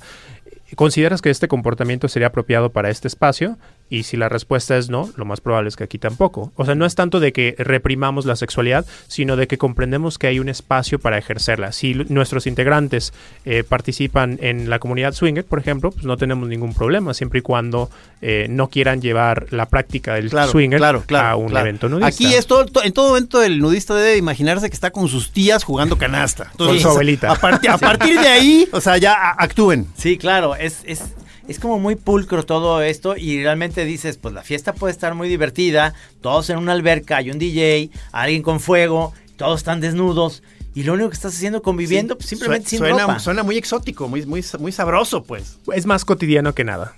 ¿Consideras 0.76 1.22
que 1.22 1.30
este 1.30 1.48
comportamiento 1.48 2.08
sería 2.08 2.28
apropiado 2.28 2.72
para 2.72 2.90
este 2.90 3.08
espacio? 3.08 3.58
Y 3.90 4.04
si 4.04 4.18
la 4.18 4.28
respuesta 4.28 4.78
es 4.78 4.90
no, 4.90 5.10
lo 5.16 5.24
más 5.24 5.40
probable 5.40 5.70
es 5.70 5.76
que 5.78 5.84
aquí 5.86 5.98
tampoco. 5.98 6.52
O 6.56 6.66
sea, 6.66 6.76
no 6.76 6.86
es 6.86 6.96
tanto 6.96 7.20
de 7.22 7.32
que 7.32 7.56
reprimamos 7.58 8.26
la 8.26 8.36
sexualidad, 8.36 8.86
sino 9.08 9.36
de 9.38 9.48
que 9.48 9.58
comprendemos 9.58 10.18
que 10.18 10.28
hay 10.28 10.40
un 10.40 10.50
espacio 10.50 11.00
para 11.00 11.18
ejercerla. 11.18 11.72
Si 11.72 11.94
nuestros 12.10 12.48
integrantes 12.48 13.14
eh, 13.46 13.64
participan 13.64 14.40
en 14.42 14.70
la 14.70 14.80
comunidad 14.80 15.14
swinger, 15.14 15.46
por 15.46 15.60
ejemplo, 15.60 15.92
pues 15.92 16.04
no 16.06 16.18
tenemos 16.18 16.50
ningún 16.50 16.74
problema, 16.74 17.14
siempre 17.14 17.40
y 17.40 17.42
cuando 17.42 17.90
eh, 18.22 18.48
no 18.50 18.68
quieran 18.70 19.02
llevar 19.02 19.48
la 19.52 19.68
práctica 19.68 20.16
del 20.16 20.30
Claro, 20.30 20.52
swinger 20.52 20.80
claro, 20.80 21.04
claro, 21.06 21.28
a 21.30 21.36
un 21.38 21.48
claro. 21.50 21.66
evento 21.68 21.88
nudista. 21.88 22.08
Aquí 22.08 22.34
es 22.34 22.46
todo, 22.46 22.66
to- 22.66 22.84
en 22.84 22.92
todo 22.92 23.08
momento 23.10 23.42
el 23.42 23.60
nudista 23.60 23.96
debe 23.96 24.18
imaginarse 24.18 24.70
que 24.70 24.76
está 24.76 24.92
con 24.92 25.08
sus 25.08 25.32
tías 25.32 25.64
jugando 25.64 25.98
canasta. 25.98 26.52
Con 26.58 26.78
su 26.80 26.90
abuelita. 26.90 27.32
A, 27.32 27.36
parti- 27.36 27.68
a 27.68 27.78
partir 27.78 28.20
de 28.20 28.28
ahí, 28.28 28.68
o 28.74 28.82
sea, 28.82 28.98
ya 28.98 29.14
a- 29.14 29.32
actúen. 29.42 29.88
Sí, 29.96 30.18
claro, 30.18 30.56
es, 30.56 30.82
es, 30.86 31.04
es 31.48 31.60
como 31.60 31.80
muy 31.80 31.96
pulcro 31.96 32.46
todo 32.46 32.82
esto 32.82 33.16
y 33.18 33.42
realmente 33.42 33.86
dices, 33.86 34.18
pues 34.18 34.34
la 34.34 34.44
fiesta 34.44 34.74
puede 34.74 34.92
estar 34.92 35.16
muy 35.16 35.30
divertida, 35.30 35.94
todos 36.22 36.50
en 36.50 36.58
una 36.58 36.74
alberca, 36.74 37.18
hay 37.18 37.32
un 37.32 37.40
DJ, 37.40 37.90
alguien 38.12 38.42
con 38.42 38.60
fuego, 38.60 39.14
todos 39.38 39.60
están 39.60 39.80
desnudos 39.80 40.44
y 40.78 40.84
lo 40.84 40.94
único 40.94 41.10
que 41.10 41.16
estás 41.16 41.34
haciendo 41.34 41.64
conviviendo, 41.64 42.18
pues 42.18 42.30
simplemente 42.30 42.70
sin 42.70 42.80
ropa. 42.82 43.18
suena 43.18 43.42
muy 43.42 43.58
exótico, 43.58 44.08
muy, 44.08 44.26
muy, 44.28 44.46
muy 44.60 44.72
sabroso, 44.72 45.24
pues. 45.24 45.58
Es 45.74 45.88
más 45.88 46.06
cotidiano 46.06 46.54
que 46.54 46.64
nada. 46.64 46.94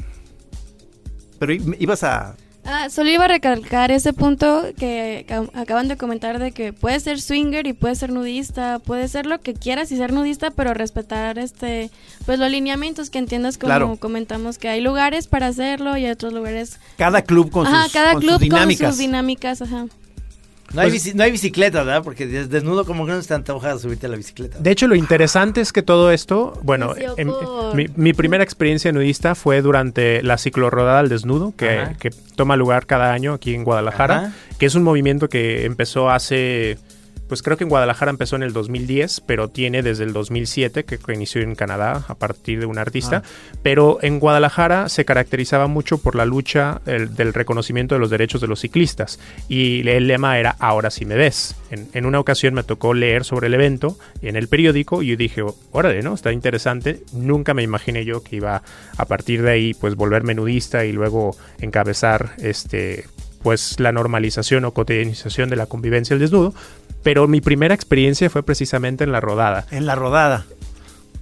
Pero 1.40 1.54
ibas 1.54 2.04
a... 2.04 2.36
Ah, 2.72 2.88
solo 2.90 3.10
iba 3.10 3.26
a 3.26 3.28
recalcar 3.28 3.90
ese 3.92 4.14
punto 4.14 4.64
que 4.78 5.26
ca- 5.28 5.50
acaban 5.60 5.88
de 5.88 5.98
comentar 5.98 6.38
de 6.38 6.52
que 6.52 6.72
puede 6.72 7.00
ser 7.00 7.20
swinger 7.20 7.66
y 7.66 7.74
puede 7.74 7.96
ser 7.96 8.12
nudista, 8.12 8.78
puede 8.78 9.08
ser 9.08 9.26
lo 9.26 9.42
que 9.42 9.56
quieras 9.56 9.92
y 9.92 9.98
ser 9.98 10.14
nudista, 10.14 10.52
pero 10.52 10.76
respetar 10.76 11.40
este 11.40 11.90
pues 12.28 12.38
los 12.38 12.52
lineamientos 12.52 13.10
que 13.10 13.18
entiendas 13.18 13.58
como 13.58 13.70
Claro. 13.70 13.96
comentamos 14.00 14.60
que 14.60 14.70
hay 14.70 14.82
lugares 14.82 15.26
para 15.28 15.48
hacerlo 15.48 15.98
y 15.98 16.06
hay 16.06 16.12
otros 16.12 16.32
lugares 16.32 16.80
Cada 16.98 17.24
club 17.24 17.50
con 17.50 17.66
ajá, 17.66 17.86
sus, 17.86 17.94
cada 17.94 18.12
con 18.14 18.22
club 18.22 18.32
sus 18.34 18.42
dinámicas. 18.42 18.82
con 18.82 18.92
sus 18.92 19.00
dinámicas, 19.00 19.62
ajá. 19.64 19.86
No 20.74 20.82
hay, 20.82 20.90
Pues- 20.90 21.16
no 21.16 21.24
hay 21.24 21.32
bicicleta, 21.32 21.84
¿verdad? 21.84 22.04
Porque 22.04 22.28
des- 22.28 22.50
desnudo 22.50 22.86
como 22.86 23.06
que 23.06 23.12
no 23.14 23.22
se 23.22 23.28
te 23.28 23.34
antoja 23.34 23.78
subirte 23.80 24.06
a 24.06 24.10
la 24.10 24.18
bicicleta. 24.18 24.58
De 24.60 24.70
hecho, 24.72 24.88
lo 24.88 24.96
interesante 24.96 25.62
es 25.62 25.74
que 25.74 25.82
todo 25.82 26.12
esto, 26.12 26.54
bueno, 26.64 26.94
em- 27.18 27.28
por- 27.30 27.74
mi, 27.76 27.88
mi 27.96 28.14
primera 28.14 28.44
experiencia 28.44 28.92
nudista 28.92 29.34
fue 29.36 29.62
durante 29.62 30.22
la 30.22 30.38
ciclorrodada 30.38 31.00
al 31.00 31.10
desnudo, 31.10 31.54
que, 31.58 31.96
que 32.00 32.12
toma 32.36 32.56
lugar 32.56 32.86
cada 32.86 33.12
año 33.14 33.34
aquí 33.34 33.56
en 33.56 33.64
Guadalajara, 33.64 34.18
Ajá. 34.18 34.34
que 34.60 34.66
es 34.68 34.76
un 34.76 34.84
movimiento 34.84 35.28
que 35.28 35.66
empezó 35.66 36.10
hace, 36.10 36.78
pues 37.30 37.42
creo 37.42 37.56
que 37.56 37.64
en 37.64 37.70
Guadalajara 37.70 38.12
empezó 38.12 38.36
en 38.36 38.44
el 38.44 38.52
2010, 38.52 39.22
pero 39.22 39.48
tiene 39.48 39.82
desde 39.82 40.04
el 40.04 40.12
2007, 40.12 40.84
que, 40.84 40.98
que 40.98 41.14
inició 41.14 41.42
en 41.42 41.56
Canadá 41.56 42.04
a 42.10 42.16
partir 42.16 42.60
de 42.60 42.66
un 42.66 42.78
artista, 42.78 43.24
pero 43.64 44.00
en 44.02 44.20
Guadalajara 44.20 44.90
se 44.90 45.06
caracterizaba 45.06 45.68
mucho 45.68 46.00
por 46.00 46.16
la 46.16 46.26
lucha 46.26 46.82
el- 46.86 47.16
del 47.16 47.34
reconocimiento 47.34 47.96
de 47.96 48.00
los 48.00 48.10
derechos 48.10 48.42
de 48.42 48.48
los 48.48 48.60
ciclistas 48.60 49.20
y 49.48 49.88
el 49.88 50.08
lema 50.08 50.38
era 50.40 50.56
ahora 50.60 50.90
sí 50.92 51.06
me 51.06 51.16
ves. 51.16 51.56
En, 51.72 51.88
en 51.94 52.06
una 52.06 52.20
ocasión 52.20 52.54
me 52.56 52.64
tocó 52.64 52.94
leer 52.94 53.24
sobre 53.24 53.48
el 53.48 53.54
evento 53.54 53.98
en 54.22 54.36
el 54.36 54.48
periódico 54.50 55.02
y 55.04 55.08
yo 55.08 55.16
dije, 55.16 55.44
órale, 55.72 56.02
¿no? 56.02 56.16
Está 56.16 56.32
interesante. 56.34 57.04
Nunca 57.14 57.54
me 57.54 57.64
imaginé 57.64 58.04
yo 58.06 58.24
que 58.24 58.38
iba 58.38 58.64
a 58.98 59.06
partir 59.06 59.44
de 59.44 59.52
ahí 59.52 59.74
pues 59.76 59.96
volverme 59.96 60.34
nudista 60.34 60.84
y 60.86 60.92
luego 60.92 61.36
encabezar 61.62 62.32
este 62.40 63.06
pues 63.44 63.80
la 63.80 63.94
normalización 63.94 64.66
o 64.66 64.74
cotidianización 64.74 65.50
de 65.50 65.56
la 65.56 65.66
convivencia 65.68 66.14
del 66.14 66.22
desnudo. 66.24 66.54
Pero 67.04 67.28
mi 67.28 67.42
primera 67.42 67.74
experiencia 67.74 68.30
fue 68.30 68.44
precisamente 68.44 69.04
en 69.04 69.12
la 69.12 69.20
rodada. 69.20 69.66
En 69.72 69.86
la 69.86 69.96
rodada. 69.96 70.46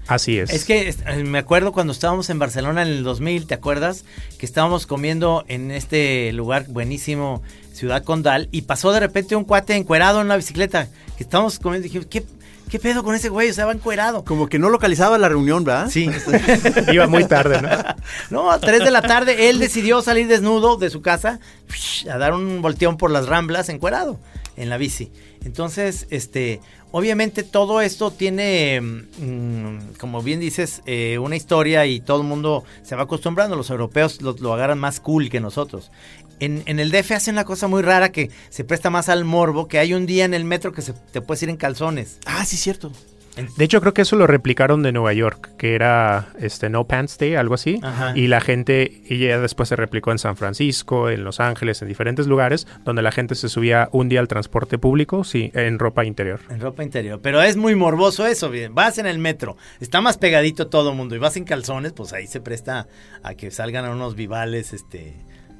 Así 0.07 0.39
es. 0.39 0.49
Es 0.51 0.65
que 0.65 0.89
eh, 0.89 1.23
me 1.23 1.37
acuerdo 1.37 1.73
cuando 1.73 1.91
estábamos 1.91 2.29
en 2.29 2.39
Barcelona 2.39 2.81
en 2.81 2.87
el 2.87 3.03
2000, 3.03 3.45
¿te 3.45 3.53
acuerdas? 3.53 4.05
Que 4.37 4.45
estábamos 4.45 4.87
comiendo 4.87 5.43
en 5.47 5.69
este 5.69 6.31
lugar 6.31 6.65
buenísimo, 6.69 7.43
Ciudad 7.73 8.03
Condal, 8.03 8.47
y 8.51 8.63
pasó 8.63 8.93
de 8.93 9.01
repente 9.01 9.35
un 9.35 9.43
cuate 9.43 9.75
encuerado 9.75 10.21
en 10.21 10.27
una 10.27 10.37
bicicleta. 10.37 10.87
Que 11.17 11.23
estábamos 11.23 11.59
comiendo 11.59 11.85
y 11.85 11.89
dijimos, 11.89 12.07
¿qué, 12.09 12.23
qué 12.69 12.79
pedo 12.79 13.03
con 13.03 13.15
ese 13.15 13.27
güey? 13.27 13.49
O 13.49 13.53
sea, 13.53 13.65
va 13.65 13.73
encuerado. 13.73 14.23
Como 14.23 14.47
que 14.47 14.59
no 14.59 14.69
localizaba 14.69 15.17
la 15.17 15.27
reunión, 15.27 15.65
¿verdad? 15.65 15.89
Sí. 15.89 16.09
Iba 16.91 17.07
muy 17.07 17.25
tarde, 17.25 17.61
¿no? 17.61 17.69
No, 18.29 18.51
a 18.51 18.59
3 18.59 18.85
de 18.85 18.91
la 18.91 19.01
tarde 19.01 19.49
él 19.49 19.59
decidió 19.59 20.01
salir 20.01 20.27
desnudo 20.27 20.77
de 20.77 20.89
su 20.89 21.01
casa 21.01 21.39
a 22.09 22.17
dar 22.17 22.33
un 22.33 22.61
volteón 22.61 22.95
por 22.97 23.11
las 23.11 23.27
ramblas 23.27 23.67
encuerado 23.67 24.19
en 24.55 24.69
la 24.69 24.77
bici. 24.77 25.11
Entonces, 25.45 26.07
este, 26.09 26.59
obviamente 26.91 27.43
todo 27.43 27.81
esto 27.81 28.11
tiene, 28.11 28.81
mm, 28.81 29.95
como 29.99 30.21
bien 30.21 30.39
dices, 30.39 30.81
eh, 30.85 31.17
una 31.19 31.35
historia 31.35 31.85
y 31.85 31.99
todo 31.99 32.21
el 32.21 32.27
mundo 32.27 32.63
se 32.83 32.95
va 32.95 33.03
acostumbrando. 33.03 33.55
Los 33.55 33.69
europeos 33.69 34.21
lo, 34.21 34.35
lo 34.39 34.53
agarran 34.53 34.79
más 34.79 34.99
cool 34.99 35.29
que 35.29 35.39
nosotros. 35.39 35.91
En, 36.39 36.63
en 36.65 36.79
el 36.79 36.91
DF 36.91 37.11
hacen 37.13 37.35
una 37.35 37.45
cosa 37.45 37.67
muy 37.67 37.81
rara 37.81 38.11
que 38.11 38.29
se 38.49 38.63
presta 38.63 38.89
más 38.89 39.09
al 39.09 39.25
morbo, 39.25 39.67
que 39.67 39.79
hay 39.79 39.93
un 39.93 40.05
día 40.05 40.25
en 40.25 40.33
el 40.33 40.43
metro 40.43 40.71
que 40.71 40.81
se, 40.81 40.93
te 40.93 41.21
puedes 41.21 41.41
ir 41.43 41.49
en 41.49 41.57
calzones. 41.57 42.19
Ah, 42.25 42.45
sí, 42.45 42.57
cierto. 42.57 42.91
De 43.57 43.65
hecho, 43.65 43.81
creo 43.81 43.93
que 43.93 44.01
eso 44.01 44.15
lo 44.15 44.27
replicaron 44.27 44.83
de 44.83 44.91
Nueva 44.91 45.13
York, 45.13 45.51
que 45.57 45.75
era 45.75 46.29
este 46.39 46.69
No 46.69 46.85
Pants 46.85 47.17
Day, 47.17 47.35
algo 47.35 47.53
así. 47.53 47.79
Ajá. 47.81 48.13
Y 48.15 48.27
la 48.27 48.41
gente, 48.41 49.01
y 49.05 49.19
ya 49.19 49.39
después 49.39 49.69
se 49.69 49.75
replicó 49.75 50.11
en 50.11 50.19
San 50.19 50.35
Francisco, 50.35 51.09
en 51.09 51.23
Los 51.23 51.39
Ángeles, 51.39 51.81
en 51.81 51.87
diferentes 51.87 52.27
lugares, 52.27 52.67
donde 52.83 53.01
la 53.01 53.11
gente 53.11 53.35
se 53.35 53.49
subía 53.49 53.89
un 53.91 54.09
día 54.09 54.19
al 54.19 54.27
transporte 54.27 54.77
público, 54.77 55.23
sí, 55.23 55.51
en 55.53 55.79
ropa 55.79 56.05
interior. 56.05 56.39
En 56.49 56.59
ropa 56.59 56.83
interior. 56.83 57.19
Pero 57.21 57.41
es 57.41 57.57
muy 57.57 57.75
morboso 57.75 58.25
eso, 58.25 58.49
bien. 58.49 58.73
Vas 58.73 58.97
en 58.97 59.05
el 59.05 59.19
metro, 59.19 59.57
está 59.79 60.01
más 60.01 60.17
pegadito 60.17 60.67
todo 60.67 60.91
el 60.91 60.97
mundo 60.97 61.15
y 61.15 61.19
vas 61.19 61.37
en 61.37 61.43
calzones, 61.43 61.93
pues 61.93 62.13
ahí 62.13 62.27
se 62.27 62.41
presta 62.41 62.87
a 63.23 63.33
que 63.35 63.51
salgan 63.51 63.85
a 63.85 63.91
unos 63.91 64.15
vivales 64.15 64.73
este, 64.73 65.15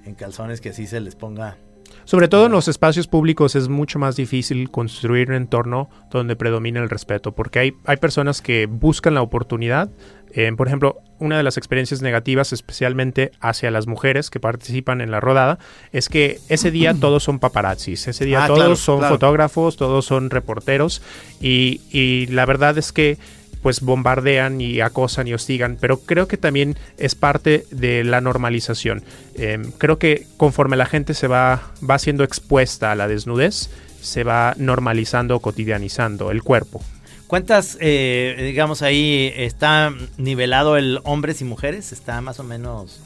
en 0.06 0.16
calzones 0.16 0.62
que 0.62 0.70
así 0.70 0.88
se 0.88 1.00
les 1.00 1.16
ponga. 1.16 1.58
Sobre 2.06 2.28
todo 2.28 2.46
en 2.46 2.52
los 2.54 2.68
espacios 2.68 3.08
públicos 3.08 3.56
es 3.56 3.68
mucho 3.68 4.00
más 4.00 4.16
difícil 4.16 4.70
construir 4.72 5.30
un 5.30 5.36
entorno 5.36 5.90
donde 6.10 6.36
predomine 6.36 6.80
el 6.80 6.90
respeto, 6.90 7.34
porque 7.34 7.60
hay, 7.60 7.74
hay 7.86 7.98
personas 7.98 8.42
que 8.42 8.66
buscan 8.66 9.14
la 9.14 9.22
oportunidad. 9.22 9.90
Eh, 10.34 10.52
por 10.56 10.68
ejemplo, 10.68 10.98
una 11.20 11.38
de 11.38 11.44
las 11.44 11.58
experiencias 11.58 12.02
negativas, 12.02 12.54
especialmente 12.54 13.32
hacia 13.40 13.72
las 13.72 13.88
mujeres 13.88 14.30
que 14.30 14.40
participan 14.40 15.02
en 15.02 15.10
la 15.12 15.20
rodada, 15.20 15.58
es 15.92 16.10
que 16.10 16.40
ese 16.50 16.72
día 16.72 16.94
todos 17.00 17.24
son 17.24 17.40
paparazzis, 17.40 18.08
ese 18.08 18.26
día 18.26 18.44
Ah, 18.44 18.48
todos 18.48 18.60
claro, 18.60 18.76
son 18.76 19.00
claro. 19.00 19.16
fotógrafos, 19.16 19.78
todos 19.78 20.06
son 20.06 20.30
reporteros, 20.30 21.02
y, 21.42 21.82
y 21.92 22.28
la 22.28 22.46
verdad 22.46 22.78
es 22.78 22.92
que 22.92 23.18
pues 23.62 23.82
bombardean 23.82 24.62
y 24.62 24.82
acosan 24.82 25.28
y 25.28 25.34
hostigan, 25.34 25.78
pero 25.80 26.00
creo 26.00 26.28
que 26.28 26.38
también 26.38 26.78
es 26.98 27.16
parte 27.16 27.66
de 27.72 28.04
la 28.04 28.22
normalización. 28.22 29.04
Eh, 29.36 29.60
creo 29.78 30.00
que 30.00 30.28
conforme 30.38 30.78
la 30.78 30.86
gente 30.86 31.14
se 31.14 31.28
va, 31.28 31.72
va 31.88 32.00
siendo 32.00 32.24
expuesta 32.24 32.92
a 32.92 32.96
la 32.96 33.08
desnudez, 33.08 33.70
se 34.02 34.24
va 34.24 34.54
normalizando, 34.58 35.40
cotidianizando 35.40 36.32
el 36.32 36.44
cuerpo. 36.44 36.82
¿Cuántas, 37.28 37.78
eh, 37.82 38.36
digamos, 38.40 38.82
ahí 38.82 39.34
está 39.36 39.94
nivelado 40.18 40.78
el 40.78 41.00
hombres 41.04 41.42
y 41.42 41.44
mujeres? 41.44 41.92
¿Está 41.92 42.22
más 42.22 42.40
o 42.40 42.44
menos 42.44 43.02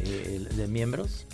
eh, 0.00 0.44
de 0.56 0.66
miembros? 0.66 1.24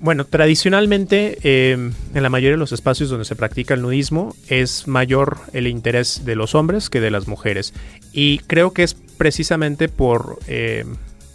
Bueno, 0.00 0.24
tradicionalmente 0.24 1.38
eh, 1.42 1.72
en 1.72 2.22
la 2.22 2.28
mayoría 2.28 2.52
de 2.52 2.58
los 2.58 2.72
espacios 2.72 3.10
donde 3.10 3.24
se 3.24 3.36
practica 3.36 3.74
el 3.74 3.82
nudismo 3.82 4.34
es 4.48 4.86
mayor 4.86 5.38
el 5.52 5.66
interés 5.66 6.24
de 6.24 6.36
los 6.36 6.54
hombres 6.54 6.90
que 6.90 7.00
de 7.00 7.10
las 7.10 7.26
mujeres. 7.26 7.74
Y 8.12 8.38
creo 8.40 8.72
que 8.72 8.82
es 8.82 8.94
precisamente 8.94 9.88
por 9.88 10.38
eh, 10.46 10.84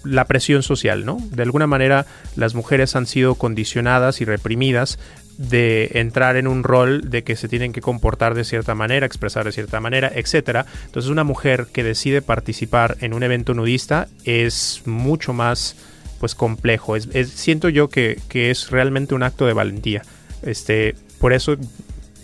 la 0.03 0.25
presión 0.25 0.63
social, 0.63 1.05
¿no? 1.05 1.17
De 1.31 1.43
alguna 1.43 1.67
manera 1.67 2.05
las 2.35 2.55
mujeres 2.55 2.95
han 2.95 3.05
sido 3.05 3.35
condicionadas 3.35 4.21
y 4.21 4.25
reprimidas 4.25 4.99
de 5.37 5.89
entrar 5.93 6.35
en 6.35 6.47
un 6.47 6.63
rol 6.63 7.09
de 7.09 7.23
que 7.23 7.35
se 7.35 7.47
tienen 7.47 7.73
que 7.73 7.81
comportar 7.81 8.35
de 8.35 8.43
cierta 8.43 8.75
manera, 8.75 9.05
expresar 9.05 9.45
de 9.45 9.51
cierta 9.51 9.79
manera, 9.79 10.11
etcétera. 10.13 10.65
Entonces 10.85 11.09
una 11.09 11.23
mujer 11.23 11.67
que 11.71 11.83
decide 11.83 12.21
participar 12.21 12.97
en 13.01 13.13
un 13.13 13.23
evento 13.23 13.53
nudista 13.53 14.07
es 14.23 14.81
mucho 14.85 15.33
más 15.33 15.75
pues 16.21 16.35
complejo. 16.35 16.95
Es, 16.95 17.09
es- 17.13 17.31
siento 17.31 17.67
yo 17.67 17.89
que, 17.89 18.17
que 18.29 18.51
es 18.51 18.69
realmente 18.69 19.13
un 19.15 19.23
acto 19.23 19.45
de 19.47 19.53
valentía. 19.53 20.03
Este, 20.43 20.95
por 21.19 21.33
eso 21.33 21.57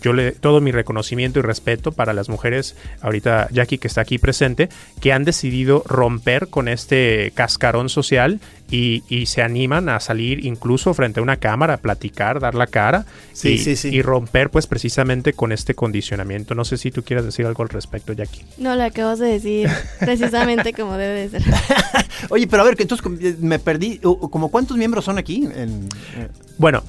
yo 0.02 0.12
le 0.12 0.32
todo 0.32 0.60
mi 0.60 0.70
reconocimiento 0.72 1.38
y 1.38 1.42
respeto 1.42 1.92
para 1.92 2.12
las 2.12 2.28
mujeres, 2.28 2.76
ahorita 3.00 3.48
Jackie 3.50 3.78
que 3.78 3.88
está 3.88 4.02
aquí 4.02 4.18
presente, 4.18 4.68
que 5.00 5.12
han 5.12 5.24
decidido 5.24 5.82
romper 5.86 6.48
con 6.48 6.68
este 6.68 7.32
cascarón 7.34 7.88
social 7.88 8.40
y, 8.70 9.02
y 9.08 9.26
se 9.26 9.42
animan 9.42 9.88
a 9.88 9.98
salir 9.98 10.44
incluso 10.44 10.92
frente 10.94 11.20
a 11.20 11.22
una 11.22 11.36
cámara, 11.36 11.74
a 11.74 11.76
platicar, 11.78 12.38
dar 12.38 12.54
la 12.54 12.66
cara 12.66 13.06
Sí, 13.32 13.50
y, 13.52 13.58
sí, 13.58 13.76
sí. 13.76 13.88
y 13.88 14.02
romper 14.02 14.50
pues 14.50 14.66
precisamente 14.66 15.32
con 15.32 15.52
este 15.52 15.74
condicionamiento. 15.74 16.54
No 16.54 16.64
sé 16.64 16.76
si 16.76 16.90
tú 16.90 17.02
quieras 17.02 17.24
decir 17.24 17.46
algo 17.46 17.62
al 17.62 17.68
respecto, 17.68 18.12
Jackie. 18.12 18.44
No, 18.58 18.74
lo 18.76 18.82
acabas 18.82 19.18
de 19.20 19.28
decir 19.28 19.70
precisamente 20.00 20.72
como 20.72 20.96
debe 20.96 21.28
de 21.28 21.40
ser. 21.40 21.42
Oye, 22.30 22.46
pero 22.46 22.62
a 22.62 22.66
ver, 22.66 22.76
que 22.76 22.82
entonces 22.82 23.06
eh, 23.22 23.36
me 23.40 23.58
perdí. 23.58 23.98
¿Como 23.98 24.50
cuántos 24.50 24.76
miembros 24.76 25.04
son 25.04 25.18
aquí? 25.18 25.48
En, 25.54 25.88
eh, 26.16 26.28
Bueno, 26.58 26.82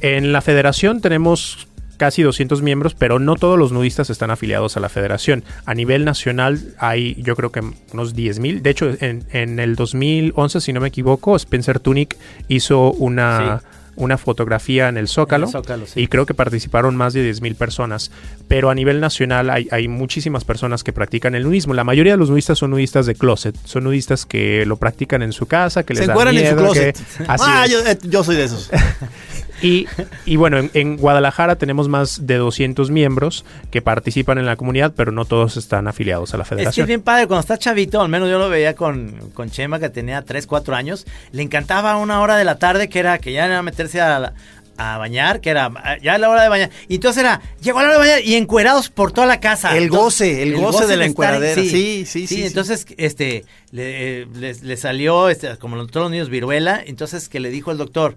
en 0.00 0.32
la 0.32 0.40
federación 0.40 1.00
tenemos 1.00 1.68
casi 1.96 2.22
200 2.22 2.62
miembros, 2.62 2.94
pero 2.94 3.18
no 3.18 3.34
todos 3.36 3.58
los 3.58 3.72
nudistas 3.72 4.10
están 4.10 4.30
afiliados 4.30 4.76
a 4.76 4.80
la 4.80 4.88
federación. 4.88 5.44
A 5.64 5.74
nivel 5.74 6.04
nacional 6.04 6.60
hay 6.78 7.14
yo 7.22 7.36
creo 7.36 7.50
que 7.52 7.60
unos 7.92 8.14
10.000. 8.14 8.60
De 8.62 8.70
hecho, 8.70 8.90
en, 9.00 9.24
en 9.32 9.58
el 9.58 9.76
2011, 9.76 10.60
si 10.60 10.72
no 10.72 10.80
me 10.80 10.88
equivoco, 10.88 11.36
Spencer 11.36 11.80
Tunick 11.80 12.16
hizo 12.48 12.92
una... 12.92 13.62
Una 13.98 14.18
fotografía 14.18 14.90
en 14.90 14.98
el 14.98 15.08
Zócalo, 15.08 15.44
En 15.44 15.48
el 15.48 15.52
Zócalo, 15.52 15.86
sí. 15.86 16.02
y 16.02 16.06
creo 16.08 16.26
que 16.26 16.34
participaron 16.34 16.96
más 16.96 17.14
de 17.14 17.32
10.000 17.32 17.54
personas. 17.56 18.10
Pero 18.46 18.68
a 18.68 18.74
nivel 18.74 19.00
nacional 19.00 19.48
hay, 19.48 19.68
hay 19.70 19.88
muchísimas 19.88 20.44
personas 20.44 20.84
que 20.84 20.92
practican 20.92 21.34
el 21.34 21.44
nudismo. 21.44 21.72
La 21.72 21.82
mayoría 21.82 22.12
de 22.12 22.18
los 22.18 22.28
nudistas 22.28 22.58
son 22.58 22.72
nudistas 22.72 23.06
de 23.06 23.14
closet. 23.14 23.56
Son 23.64 23.84
nudistas 23.84 24.26
que 24.26 24.66
lo 24.66 24.76
practican 24.76 25.22
en 25.22 25.32
su 25.32 25.46
casa, 25.46 25.82
que 25.84 25.94
les 25.94 26.02
se 26.02 26.06
da 26.08 26.12
encueran 26.12 26.36
en 26.36 26.46
su 26.46 26.54
miedo, 26.56 26.62
closet. 26.66 26.94
que- 27.16 27.24
Así 27.26 27.44
ah, 27.48 27.66
yo, 27.66 27.78
eh, 27.86 27.98
yo 28.02 28.22
soy 28.22 28.36
de 28.36 28.44
esos. 28.44 28.68
Y, 29.62 29.86
y 30.26 30.36
bueno, 30.36 30.58
en, 30.58 30.70
en 30.74 30.96
Guadalajara 30.96 31.56
tenemos 31.56 31.88
más 31.88 32.26
de 32.26 32.36
200 32.36 32.90
miembros 32.90 33.44
que 33.70 33.80
participan 33.82 34.38
en 34.38 34.46
la 34.46 34.56
comunidad, 34.56 34.92
pero 34.96 35.12
no 35.12 35.24
todos 35.24 35.56
están 35.56 35.88
afiliados 35.88 36.34
a 36.34 36.36
la 36.36 36.42
Es 36.42 36.48
que 36.48 36.54
es 36.54 36.58
federación. 36.58 36.86
bien 36.86 37.02
padre, 37.02 37.26
cuando 37.26 37.40
está 37.40 37.56
chavito, 37.58 38.00
al 38.02 38.08
menos 38.08 38.28
yo 38.28 38.38
lo 38.38 38.48
veía 38.48 38.74
con, 38.74 39.30
con 39.34 39.50
Chema 39.50 39.78
que 39.78 39.88
tenía 39.88 40.22
3, 40.22 40.46
4 40.46 40.74
años, 40.76 41.06
le 41.32 41.42
encantaba 41.42 41.96
una 41.96 42.20
hora 42.20 42.36
de 42.36 42.44
la 42.44 42.58
tarde 42.58 42.88
que 42.88 42.98
era 42.98 43.18
que 43.18 43.32
ya 43.32 43.46
era 43.46 43.62
meterse 43.62 44.00
a, 44.00 44.18
la- 44.18 44.34
a 44.78 44.98
bañar, 44.98 45.40
que 45.40 45.48
era 45.48 45.72
ya 46.02 46.18
la 46.18 46.28
hora 46.28 46.42
de 46.42 46.50
bañar. 46.50 46.70
Y 46.86 46.96
entonces 46.96 47.22
era, 47.22 47.40
llegó 47.62 47.80
la 47.80 47.86
hora 47.86 47.92
de 47.94 47.98
bañar 47.98 48.20
y 48.26 48.34
encuerados 48.34 48.90
por 48.90 49.10
toda 49.10 49.26
la 49.26 49.40
casa. 49.40 49.74
El 49.74 49.84
Entonces, 49.84 50.28
goce, 50.36 50.42
el 50.42 50.54
goce 50.56 50.86
de 50.86 50.96
la 50.98 51.04
estar- 51.06 51.10
encueradera. 51.10 51.62
Sí, 51.62 51.70
sí, 51.70 52.04
sí, 52.06 52.26
sí. 52.26 52.44
entonces, 52.44 52.84
este, 52.98 53.46
le, 53.70 54.20
eh, 54.22 54.26
le- 54.34 54.54
le 54.54 54.76
salió, 54.76 55.30
este, 55.30 55.56
como 55.56 55.76
todos 55.86 56.04
los 56.04 56.10
niños, 56.10 56.28
viruela, 56.28 56.82
entonces 56.84 57.30
que 57.30 57.40
le 57.40 57.48
dijo 57.48 57.70
el 57.72 57.78
doctor, 57.78 58.16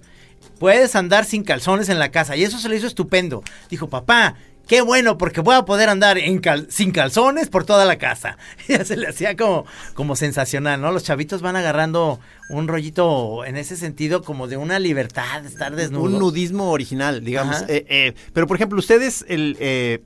puedes 0.59 0.95
andar 0.95 1.25
sin 1.25 1.43
calzones 1.43 1.89
en 1.89 1.97
la 1.99 2.11
casa. 2.11 2.35
Y 2.35 2.43
eso 2.43 2.59
se 2.59 2.69
le 2.69 2.75
hizo 2.75 2.87
estupendo. 2.87 3.43
Dijo, 3.69 3.89
papá, 3.89 4.35
qué 4.67 4.81
bueno, 4.81 5.17
porque 5.17 5.41
voy 5.41 5.55
a 5.55 5.63
poder 5.65 5.89
andar 5.89 6.17
en 6.19 6.39
cal- 6.39 6.67
sin 6.69 6.91
calzones 6.91 7.49
por 7.49 7.63
toda 7.65 7.85
la 7.85 7.97
casa. 7.97 8.37
Ya 8.67 8.85
se 8.85 8.97
le 8.97 9.07
hacía 9.07 9.35
como, 9.35 9.65
como 9.95 10.15
sensacional, 10.15 10.79
¿no? 10.81 10.91
Los 10.91 11.03
chavitos 11.03 11.41
van 11.41 11.55
agarrando 11.55 12.19
un 12.49 12.67
rollito 12.67 13.45
en 13.45 13.57
ese 13.57 13.75
sentido 13.77 14.21
como 14.21 14.47
de 14.47 14.57
una 14.57 14.77
libertad 14.77 15.41
de 15.41 15.47
estar 15.47 15.75
desnudo. 15.75 16.03
Un 16.03 16.19
nudismo 16.19 16.69
original, 16.71 17.23
digamos. 17.23 17.61
Eh, 17.67 17.85
eh, 17.89 18.13
pero, 18.33 18.45
por 18.45 18.57
ejemplo, 18.57 18.77
ustedes, 18.77 19.25
el, 19.27 19.57
eh, 19.59 20.03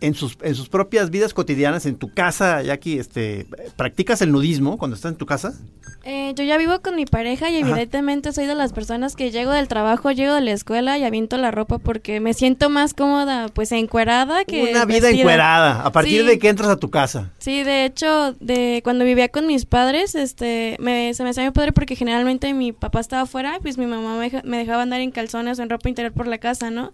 en, 0.00 0.14
sus, 0.14 0.36
en 0.42 0.54
sus 0.54 0.68
propias 0.68 1.10
vidas 1.10 1.34
cotidianas, 1.34 1.86
en 1.86 1.96
tu 1.96 2.12
casa, 2.12 2.62
Jackie, 2.62 2.98
este, 2.98 3.46
¿practicas 3.76 4.22
el 4.22 4.32
nudismo 4.32 4.78
cuando 4.78 4.94
estás 4.96 5.12
en 5.12 5.18
tu 5.18 5.26
casa? 5.26 5.54
Eh, 6.02 6.32
yo 6.34 6.44
ya 6.44 6.56
vivo 6.56 6.80
con 6.80 6.96
mi 6.96 7.04
pareja 7.04 7.50
y 7.50 7.58
Ajá. 7.60 7.68
evidentemente 7.68 8.32
soy 8.32 8.46
de 8.46 8.54
las 8.54 8.72
personas 8.72 9.16
que 9.16 9.30
llego 9.30 9.52
del 9.52 9.68
trabajo, 9.68 10.10
llego 10.12 10.34
de 10.34 10.40
la 10.40 10.52
escuela 10.52 10.96
y 10.96 11.04
aviento 11.04 11.36
la 11.36 11.50
ropa 11.50 11.76
porque 11.78 12.20
me 12.20 12.32
siento 12.32 12.70
más 12.70 12.94
cómoda, 12.94 13.48
pues 13.52 13.70
encuerada 13.72 14.44
que 14.46 14.70
Una 14.70 14.86
vida 14.86 15.00
vestida. 15.08 15.20
encuerada. 15.20 15.82
¿A 15.82 15.92
partir 15.92 16.22
Sí. 16.22 16.26
de 16.26 16.38
que 16.38 16.48
entras 16.48 16.70
a 16.70 16.76
tu 16.78 16.88
casa? 16.90 17.32
Sí, 17.38 17.62
de 17.64 17.84
hecho, 17.84 18.32
de 18.40 18.80
cuando 18.82 19.04
vivía 19.04 19.28
con 19.28 19.46
mis 19.46 19.66
padres, 19.66 20.14
este, 20.14 20.76
me, 20.80 21.12
se 21.12 21.22
me 21.22 21.30
hacía 21.30 21.42
muy 21.44 21.52
padre 21.52 21.72
porque 21.72 21.96
generalmente 21.96 22.54
mi 22.54 22.72
papá 22.72 23.00
estaba 23.00 23.22
afuera, 23.22 23.58
pues 23.60 23.76
mi 23.76 23.84
mamá 23.86 24.16
me, 24.18 24.30
me 24.44 24.56
dejaba 24.56 24.82
andar 24.82 25.02
en 25.02 25.10
calzones 25.10 25.58
o 25.58 25.62
en 25.62 25.68
ropa 25.68 25.90
interior 25.90 26.14
por 26.14 26.26
la 26.26 26.38
casa, 26.38 26.70
¿no? 26.70 26.92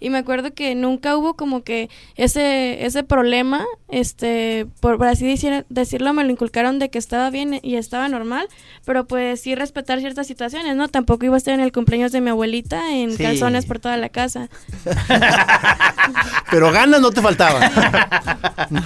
Y 0.00 0.10
me 0.10 0.18
acuerdo 0.18 0.52
que 0.54 0.74
nunca 0.74 1.16
hubo 1.16 1.34
como 1.34 1.62
que 1.62 1.88
ese 2.16 2.84
ese 2.86 3.02
problema, 3.02 3.64
este, 3.88 4.66
por, 4.80 4.98
por 4.98 5.06
así 5.08 5.26
decir- 5.26 5.64
decirlo, 5.68 6.12
me 6.12 6.24
lo 6.24 6.30
inculcaron 6.30 6.78
de 6.78 6.88
que 6.90 6.98
estaba 6.98 7.30
bien 7.30 7.58
y 7.62 7.76
estaba 7.76 8.08
normal, 8.08 8.48
pero 8.84 9.06
pues 9.06 9.40
sí 9.40 9.54
respetar 9.54 10.00
ciertas 10.00 10.26
situaciones, 10.26 10.76
¿no? 10.76 10.88
Tampoco 10.88 11.24
iba 11.26 11.34
a 11.34 11.38
estar 11.38 11.54
en 11.54 11.60
el 11.60 11.72
cumpleaños 11.72 12.12
de 12.12 12.20
mi 12.20 12.30
abuelita 12.30 12.92
en 12.92 13.16
Sí. 13.16 13.22
calzones 13.22 13.66
por 13.66 13.78
toda 13.80 13.96
la 13.96 14.08
casa. 14.08 14.48
Pero 16.50 16.72
ganas 16.72 17.00
no 17.00 17.10
te 17.10 17.20
faltaban. 17.20 17.70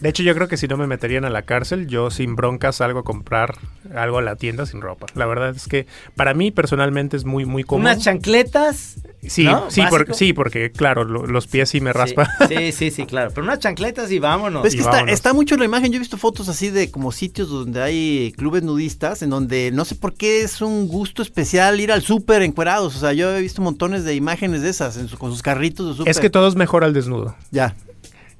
De 0.00 0.08
hecho, 0.08 0.22
yo 0.22 0.34
creo 0.34 0.48
que 0.48 0.56
si 0.56 0.68
no 0.68 0.76
me 0.76 0.86
meterían 0.86 1.24
a 1.24 1.30
la 1.30 1.42
cárcel, 1.42 1.86
yo 1.88 2.10
sin 2.10 2.36
broncas 2.36 2.76
salgo 2.76 3.00
a 3.00 3.04
comprar 3.04 3.56
algo 3.94 4.18
a 4.18 4.22
la 4.22 4.36
tienda 4.36 4.64
sin 4.66 4.80
ropa. 4.80 5.06
La 5.14 5.26
verdad 5.26 5.54
es 5.56 5.66
que 5.66 5.86
para 6.14 6.34
mí 6.34 6.50
personalmente 6.50 7.16
es 7.16 7.24
muy, 7.24 7.44
muy 7.44 7.64
cómodo. 7.64 7.90
Unas 7.90 8.02
chancletas. 8.04 8.96
Sí, 9.26 9.42
¿no? 9.44 9.68
sí, 9.70 9.82
porque, 9.90 10.14
sí, 10.14 10.32
porque 10.32 10.70
claro, 10.70 11.02
lo- 11.04 11.26
los 11.26 11.46
pies 11.48 11.68
sí 11.70 11.80
me 11.80 11.92
raspa. 11.92 12.30
Sí, 12.48 12.54
sí, 12.56 12.72
sí, 12.72 12.90
sí, 12.92 13.06
claro. 13.06 13.30
Pero 13.34 13.42
unas 13.44 13.58
chancletas 13.58 14.10
y 14.12 14.18
vámonos. 14.20 14.60
Pues 14.62 14.74
es 14.74 14.76
que 14.76 14.82
Y 14.82 14.84
está, 14.84 14.92
vámonos. 14.92 15.14
está 15.14 15.32
mucho 15.34 15.56
la 15.56 15.64
imagen. 15.64 15.90
Yo 15.90 15.96
he 15.96 15.98
visto 15.98 16.16
fotos 16.16 16.48
así 16.48 16.70
de 16.70 16.90
como 16.92 17.10
sitios 17.10 17.48
donde 17.48 17.82
hay 17.82 18.32
clubes 18.36 18.62
nudistas, 18.62 19.22
en 19.22 19.30
donde 19.30 19.70
no 19.72 19.84
sé 19.84 19.96
por 19.96 20.14
qué 20.14 20.42
es 20.42 20.60
un 20.62 20.86
gusto 20.86 21.22
especial 21.22 21.80
ir 21.80 21.90
al 21.90 22.02
súper 22.02 22.42
encuerados. 22.42 22.94
O 22.96 23.00
sea, 23.00 23.12
yo 23.12 23.34
he 23.36 23.40
visto 23.40 23.60
montones 23.62 24.04
de 24.04 24.14
imágenes 24.14 24.62
de 24.62 24.70
esas 24.70 24.96
en 24.96 25.08
su- 25.08 25.18
con 25.18 25.32
sus 25.32 25.42
carritos 25.42 25.88
de 25.88 25.94
súper. 25.96 26.10
es 26.10 26.20
que 26.20 26.30
todo 26.30 26.46
es 26.46 26.54
mejor 26.54 26.84
al 26.84 26.94
desnudo. 26.94 27.34
Ya. 27.50 27.74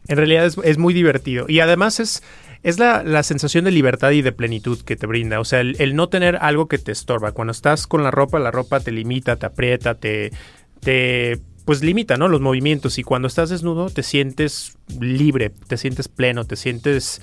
En 0.08 0.16
realidad 0.16 0.46
es, 0.46 0.56
es 0.64 0.78
muy 0.78 0.94
divertido. 0.94 1.46
Y 1.48 1.60
además 1.60 2.00
es, 2.00 2.22
es 2.62 2.78
la, 2.78 3.02
la 3.02 3.22
sensación 3.22 3.64
de 3.64 3.70
libertad 3.70 4.10
y 4.10 4.22
de 4.22 4.32
plenitud 4.32 4.80
que 4.82 4.96
te 4.96 5.06
brinda. 5.06 5.40
O 5.40 5.44
sea, 5.44 5.60
el, 5.60 5.76
el 5.78 5.94
no 5.94 6.08
tener 6.08 6.36
algo 6.40 6.66
que 6.66 6.78
te 6.78 6.92
estorba. 6.92 7.32
Cuando 7.32 7.52
estás 7.52 7.86
con 7.86 8.02
la 8.02 8.10
ropa, 8.10 8.38
la 8.38 8.50
ropa 8.50 8.80
te 8.80 8.90
limita, 8.90 9.36
te 9.36 9.46
aprieta, 9.46 9.94
te, 9.94 10.32
te 10.80 11.40
pues 11.68 11.82
limita, 11.82 12.16
¿no? 12.16 12.28
Los 12.28 12.40
movimientos. 12.40 12.98
Y 12.98 13.02
cuando 13.02 13.28
estás 13.28 13.50
desnudo, 13.50 13.90
te 13.90 14.02
sientes 14.02 14.78
libre, 14.98 15.50
te 15.50 15.76
sientes 15.76 16.08
pleno, 16.08 16.46
te 16.46 16.56
sientes. 16.56 17.20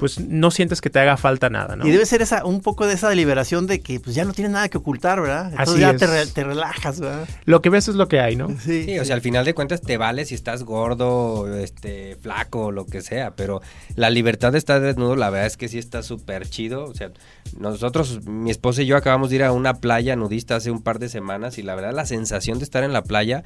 Pues 0.00 0.18
no 0.18 0.50
sientes 0.50 0.80
que 0.80 0.90
te 0.90 0.98
haga 0.98 1.16
falta 1.16 1.48
nada, 1.50 1.76
¿no? 1.76 1.86
Y 1.86 1.90
debe 1.92 2.04
ser 2.06 2.22
esa 2.22 2.44
un 2.44 2.60
poco 2.60 2.86
de 2.86 2.94
esa 2.94 3.14
liberación 3.14 3.66
de 3.68 3.80
que 3.80 4.00
pues 4.00 4.16
ya 4.16 4.24
no 4.24 4.32
tienes 4.32 4.50
nada 4.52 4.68
que 4.68 4.78
ocultar, 4.78 5.20
¿verdad? 5.20 5.50
Entonces 5.52 5.68
Así 5.74 5.80
ya 5.80 5.90
es. 5.90 5.96
te, 5.98 6.06
re- 6.08 6.26
te 6.26 6.42
relajas, 6.42 6.98
¿verdad? 6.98 7.28
Lo 7.44 7.62
que 7.62 7.70
ves 7.70 7.86
es 7.88 7.94
lo 7.94 8.08
que 8.08 8.18
hay, 8.20 8.34
¿no? 8.34 8.48
Sí. 8.58 8.84
Sí, 8.84 8.98
o 8.98 9.04
sea, 9.04 9.14
al 9.14 9.20
final 9.20 9.44
de 9.44 9.54
cuentas 9.54 9.80
te 9.82 9.96
vale 9.98 10.24
si 10.24 10.34
estás 10.34 10.64
gordo, 10.64 11.54
este, 11.56 12.16
flaco, 12.16 12.72
lo 12.72 12.86
que 12.86 13.02
sea, 13.02 13.36
pero 13.36 13.60
la 13.94 14.10
libertad 14.10 14.52
de 14.52 14.58
estar 14.58 14.80
desnudo, 14.80 15.14
la 15.14 15.30
verdad 15.30 15.46
es 15.46 15.56
que 15.56 15.68
sí 15.68 15.78
está 15.78 16.02
súper 16.02 16.48
chido. 16.48 16.84
O 16.86 16.94
sea, 16.94 17.10
nosotros, 17.58 18.24
mi 18.26 18.50
esposa 18.50 18.82
y 18.82 18.86
yo 18.86 18.96
acabamos 18.96 19.30
de 19.30 19.36
ir 19.36 19.44
a 19.44 19.52
una 19.52 19.74
playa 19.74 20.16
nudista 20.16 20.56
hace 20.56 20.70
un 20.70 20.82
par 20.82 20.98
de 20.98 21.08
semanas 21.08 21.58
y 21.58 21.62
la 21.62 21.74
verdad 21.74 21.92
la 21.92 22.06
sensación 22.06 22.58
de 22.58 22.64
estar 22.64 22.82
en 22.84 22.92
la 22.92 23.02
playa 23.02 23.44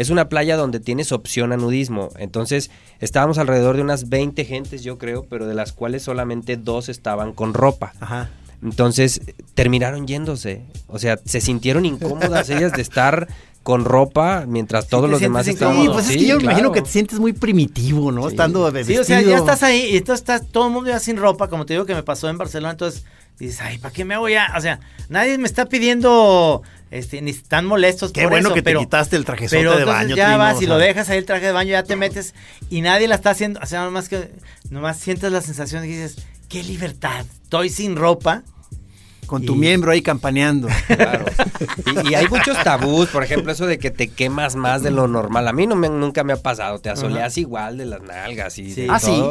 es 0.00 0.08
una 0.08 0.30
playa 0.30 0.56
donde 0.56 0.80
tienes 0.80 1.12
opción 1.12 1.52
a 1.52 1.58
nudismo. 1.58 2.08
Entonces, 2.16 2.70
estábamos 3.00 3.36
alrededor 3.36 3.76
de 3.76 3.82
unas 3.82 4.08
20 4.08 4.46
gentes, 4.46 4.82
yo 4.82 4.96
creo, 4.96 5.26
pero 5.28 5.46
de 5.46 5.52
las 5.52 5.74
cuales 5.74 6.04
solamente 6.04 6.56
dos 6.56 6.88
estaban 6.88 7.34
con 7.34 7.52
ropa. 7.52 7.92
Ajá. 8.00 8.30
Entonces 8.62 9.20
terminaron 9.52 10.06
yéndose. 10.06 10.64
O 10.86 10.98
sea, 10.98 11.18
se 11.22 11.42
sintieron 11.42 11.84
incómodas 11.84 12.48
ellas 12.48 12.72
de 12.72 12.80
estar 12.80 13.28
con 13.62 13.84
ropa 13.84 14.44
mientras 14.46 14.88
todos 14.88 15.10
los 15.10 15.20
demás 15.20 15.46
estaban. 15.46 15.82
Sí, 15.82 15.88
pues 15.92 16.08
es 16.08 16.16
que 16.16 16.26
yo 16.26 16.36
me 16.36 16.40
claro. 16.40 16.52
imagino 16.52 16.72
que 16.72 16.82
te 16.82 16.88
sientes 16.90 17.18
muy 17.18 17.32
primitivo, 17.32 18.10
¿no? 18.10 18.22
Sí. 18.22 18.28
Estando 18.28 18.70
de 18.70 18.84
Sí, 18.84 18.96
o 18.98 19.04
sea, 19.04 19.20
ya 19.20 19.36
estás 19.36 19.62
ahí 19.62 19.90
y 19.92 19.96
entonces 19.98 20.22
estás 20.22 20.48
todo 20.48 20.66
el 20.66 20.72
mundo 20.72 20.90
ya 20.90 20.98
sin 20.98 21.16
ropa, 21.16 21.48
como 21.48 21.66
te 21.66 21.74
digo 21.74 21.84
que 21.84 21.94
me 21.94 22.02
pasó 22.02 22.28
en 22.28 22.38
Barcelona, 22.38 22.72
entonces 22.72 23.04
dices, 23.38 23.60
ay, 23.60 23.78
¿para 23.78 23.92
qué 23.92 24.04
me 24.04 24.16
voy 24.16 24.34
a...? 24.34 24.52
O 24.56 24.60
sea, 24.60 24.80
nadie 25.08 25.36
me 25.38 25.46
está 25.46 25.66
pidiendo, 25.66 26.62
este, 26.90 27.20
ni 27.22 27.30
están 27.30 27.64
molestos 27.66 28.12
Qué 28.12 28.22
por 28.22 28.30
bueno 28.32 28.48
eso, 28.48 28.54
que 28.54 28.62
te 28.62 28.74
quitaste 28.74 29.16
el 29.16 29.24
trajezote 29.24 29.56
pero 29.58 29.72
de 29.76 29.78
entonces 29.80 30.02
baño. 30.02 30.16
ya 30.16 30.24
Trino, 30.26 30.38
vas 30.38 30.58
o 30.58 30.62
y 30.62 30.66
lo 30.66 30.76
sea. 30.78 30.86
dejas 30.86 31.08
ahí 31.10 31.18
el 31.18 31.24
traje 31.26 31.46
de 31.46 31.52
baño, 31.52 31.70
ya 31.70 31.82
te 31.82 31.96
metes 31.96 32.34
y 32.70 32.80
nadie 32.80 33.08
la 33.08 33.14
está 33.14 33.30
haciendo, 33.30 33.60
o 33.62 33.66
sea, 33.66 33.84
nomás 33.84 34.08
que, 34.08 34.30
nomás 34.70 34.98
sientes 34.98 35.30
la 35.32 35.40
sensación 35.42 35.82
de 35.82 35.88
que 35.88 35.94
dices, 36.02 36.16
qué 36.48 36.62
libertad, 36.62 37.24
estoy 37.42 37.68
sin 37.68 37.96
ropa. 37.96 38.42
Con 39.30 39.46
tu 39.46 39.54
Y- 39.54 39.58
miembro 39.58 39.92
ahí 39.92 40.02
campaneando. 40.02 40.66
Claro. 40.88 41.24
Y, 42.04 42.10
y 42.10 42.14
hay 42.16 42.26
muchos 42.26 42.60
tabús, 42.64 43.08
por 43.10 43.22
ejemplo, 43.22 43.52
eso 43.52 43.64
de 43.66 43.78
que 43.78 43.92
te 43.92 44.08
quemas 44.08 44.56
más 44.56 44.82
de 44.82 44.90
lo 44.90 45.06
normal. 45.06 45.46
A 45.46 45.52
mí 45.52 45.68
no 45.68 45.76
me, 45.76 45.88
nunca 45.88 46.24
me 46.24 46.32
ha 46.32 46.36
pasado. 46.42 46.80
Te 46.80 46.90
asoleas 46.90 47.38
igual 47.38 47.78
de 47.78 47.84
las 47.86 48.02
nalgas 48.02 48.58
y 48.58 48.72
Sí. 48.72 48.82
de 48.82 48.88
Ah, 48.90 48.98
¿sí? 48.98 49.22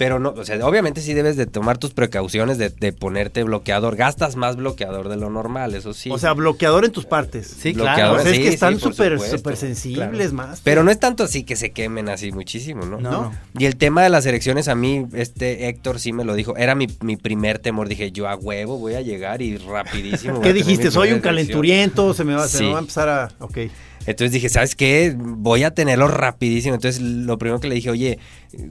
Pero 0.00 0.18
no, 0.18 0.30
o 0.30 0.44
sea, 0.46 0.66
obviamente 0.66 1.02
sí 1.02 1.12
debes 1.12 1.36
de 1.36 1.44
tomar 1.44 1.76
tus 1.76 1.90
precauciones 1.92 2.56
de, 2.56 2.70
de 2.70 2.94
ponerte 2.94 3.42
bloqueador. 3.44 3.96
Gastas 3.96 4.34
más 4.34 4.56
bloqueador 4.56 5.10
de 5.10 5.18
lo 5.18 5.28
normal, 5.28 5.74
eso 5.74 5.92
sí. 5.92 6.08
O 6.10 6.16
sea, 6.16 6.32
bloqueador 6.32 6.86
en 6.86 6.90
tus 6.90 7.04
partes. 7.04 7.46
Sí, 7.48 7.72
Bloqueador, 7.74 8.14
claro. 8.22 8.30
es 8.30 8.34
sí, 8.34 8.42
que 8.42 8.48
están 8.48 8.76
sí, 8.76 8.80
súper 8.80 9.20
súper 9.20 9.58
sensibles 9.58 10.32
más. 10.32 10.62
Pero 10.64 10.84
no 10.84 10.90
es 10.90 10.98
tanto 10.98 11.24
así 11.24 11.44
que 11.44 11.54
se 11.54 11.72
quemen 11.72 12.08
así 12.08 12.32
muchísimo, 12.32 12.86
¿no? 12.86 12.98
No, 12.98 13.10
no. 13.10 13.32
Y 13.58 13.66
el 13.66 13.76
tema 13.76 14.02
de 14.02 14.08
las 14.08 14.24
elecciones, 14.24 14.68
a 14.68 14.74
mí, 14.74 15.04
este 15.12 15.68
Héctor 15.68 16.00
sí 16.00 16.14
me 16.14 16.24
lo 16.24 16.32
dijo. 16.34 16.56
Era 16.56 16.74
mi, 16.74 16.86
mi 17.02 17.18
primer 17.18 17.58
temor. 17.58 17.86
Dije, 17.86 18.10
yo 18.10 18.26
a 18.26 18.36
huevo 18.36 18.78
voy 18.78 18.94
a 18.94 19.02
llegar 19.02 19.42
y 19.42 19.58
rapidísimo. 19.58 20.40
¿Qué 20.42 20.54
dijiste? 20.54 20.90
Soy 20.90 21.08
un 21.12 21.20
primera 21.20 21.30
elección". 21.32 21.60
calenturiento, 21.60 22.14
se 22.14 22.24
me 22.24 22.34
va, 22.36 22.48
se 22.48 22.56
me 22.60 22.64
Sí. 22.64 22.72
va 22.72 22.78
a 22.78 22.80
empezar 22.80 23.08
a... 23.10 23.28
Ok. 23.38 23.58
Entonces 24.06 24.32
dije, 24.32 24.48
¿sabes 24.48 24.74
qué? 24.74 25.14
Voy 25.16 25.62
a 25.62 25.72
tenerlo 25.72 26.08
rapidísimo. 26.08 26.74
Entonces 26.74 27.00
lo 27.02 27.36
primero 27.38 27.60
que 27.60 27.68
le 27.68 27.74
dije, 27.74 27.90
oye, 27.90 28.18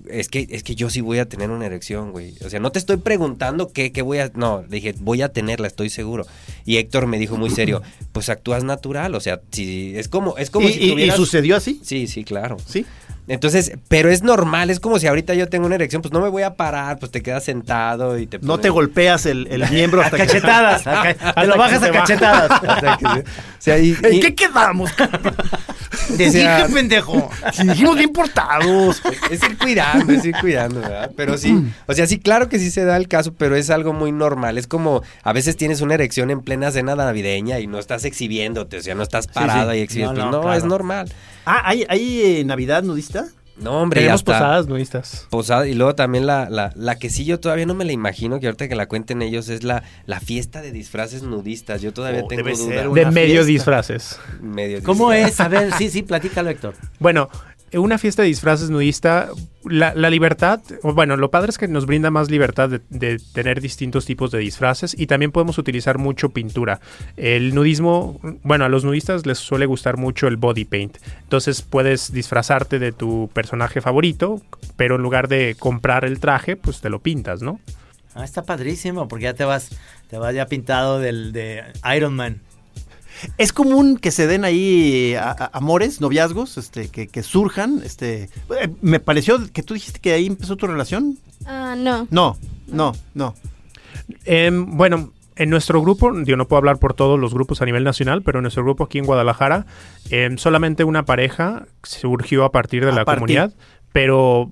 es 0.09 0.27
que, 0.27 0.47
es 0.49 0.63
que 0.63 0.75
yo 0.75 0.89
sí 0.89 1.01
voy 1.01 1.19
a 1.19 1.25
tener 1.29 1.51
una 1.51 1.65
erección, 1.67 2.11
güey. 2.11 2.33
O 2.43 2.49
sea, 2.49 2.59
no 2.59 2.71
te 2.71 2.79
estoy 2.79 2.97
preguntando 2.97 3.71
qué, 3.71 3.91
qué 3.91 4.01
voy 4.01 4.17
a... 4.19 4.31
No, 4.35 4.63
le 4.63 4.75
dije, 4.77 4.95
voy 4.99 5.21
a 5.21 5.29
tenerla, 5.29 5.67
estoy 5.67 5.89
seguro. 5.89 6.25
Y 6.65 6.77
Héctor 6.77 7.05
me 7.07 7.19
dijo 7.19 7.37
muy 7.37 7.51
serio, 7.51 7.81
pues 8.11 8.29
actúas 8.29 8.63
natural. 8.63 9.13
O 9.15 9.19
sea, 9.19 9.39
si, 9.51 9.95
es 9.95 10.07
como, 10.07 10.37
es 10.37 10.49
como 10.49 10.67
¿Y, 10.67 10.73
si 10.73 10.79
y- 10.79 10.85
y 10.87 10.89
tuvieras... 10.91 11.15
sucedió 11.15 11.55
así? 11.55 11.79
Sí, 11.83 12.07
sí, 12.07 12.23
claro. 12.23 12.57
Sí. 12.65 12.85
Entonces, 13.29 13.71
pero 13.87 14.09
es 14.09 14.23
normal, 14.23 14.69
es 14.69 14.79
como 14.79 14.99
si 14.99 15.07
ahorita 15.07 15.33
yo 15.35 15.47
tengo 15.47 15.65
una 15.67 15.75
erección, 15.75 16.01
pues 16.01 16.11
no 16.11 16.19
me 16.19 16.29
voy 16.29 16.43
a 16.43 16.55
parar, 16.55 16.97
pues 16.99 17.11
te 17.11 17.21
quedas 17.21 17.43
sentado 17.43 18.17
y 18.17 18.27
te 18.27 18.39
No 18.39 18.57
te 18.57 18.69
golpeas 18.69 19.25
el, 19.27 19.47
el 19.51 19.69
miembro 19.71 20.01
A 20.01 20.05
hasta 20.05 20.17
que... 20.17 20.25
cachetadas, 20.25 20.87
a 20.87 21.03
ca- 21.15 21.33
te 21.33 21.45
lo 21.47 21.53
que 21.53 21.59
bajas 21.59 21.83
a 21.83 21.91
cachetadas. 21.91 22.59
Que 22.99 23.05
o 23.19 23.23
sea, 23.59 23.77
y- 23.77 23.95
¿En 24.03 24.19
qué 24.19 24.35
quedamos? 24.35 24.91
O 25.91 26.15
sea, 26.17 26.57
dije, 26.65 26.73
pendejo. 26.73 27.29
Si 27.53 27.67
dijimos 27.67 27.97
bien 27.97 28.11
portados. 28.11 29.01
Es 29.29 29.43
ir 29.43 29.57
cuidando, 29.57 30.13
es 30.13 30.25
ir 30.25 30.35
cuidando, 30.39 30.81
¿verdad? 30.81 31.11
Pero 31.15 31.37
sí, 31.37 31.55
o 31.87 31.93
sea, 31.93 32.07
sí, 32.07 32.19
claro 32.19 32.49
que 32.49 32.59
sí 32.59 32.71
se 32.71 32.85
da 32.85 32.97
el 32.97 33.07
caso, 33.07 33.33
pero 33.33 33.55
es 33.55 33.69
algo 33.69 33.93
muy 33.93 34.11
normal. 34.11 34.57
Es 34.57 34.67
como 34.67 35.01
a 35.23 35.33
veces 35.33 35.57
tienes 35.57 35.81
una 35.81 35.95
erección 35.95 36.29
en 36.31 36.41
plena 36.41 36.71
cena 36.71 36.95
navideña 36.95 37.59
y 37.59 37.67
no 37.67 37.79
estás 37.79 38.05
exhibiéndote, 38.05 38.77
o 38.77 38.81
sea, 38.81 38.95
no 38.95 39.03
estás 39.03 39.27
parado 39.27 39.69
sí. 39.71 39.77
ahí 39.77 39.81
exhibiendo. 39.81 40.13
No, 40.13 40.25
No, 40.25 40.31
no, 40.31 40.41
claro. 40.41 40.57
es 40.57 40.63
normal. 40.63 41.11
Ah, 41.45 41.61
¿hay, 41.65 41.85
hay 41.89 42.21
eh, 42.21 42.43
Navidad 42.45 42.83
nudista? 42.83 43.25
No, 43.61 43.81
hombre, 43.81 44.01
Tenemos 44.01 44.21
hasta 44.21 44.33
posadas 44.33 44.67
nudistas. 44.67 45.27
posada. 45.29 45.67
Y 45.67 45.73
luego 45.73 45.93
también 45.95 46.25
la, 46.25 46.49
la, 46.49 46.71
la 46.75 46.97
que 46.97 47.09
sí 47.09 47.25
yo 47.25 47.39
todavía 47.39 47.65
no 47.65 47.73
me 47.75 47.85
la 47.85 47.91
imagino, 47.91 48.39
que 48.39 48.47
ahorita 48.47 48.67
que 48.67 48.75
la 48.75 48.87
cuenten 48.87 49.21
ellos, 49.21 49.49
es 49.49 49.63
la, 49.63 49.83
la 50.05 50.19
fiesta 50.19 50.61
de 50.61 50.71
disfraces 50.71 51.23
nudistas. 51.23 51.81
Yo 51.81 51.91
todavía 51.93 52.21
Oh, 52.23 52.27
tengo 52.27 52.43
debe 52.43 52.57
duda. 52.57 52.73
ser 52.83 52.89
De 52.91 53.05
medio 53.11 53.35
fiesta. 53.43 53.45
disfraces. 53.51 54.19
Medio 54.41 54.81
¿Cómo 54.83 55.11
es? 55.11 55.39
A 55.39 55.47
ver, 55.47 55.73
sí, 55.73 55.89
sí, 55.89 56.03
platícalo, 56.03 56.49
Héctor. 56.49 56.73
Bueno, 56.99 57.29
una 57.73 57.97
fiesta 57.97 58.21
de 58.21 58.29
disfraces 58.29 58.69
nudista, 58.69 59.29
la, 59.63 59.93
la 59.93 60.09
libertad, 60.09 60.61
bueno, 60.83 61.17
lo 61.17 61.29
padre 61.29 61.49
es 61.49 61.57
que 61.57 61.67
nos 61.67 61.85
brinda 61.85 62.09
más 62.09 62.31
libertad 62.31 62.69
de, 62.69 62.81
de 62.89 63.19
tener 63.33 63.61
distintos 63.61 64.05
tipos 64.05 64.31
de 64.31 64.39
disfraces 64.39 64.95
y 64.97 65.07
también 65.07 65.31
podemos 65.31 65.57
utilizar 65.57 65.97
mucho 65.97 66.29
pintura. 66.29 66.79
El 67.17 67.53
nudismo, 67.53 68.19
bueno, 68.43 68.65
a 68.65 68.69
los 68.69 68.83
nudistas 68.85 69.25
les 69.25 69.37
suele 69.37 69.65
gustar 69.65 69.97
mucho 69.97 70.27
el 70.27 70.37
body 70.37 70.65
paint. 70.65 70.97
Entonces 71.23 71.61
puedes 71.61 72.11
disfrazarte 72.11 72.79
de 72.79 72.91
tu 72.91 73.29
personaje 73.33 73.81
favorito, 73.81 74.41
pero 74.75 74.95
en 74.95 75.01
lugar 75.01 75.27
de 75.27 75.55
comprar 75.59 76.05
el 76.05 76.19
traje, 76.19 76.55
pues 76.55 76.81
te 76.81 76.89
lo 76.89 76.99
pintas, 76.99 77.41
¿no? 77.41 77.59
Ah, 78.15 78.23
está 78.23 78.43
padrísimo, 78.43 79.07
porque 79.07 79.25
ya 79.25 79.33
te 79.33 79.45
vas, 79.45 79.69
te 80.09 80.17
vas 80.17 80.33
ya 80.33 80.47
pintado 80.47 80.99
del 80.99 81.31
de 81.31 81.63
Iron 81.95 82.15
Man. 82.15 82.41
Es 83.37 83.51
común 83.53 83.97
que 83.97 84.11
se 84.11 84.27
den 84.27 84.45
ahí 84.45 85.13
a- 85.15 85.31
a- 85.31 85.49
amores, 85.53 85.99
noviazgos, 86.01 86.57
este, 86.57 86.89
que, 86.89 87.07
que 87.07 87.23
surjan. 87.23 87.81
Este, 87.83 88.29
eh, 88.61 88.69
me 88.81 88.99
pareció 88.99 89.39
que 89.51 89.63
tú 89.63 89.73
dijiste 89.73 89.99
que 89.99 90.13
ahí 90.13 90.25
empezó 90.27 90.55
tu 90.55 90.67
relación. 90.67 91.17
Ah, 91.45 91.75
no. 91.77 92.07
No, 92.11 92.37
no, 92.67 92.93
no. 93.13 93.33
Em, 94.25 94.77
bueno, 94.77 95.11
en 95.35 95.49
nuestro 95.49 95.81
grupo, 95.81 96.11
yo 96.23 96.35
no 96.37 96.47
puedo 96.47 96.57
hablar 96.57 96.77
por 96.79 96.93
todos 96.93 97.19
los 97.19 97.33
grupos 97.33 97.61
a 97.61 97.65
nivel 97.65 97.83
nacional, 97.83 98.21
pero 98.23 98.39
en 98.39 98.43
nuestro 98.43 98.63
grupo 98.63 98.83
aquí 98.85 98.97
en 98.99 99.05
Guadalajara, 99.05 99.65
em, 100.09 100.37
solamente 100.37 100.83
una 100.83 101.05
pareja 101.05 101.65
surgió 101.83 102.43
a 102.43 102.51
partir 102.51 102.83
de 102.83 102.91
A 102.91 102.95
la 102.95 103.05
partir. 103.05 103.19
comunidad, 103.19 103.53
pero 103.93 104.51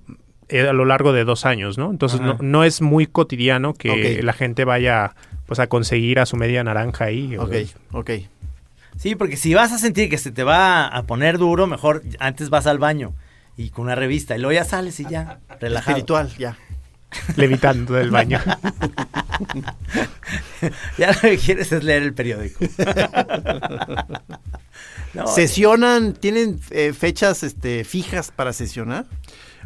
eh, 0.50 0.62
a 0.68 0.74
lo 0.74 0.86
largo 0.86 1.12
de 1.12 1.26
dos 1.26 1.46
años, 1.46 1.78
¿no? 1.78 1.92
Entonces 1.92 2.22
no, 2.42 2.64
es 2.64 2.82
muy 2.82 3.06
cotidiano 3.06 3.74
que 3.74 4.22
la 4.24 4.34
gente 4.34 4.64
vaya 4.64 5.14
pues 5.46 5.60
a 5.60 5.68
conseguir 5.68 6.20
a 6.20 6.26
su 6.26 6.36
media 6.38 6.64
naranja 6.64 7.06
ahí. 7.06 7.36
o- 7.38 7.44
Ok, 7.44 7.54
ok. 7.92 8.12
Sí, 8.98 9.16
porque 9.16 9.38
si 9.38 9.54
vas 9.54 9.72
a 9.72 9.78
sentir 9.78 10.10
que 10.10 10.18
se 10.18 10.32
te 10.32 10.44
va 10.44 10.88
a 10.88 11.04
poner 11.04 11.38
duro, 11.38 11.68
mejor 11.68 12.04
antes 12.20 12.50
vas 12.50 12.68
al 12.68 12.80
baño 12.80 13.14
y 13.56 13.70
con 13.70 13.86
una 13.86 13.96
revista 13.96 14.36
y 14.36 14.40
luego 14.40 14.54
ya 14.54 14.64
sales 14.64 15.00
y 15.00 15.06
ya, 15.06 15.40
relajado. 15.60 15.98
Espiritual, 15.98 16.34
ya. 16.38 16.58
levitando 17.36 17.94
del 17.94 18.12
baño. 18.12 18.40
Ya 20.98 21.12
lo 21.12 21.22
que 21.22 21.38
quieres 21.38 21.72
es 21.72 21.84
leer 21.84 22.02
el 22.02 22.14
periódico. 22.14 22.66
No, 25.14 25.28
¿Sesionan? 25.28 26.14
¿Tienen 26.14 26.60
eh, 26.72 26.94
fechas 26.94 27.44
este, 27.44 27.84
fijas 27.84 28.32
para 28.32 28.52
sesionar? 28.54 29.06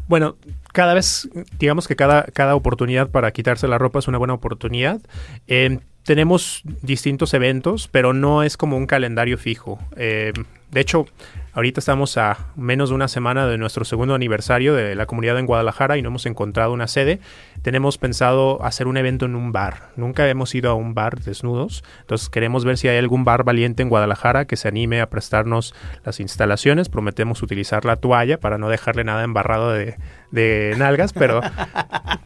Bueno, 0.08 0.36
cada 0.74 0.94
vez, 0.94 1.30
digamos 1.58 1.88
que 1.88 1.96
cada, 1.96 2.24
cada 2.24 2.56
oportunidad 2.56 3.10
para 3.10 3.32
quitarse 3.32 3.68
la 3.68 3.78
ropa 3.78 4.00
es 4.00 4.08
una 4.10 4.18
buena 4.18 4.34
oportunidad. 4.34 5.00
Eh, 5.48 5.80
tenemos 6.04 6.62
distintos 6.82 7.34
eventos, 7.34 7.88
pero 7.88 8.14
no 8.14 8.44
es 8.44 8.58
como 8.58 8.78
un 8.78 8.88
calendario 8.88 9.38
fijo. 9.38 9.80
Eh, 9.96 10.34
de 10.72 10.80
hecho, 10.80 11.06
ahorita 11.54 11.82
estamos 11.82 12.18
a 12.18 12.38
menos 12.56 12.90
de 12.90 12.96
una 12.96 13.10
semana 13.10 13.46
de 13.46 13.58
nuestro 13.58 13.84
segundo 13.84 14.16
aniversario 14.16 14.74
de 14.74 14.96
la 14.96 15.06
comunidad 15.06 15.38
en 15.38 15.46
Guadalajara 15.46 15.98
y 15.98 16.02
no 16.02 16.08
hemos 16.08 16.26
encontrado 16.26 16.72
una 16.72 16.88
sede. 16.88 17.20
Tenemos 17.62 17.98
pensado 17.98 18.64
hacer 18.64 18.88
un 18.88 18.96
evento 18.96 19.26
en 19.26 19.36
un 19.36 19.52
bar. 19.52 19.90
Nunca 19.98 20.28
hemos 20.30 20.56
ido 20.56 20.72
a 20.72 20.74
un 20.74 20.94
bar 20.94 21.20
desnudos, 21.20 21.84
entonces 22.00 22.30
queremos 22.30 22.64
ver 22.64 22.78
si 22.78 22.88
hay 22.88 22.98
algún 22.98 23.26
bar 23.26 23.44
valiente 23.44 23.84
en 23.84 23.90
Guadalajara 23.90 24.46
que 24.46 24.56
se 24.56 24.70
anime 24.70 25.02
a 25.02 25.10
prestarnos 25.10 25.76
las 26.06 26.22
instalaciones. 26.22 26.88
Prometemos 26.88 27.44
utilizar 27.44 27.84
la 27.84 27.98
toalla 27.98 28.40
para 28.40 28.58
no 28.58 28.70
dejarle 28.70 29.04
nada 29.04 29.24
embarrado 29.24 29.72
de, 29.74 29.98
de 30.32 30.74
nalgas, 30.78 31.14
pero, 31.14 31.42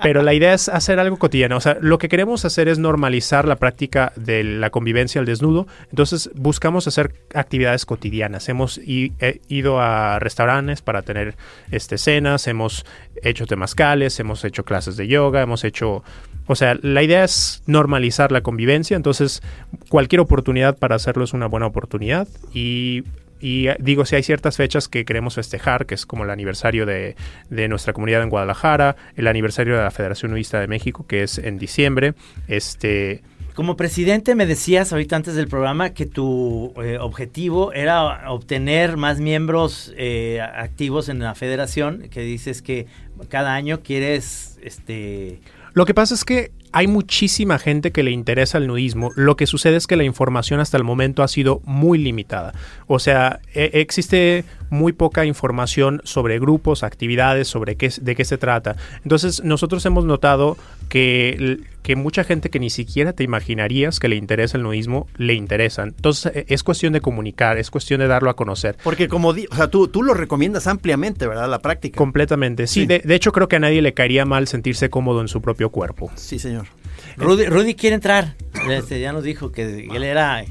pero 0.01 0.21
la 0.21 0.33
idea 0.33 0.53
es 0.53 0.69
hacer 0.69 0.99
algo 0.99 1.17
cotidiano. 1.17 1.57
O 1.57 1.61
sea, 1.61 1.77
lo 1.81 1.97
que 1.97 2.09
queremos 2.09 2.45
hacer 2.45 2.67
es 2.67 2.79
normalizar 2.79 3.47
la 3.47 3.57
práctica 3.57 4.13
de 4.15 4.43
la 4.43 4.69
convivencia 4.69 5.19
al 5.19 5.25
desnudo. 5.25 5.67
Entonces 5.89 6.29
buscamos 6.35 6.87
hacer 6.87 7.13
actividades 7.33 7.85
cotidianas. 7.85 8.47
Hemos 8.49 8.79
eh, 8.85 9.41
ido 9.47 9.81
a 9.81 10.19
restaurantes 10.19 10.81
para 10.81 11.01
tener 11.01 11.35
este, 11.71 11.97
cenas, 11.97 12.47
hemos 12.47 12.85
hecho 13.23 13.45
temazcales, 13.45 14.19
hemos 14.19 14.43
hecho 14.45 14.63
clases 14.63 14.97
de 14.97 15.07
yoga, 15.07 15.41
hemos 15.41 15.63
hecho... 15.63 16.03
O 16.47 16.53
sea, 16.53 16.77
la 16.83 17.01
idea 17.01 17.23
es 17.23 17.63
normalizar 17.65 18.31
la 18.31 18.41
convivencia, 18.41 18.95
entonces 18.95 19.41
cualquier 19.89 20.19
oportunidad 20.19 20.77
para 20.77 20.95
hacerlo 20.95 21.23
es 21.23 21.33
una 21.33 21.47
buena 21.47 21.65
oportunidad 21.65 22.27
y 22.53 23.03
y 23.39 23.67
eh, 23.67 23.77
digo, 23.79 24.05
si 24.05 24.15
hay 24.15 24.23
ciertas 24.23 24.57
fechas 24.57 24.87
que 24.87 25.05
queremos 25.05 25.35
festejar, 25.35 25.85
que 25.85 25.95
es 25.95 26.05
como 26.05 26.23
el 26.23 26.29
aniversario 26.29 26.85
de, 26.85 27.15
de 27.49 27.67
nuestra 27.67 27.93
comunidad 27.93 28.23
en 28.23 28.29
Guadalajara, 28.29 28.95
el 29.15 29.27
aniversario 29.27 29.75
de 29.75 29.83
la 29.83 29.91
Federación 29.91 30.31
Nudista 30.31 30.59
de 30.59 30.67
México, 30.67 31.05
que 31.07 31.23
es 31.23 31.37
en 31.37 31.57
diciembre, 31.57 32.13
este... 32.47 33.21
Como 33.53 33.77
presidente 33.77 34.35
me 34.35 34.45
decías 34.45 34.91
ahorita 34.91 35.15
antes 35.15 35.35
del 35.35 35.47
programa 35.47 35.91
que 35.91 36.05
tu 36.05 36.73
eh, 36.83 36.97
objetivo 36.99 37.71
era 37.71 38.29
obtener 38.29 38.97
más 38.97 39.21
miembros 39.21 39.93
eh, 39.95 40.41
activos 40.41 41.07
en 41.07 41.19
la 41.19 41.35
federación, 41.35 42.09
que 42.09 42.19
dices 42.19 42.61
que 42.61 42.87
cada 43.29 43.53
año 43.53 43.79
quieres, 43.81 44.59
este, 44.61 45.39
Lo 45.71 45.85
que 45.85 45.93
pasa 45.93 46.15
es 46.15 46.25
que 46.25 46.51
hay 46.77 46.87
muchísima 46.87 47.57
gente 47.57 47.91
que 47.91 48.03
le 48.03 48.11
interesa 48.11 48.57
el 48.57 48.67
nudismo. 48.67 49.11
Lo 49.15 49.37
que 49.37 49.47
sucede 49.47 49.77
es 49.77 49.87
que 49.87 49.95
la 49.95 50.03
información 50.03 50.59
hasta 50.59 50.75
el 50.75 50.83
momento 50.83 51.23
ha 51.23 51.27
sido 51.29 51.61
muy 51.63 51.97
limitada. 51.97 52.53
O 52.87 52.99
sea, 52.99 53.39
e- 53.53 53.71
existe 53.75 54.43
muy 54.69 54.91
poca 54.93 55.25
información 55.25 56.01
sobre 56.03 56.37
grupos, 56.37 56.83
actividades, 56.83 57.47
sobre 57.47 57.75
qué, 57.77 57.85
es- 57.85 58.03
de 58.03 58.15
qué 58.15 58.25
se 58.25 58.37
trata. 58.37 58.75
Entonces, 59.03 59.41
nosotros 59.43 59.85
hemos 59.85 60.03
notado 60.05 60.57
que, 60.89 61.59
que 61.81 61.95
mucha 61.95 62.23
gente 62.23 62.49
que 62.49 62.59
ni 62.59 62.69
siquiera 62.69 63.13
te 63.13 63.23
imaginarías 63.23 63.99
que 63.99 64.07
le 64.07 64.15
interesa 64.15 64.57
el 64.57 64.63
nudismo, 64.63 65.07
le 65.17 65.33
interesan. 65.33 65.89
Entonces, 65.95 66.31
e- 66.35 66.45
es 66.49 66.63
cuestión 66.63 66.93
de 66.93 67.01
comunicar, 67.01 67.57
es 67.57 67.71
cuestión 67.71 67.99
de 68.01 68.07
darlo 68.07 68.29
a 68.29 68.35
conocer. 68.35 68.75
Porque 68.83 69.07
como, 69.07 69.33
di- 69.33 69.47
o 69.51 69.55
sea, 69.55 69.69
tú, 69.69 69.87
tú 69.87 70.03
lo 70.03 70.13
recomiendas 70.13 70.67
ampliamente, 70.67 71.27
¿verdad? 71.27 71.49
La 71.49 71.59
práctica. 71.59 71.97
Completamente. 71.97 72.67
Sí, 72.67 72.81
Sí. 72.81 72.85
De, 72.85 72.99
de 72.99 73.15
hecho 73.15 73.31
creo 73.31 73.47
que 73.47 73.55
a 73.55 73.59
nadie 73.59 73.81
le 73.81 73.93
caería 73.93 74.25
mal 74.25 74.47
sentirse 74.47 74.89
cómodo 74.89 75.21
en 75.21 75.27
su 75.29 75.41
propio 75.41 75.69
cuerpo. 75.69 76.11
Sí, 76.15 76.39
señor. 76.39 76.64
Rudy, 77.17 77.45
Rudy 77.45 77.75
quiere 77.75 77.95
entrar. 77.95 78.35
Este, 78.69 78.99
ya 78.99 79.11
nos 79.11 79.23
dijo 79.23 79.51
que 79.51 79.87
él 79.91 80.03
era, 80.03 80.43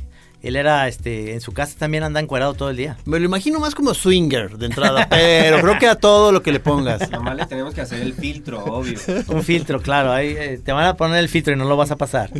él 0.44 0.56
era, 0.56 0.86
este, 0.88 1.32
en 1.34 1.40
su 1.40 1.52
casa 1.52 1.74
también 1.78 2.02
anda 2.04 2.20
encuadrado 2.20 2.54
todo 2.54 2.70
el 2.70 2.76
día. 2.76 2.96
Me 3.04 3.18
lo 3.18 3.24
imagino 3.24 3.60
más 3.60 3.74
como 3.74 3.94
swinger 3.94 4.56
de 4.58 4.66
entrada, 4.66 5.08
pero 5.08 5.60
creo 5.60 5.78
que 5.78 5.86
a 5.86 5.94
todo 5.96 6.32
lo 6.32 6.42
que 6.42 6.52
le 6.52 6.60
pongas. 6.60 7.10
Nomás 7.10 7.36
le 7.36 7.46
tenemos 7.46 7.74
que 7.74 7.80
hacer 7.80 8.00
el 8.02 8.14
filtro, 8.14 8.62
obvio. 8.64 8.98
Un 9.28 9.42
filtro, 9.42 9.80
claro. 9.80 10.12
Ahí 10.12 10.34
eh, 10.38 10.60
te 10.64 10.72
van 10.72 10.86
a 10.86 10.94
poner 10.96 11.18
el 11.18 11.28
filtro 11.28 11.52
y 11.52 11.56
no 11.56 11.64
lo 11.64 11.76
vas 11.76 11.90
a 11.90 11.96
pasar. 11.96 12.30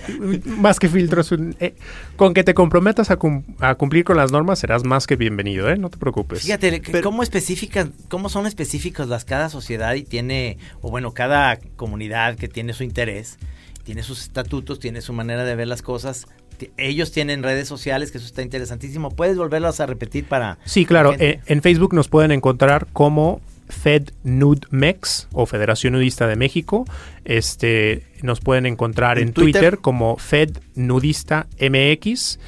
más 0.44 0.78
que 0.78 0.88
filtros, 0.88 1.32
un- 1.32 1.54
eh, 1.60 1.74
con 2.16 2.34
que 2.34 2.44
te 2.44 2.54
comprometas 2.54 3.10
a, 3.10 3.16
cum- 3.16 3.42
a 3.60 3.74
cumplir 3.74 4.04
con 4.04 4.16
las 4.16 4.32
normas 4.32 4.58
serás 4.58 4.84
más 4.84 5.06
que 5.06 5.16
bienvenido, 5.16 5.68
¿eh? 5.70 5.76
No 5.76 5.90
te 5.90 5.98
preocupes. 5.98 6.42
Fíjate, 6.42 6.80
que- 6.80 6.92
Pero- 6.92 7.04
cómo 7.04 7.22
específicas, 7.22 7.88
cómo 8.08 8.28
son 8.28 8.46
específicas 8.46 9.08
las 9.08 9.24
cada 9.24 9.48
sociedad 9.48 9.94
y 9.94 10.02
tiene, 10.02 10.58
o 10.80 10.90
bueno, 10.90 11.12
cada 11.12 11.58
comunidad 11.76 12.36
que 12.36 12.48
tiene 12.48 12.72
su 12.72 12.84
interés, 12.84 13.38
tiene 13.84 14.02
sus 14.02 14.22
estatutos, 14.22 14.78
tiene 14.78 15.00
su 15.00 15.12
manera 15.12 15.44
de 15.44 15.54
ver 15.56 15.68
las 15.68 15.82
cosas. 15.82 16.26
Ellos 16.76 17.12
tienen 17.12 17.42
redes 17.42 17.68
sociales, 17.68 18.10
que 18.10 18.18
eso 18.18 18.26
está 18.26 18.42
interesantísimo. 18.42 19.10
¿Puedes 19.10 19.36
volverlas 19.36 19.80
a 19.80 19.86
repetir 19.86 20.24
para...? 20.26 20.58
Sí, 20.64 20.84
claro. 20.84 21.14
eh, 21.18 21.40
en 21.46 21.62
Facebook 21.62 21.94
nos 21.94 22.08
pueden 22.08 22.32
encontrar 22.32 22.86
como 22.92 23.40
Fed 23.68 24.10
Nude 24.22 24.66
Mex 24.70 25.28
o 25.32 25.46
Federación 25.46 25.94
Nudista 25.94 26.26
de 26.26 26.36
México. 26.36 26.84
Este, 27.24 28.02
nos 28.22 28.40
pueden 28.40 28.66
encontrar 28.66 29.18
¿En 29.18 29.28
en, 29.28 29.34
Twitter? 29.34 29.62
Twitter? 29.62 29.78
como 29.78 30.16
Fed 30.16 30.50
Nudista 30.74 31.46
MX. 31.60 32.38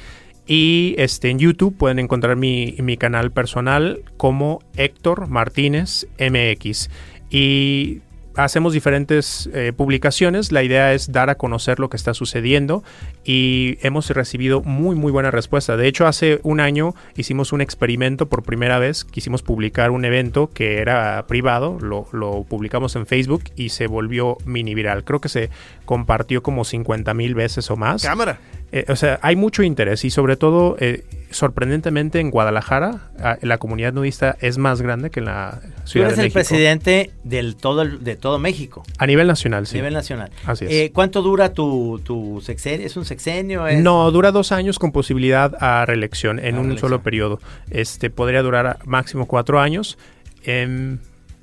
Y 0.47 0.93
este, 0.99 1.31
en 1.31 1.39
YouTube 1.39 1.75
pueden 1.75 1.99
encontrar 1.99 2.35
mi, 2.35 2.75
mi 2.79 2.97
canal 2.97 3.31
personal 3.31 4.03
como 4.17 4.59
Héctor 4.77 5.27
Martínez 5.27 6.07
MX. 6.19 6.89
Y 7.31 8.01
hacemos 8.35 8.73
diferentes 8.73 9.49
eh, 9.53 9.73
publicaciones. 9.75 10.51
La 10.51 10.63
idea 10.63 10.93
es 10.93 11.11
dar 11.11 11.29
a 11.29 11.35
conocer 11.35 11.79
lo 11.79 11.89
que 11.89 11.97
está 11.97 12.13
sucediendo 12.13 12.83
y 13.23 13.77
hemos 13.81 14.09
recibido 14.09 14.61
muy 14.61 14.95
muy 14.95 15.11
buena 15.11 15.31
respuesta. 15.31 15.77
De 15.77 15.87
hecho, 15.87 16.07
hace 16.07 16.39
un 16.43 16.59
año 16.59 16.93
hicimos 17.15 17.53
un 17.53 17.61
experimento 17.61 18.27
por 18.27 18.43
primera 18.43 18.79
vez. 18.79 19.05
Quisimos 19.05 19.41
publicar 19.41 19.91
un 19.91 20.05
evento 20.05 20.49
que 20.53 20.79
era 20.79 21.25
privado, 21.27 21.77
lo, 21.81 22.07
lo 22.11 22.43
publicamos 22.43 22.95
en 22.95 23.05
Facebook 23.05 23.43
y 23.55 23.69
se 23.69 23.87
volvió 23.87 24.37
mini 24.45 24.75
viral. 24.75 25.03
Creo 25.03 25.21
que 25.21 25.29
se 25.29 25.49
compartió 25.85 26.43
como 26.43 26.65
50 26.65 27.13
mil 27.13 27.35
veces 27.35 27.69
o 27.71 27.75
más. 27.75 28.03
Cámara. 28.03 28.39
Eh, 28.71 28.85
o 28.89 28.95
sea, 28.95 29.19
hay 29.21 29.35
mucho 29.35 29.63
interés 29.63 30.03
y 30.03 30.09
sobre 30.09 30.35
todo, 30.35 30.75
eh, 30.79 31.03
sorprendentemente 31.29 32.19
en 32.19 32.29
Guadalajara, 32.31 33.09
la 33.41 33.57
comunidad 33.57 33.93
nudista 33.93 34.35
es 34.41 34.57
más 34.57 34.81
grande 34.81 35.09
que 35.11 35.19
en 35.21 35.27
la 35.27 35.61
Tú 35.61 35.91
Ciudad 35.91 36.07
eres 36.07 36.17
de 36.17 36.23
el 36.23 36.25
México. 36.27 36.33
presidente 36.33 37.11
del 37.23 37.55
todo, 37.55 37.83
el- 37.83 38.03
de 38.03 38.15
todo 38.15 38.37
México, 38.39 38.83
A 38.97 39.05
nivel 39.05 39.27
nacional, 39.27 39.63
a 39.63 39.65
sí. 39.65 39.75
nivel 39.75 39.93
nacional. 39.93 40.29
Así 40.45 40.65
es. 40.65 40.71
Eh, 40.71 40.91
¿Cuánto 40.93 41.21
dura 41.21 41.53
tu, 41.53 42.01
tu 42.03 42.41
sexenio? 42.41 42.85
¿Es 42.85 42.97
un 42.97 43.05
sexenio? 43.05 43.67
¿Es- 43.67 43.79
No, 43.81 44.09
dura 44.11 44.31
dos 44.31 44.51
años 44.51 44.79
con 44.79 44.91
posibilidad 44.91 45.53
a 45.61 45.85
reelección 45.85 46.39
en 46.39 46.55
A 46.55 46.59
un 46.59 46.65
reelección. 46.65 46.89
solo 46.89 47.01
periodo. 47.01 47.39
Este 47.69 48.09
podría 48.09 48.41
durar 48.41 48.65
a 48.67 48.77
máximo 48.85 49.25
cuatro 49.27 49.59
años. 49.61 49.97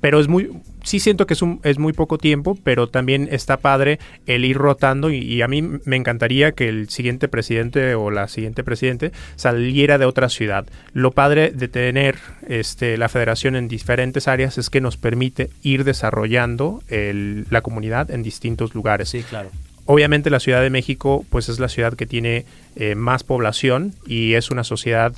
Pero 0.03 0.19
es 0.19 0.27
muy, 0.27 0.49
sí 0.83 0.99
siento 0.99 1.25
que 1.25 1.33
es, 1.33 1.41
un, 1.41 1.61
es 1.63 1.79
muy 1.79 1.93
poco 1.93 2.17
tiempo, 2.17 2.57
pero 2.61 2.87
también 2.89 3.29
está 3.31 3.55
padre 3.55 3.99
el 4.25 4.43
ir 4.43 4.57
rotando 4.57 5.09
y, 5.09 5.19
y 5.19 5.41
a 5.41 5.47
mí 5.47 5.61
me 5.61 5.95
encantaría 5.95 6.51
que 6.51 6.67
el 6.67 6.89
siguiente 6.89 7.29
presidente 7.29 7.95
o 7.95 8.11
la 8.11 8.27
siguiente 8.27 8.65
presidente 8.65 9.13
saliera 9.37 9.97
de 9.97 10.03
otra 10.05 10.27
ciudad. 10.27 10.65
Lo 10.91 11.11
padre 11.11 11.51
de 11.51 11.69
tener 11.69 12.17
este, 12.49 12.97
la 12.97 13.07
federación 13.07 13.55
en 13.55 13.69
diferentes 13.69 14.27
áreas 14.27 14.57
es 14.57 14.69
que 14.69 14.81
nos 14.81 14.97
permite 14.97 15.49
ir 15.61 15.85
desarrollando 15.85 16.83
el- 16.89 17.45
la 17.49 17.61
comunidad 17.61 18.11
en 18.11 18.23
distintos 18.23 18.75
lugares. 18.75 19.07
Sí, 19.07 19.23
claro. 19.23 19.51
Obviamente 19.85 20.29
la 20.29 20.39
Ciudad 20.39 20.61
de 20.61 20.69
México 20.69 21.25
pues 21.29 21.47
es 21.49 21.59
la 21.59 21.67
ciudad 21.69 21.93
que 21.93 22.05
tiene 22.05 22.45
eh, 22.75 22.95
más 22.95 23.23
población 23.23 23.93
y 24.05 24.33
es 24.33 24.49
una 24.51 24.63
sociedad 24.63 25.13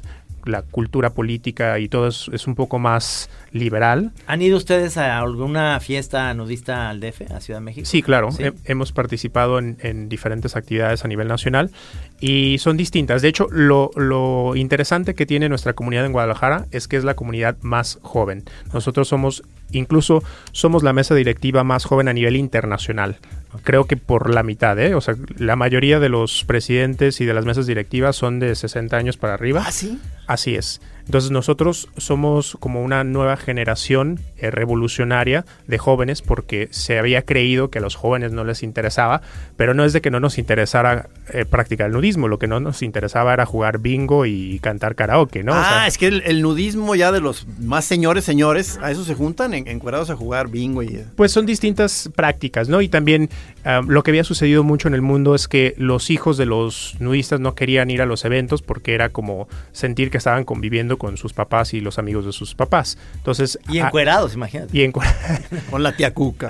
la 0.46 0.62
cultura 0.62 1.10
política 1.12 1.80
y 1.80 1.88
todo 1.90 2.08
es, 2.08 2.30
es 2.34 2.48
un 2.48 2.56
poco 2.56 2.80
más 2.80 3.30
liberal. 3.52 4.12
¿Han 4.28 4.42
ido 4.42 4.58
ustedes 4.58 4.98
a 4.98 5.20
alguna 5.20 5.80
fiesta 5.80 6.34
nudista 6.34 6.90
al 6.90 7.00
DF, 7.00 7.32
a 7.32 7.42
Ciudad 7.42 7.60
de 7.60 7.66
México? 7.66 7.86
Sí, 7.86 8.02
claro. 8.02 8.32
Sí. 8.32 8.44
He- 8.44 8.54
hemos 8.66 8.92
participado 8.92 9.60
en, 9.60 9.78
en 9.82 10.10
diferentes 10.10 10.56
actividades 10.56 11.04
a 11.06 11.08
nivel 11.08 11.28
nacional 11.28 11.72
y 12.20 12.58
son 12.60 12.78
distintas. 12.78 13.22
De 13.22 13.28
hecho, 13.28 13.48
lo, 13.52 13.92
lo 13.96 14.56
interesante 14.56 15.16
que 15.16 15.26
tiene 15.26 15.50
nuestra 15.50 15.74
comunidad 15.74 16.06
en 16.06 16.12
Guadalajara 16.12 16.66
es 16.72 16.88
que 16.88 16.98
es 16.98 17.04
la 17.04 17.16
comunidad 17.16 17.58
más 17.62 18.00
joven. 18.02 18.44
Nosotros 18.74 19.08
somos, 19.08 19.44
incluso 19.72 20.24
somos 20.52 20.84
la 20.84 20.94
mesa 20.94 21.16
directiva 21.16 21.64
más 21.64 21.86
joven 21.86 22.08
a 22.08 22.14
nivel 22.14 22.36
internacional. 22.36 23.18
Creo 23.64 23.86
que 23.86 23.96
por 23.96 24.34
la 24.34 24.44
mitad, 24.44 24.78
¿eh? 24.80 24.96
O 24.96 25.02
sea, 25.02 25.16
la 25.38 25.56
mayoría 25.56 26.00
de 26.02 26.10
los 26.10 26.44
presidentes 26.44 27.22
y 27.22 27.26
de 27.26 27.34
las 27.34 27.46
mesas 27.46 27.66
directivas 27.66 28.16
son 28.18 28.40
de 28.40 28.54
60 28.54 28.98
años 28.98 29.16
para 29.16 29.34
arriba. 29.34 29.64
¿Ah, 29.66 29.72
sí? 29.72 29.98
Así 30.28 30.56
es. 30.56 30.82
Entonces 31.06 31.32
nosotros 31.32 31.88
somos 31.98 32.58
como 32.60 32.84
una 32.84 33.04
nueva 33.04 33.38
generación 33.38 34.20
eh, 34.38 34.52
revolucionaria 34.52 35.46
de 35.68 35.78
jóvenes 35.78 36.22
porque 36.22 36.68
se 36.72 36.98
había 36.98 37.22
creído 37.22 37.70
que 37.70 37.80
a 37.80 37.82
los 37.82 37.96
jóvenes 37.96 38.32
no 38.32 38.44
les 38.44 38.64
interesaba, 38.64 39.22
pero 39.56 39.74
no 39.74 39.86
es 39.86 39.94
de 39.94 40.02
que 40.02 40.12
no 40.12 40.20
nos 40.20 40.38
interesara 40.38 41.08
eh, 41.32 41.46
practicar 41.46 41.88
el 41.88 41.94
nudismo, 41.94 42.28
lo 42.28 42.40
que 42.40 42.48
no 42.48 42.60
nos 42.60 42.82
interesaba 42.82 43.34
era 43.34 43.46
jugar 43.46 43.80
bingo 43.80 44.26
y 44.26 44.60
cantar 44.60 44.96
karaoke, 44.96 45.44
¿no? 45.44 45.52
O 45.52 45.56
ah, 45.56 45.70
sea, 45.70 45.88
es 45.88 45.98
que 45.98 46.08
el, 46.08 46.24
el 46.26 46.42
nudismo 46.42 46.96
ya 46.96 47.12
de 47.12 47.22
los 47.22 47.48
más 47.60 47.86
señores, 47.86 48.26
señores, 48.26 48.80
a 48.82 48.92
eso 48.92 49.04
se 49.04 49.14
juntan 49.14 49.54
en, 49.54 49.68
encuerados 49.68 50.10
a 50.10 50.16
jugar 50.16 50.50
bingo 50.50 50.82
y... 50.84 50.88
eh, 50.88 51.06
Pues 51.16 51.32
son 51.32 51.46
distintas 51.46 52.10
prácticas, 52.16 52.68
¿no? 52.68 52.82
Y 52.82 52.90
también 52.90 53.30
ah, 53.64 53.82
lo 53.88 54.04
que 54.04 54.12
había 54.12 54.24
sucedido 54.24 54.64
mucho 54.64 54.88
en 54.88 54.96
el 54.96 55.02
mundo 55.02 55.36
es 55.36 55.48
que 55.48 55.76
los 55.78 56.10
hijos 56.10 56.38
de 56.38 56.46
los 56.46 56.96
nudistas 57.00 57.40
no 57.40 57.56
querían 57.56 57.92
ir 57.92 58.02
a 58.02 58.06
los 58.06 58.26
eventos 58.26 58.62
porque 58.62 58.96
era 58.96 59.10
como 59.10 59.48
sentir 59.72 60.10
que 60.10 60.18
estaban 60.18 60.46
conviviendo 60.46 60.95
con 60.98 61.18
sus 61.18 61.34
papás 61.34 61.74
y 61.74 61.82
los 61.82 62.00
amigos 62.00 62.26
de 62.26 62.32
sus 62.32 62.56
papás. 62.56 62.98
Entonces, 63.16 63.60
Y 63.70 63.80
ah, 63.80 63.88
encuerados, 63.88 64.34
imagínate. 64.36 64.78
y 64.78 64.92
con 65.72 65.84
la 65.84 65.96
tía 65.96 66.14
Cuca. 66.14 66.50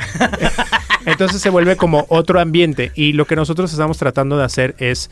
Entonces 1.06 1.42
se 1.42 1.50
vuelve 1.50 1.76
como 1.78 2.06
otro 2.10 2.40
ambiente 2.40 2.92
y 2.96 3.14
lo 3.14 3.26
que 3.26 3.36
nosotros 3.36 3.72
estamos 3.72 3.98
tratando 3.98 4.38
de 4.38 4.44
hacer 4.46 4.76
es 4.80 5.10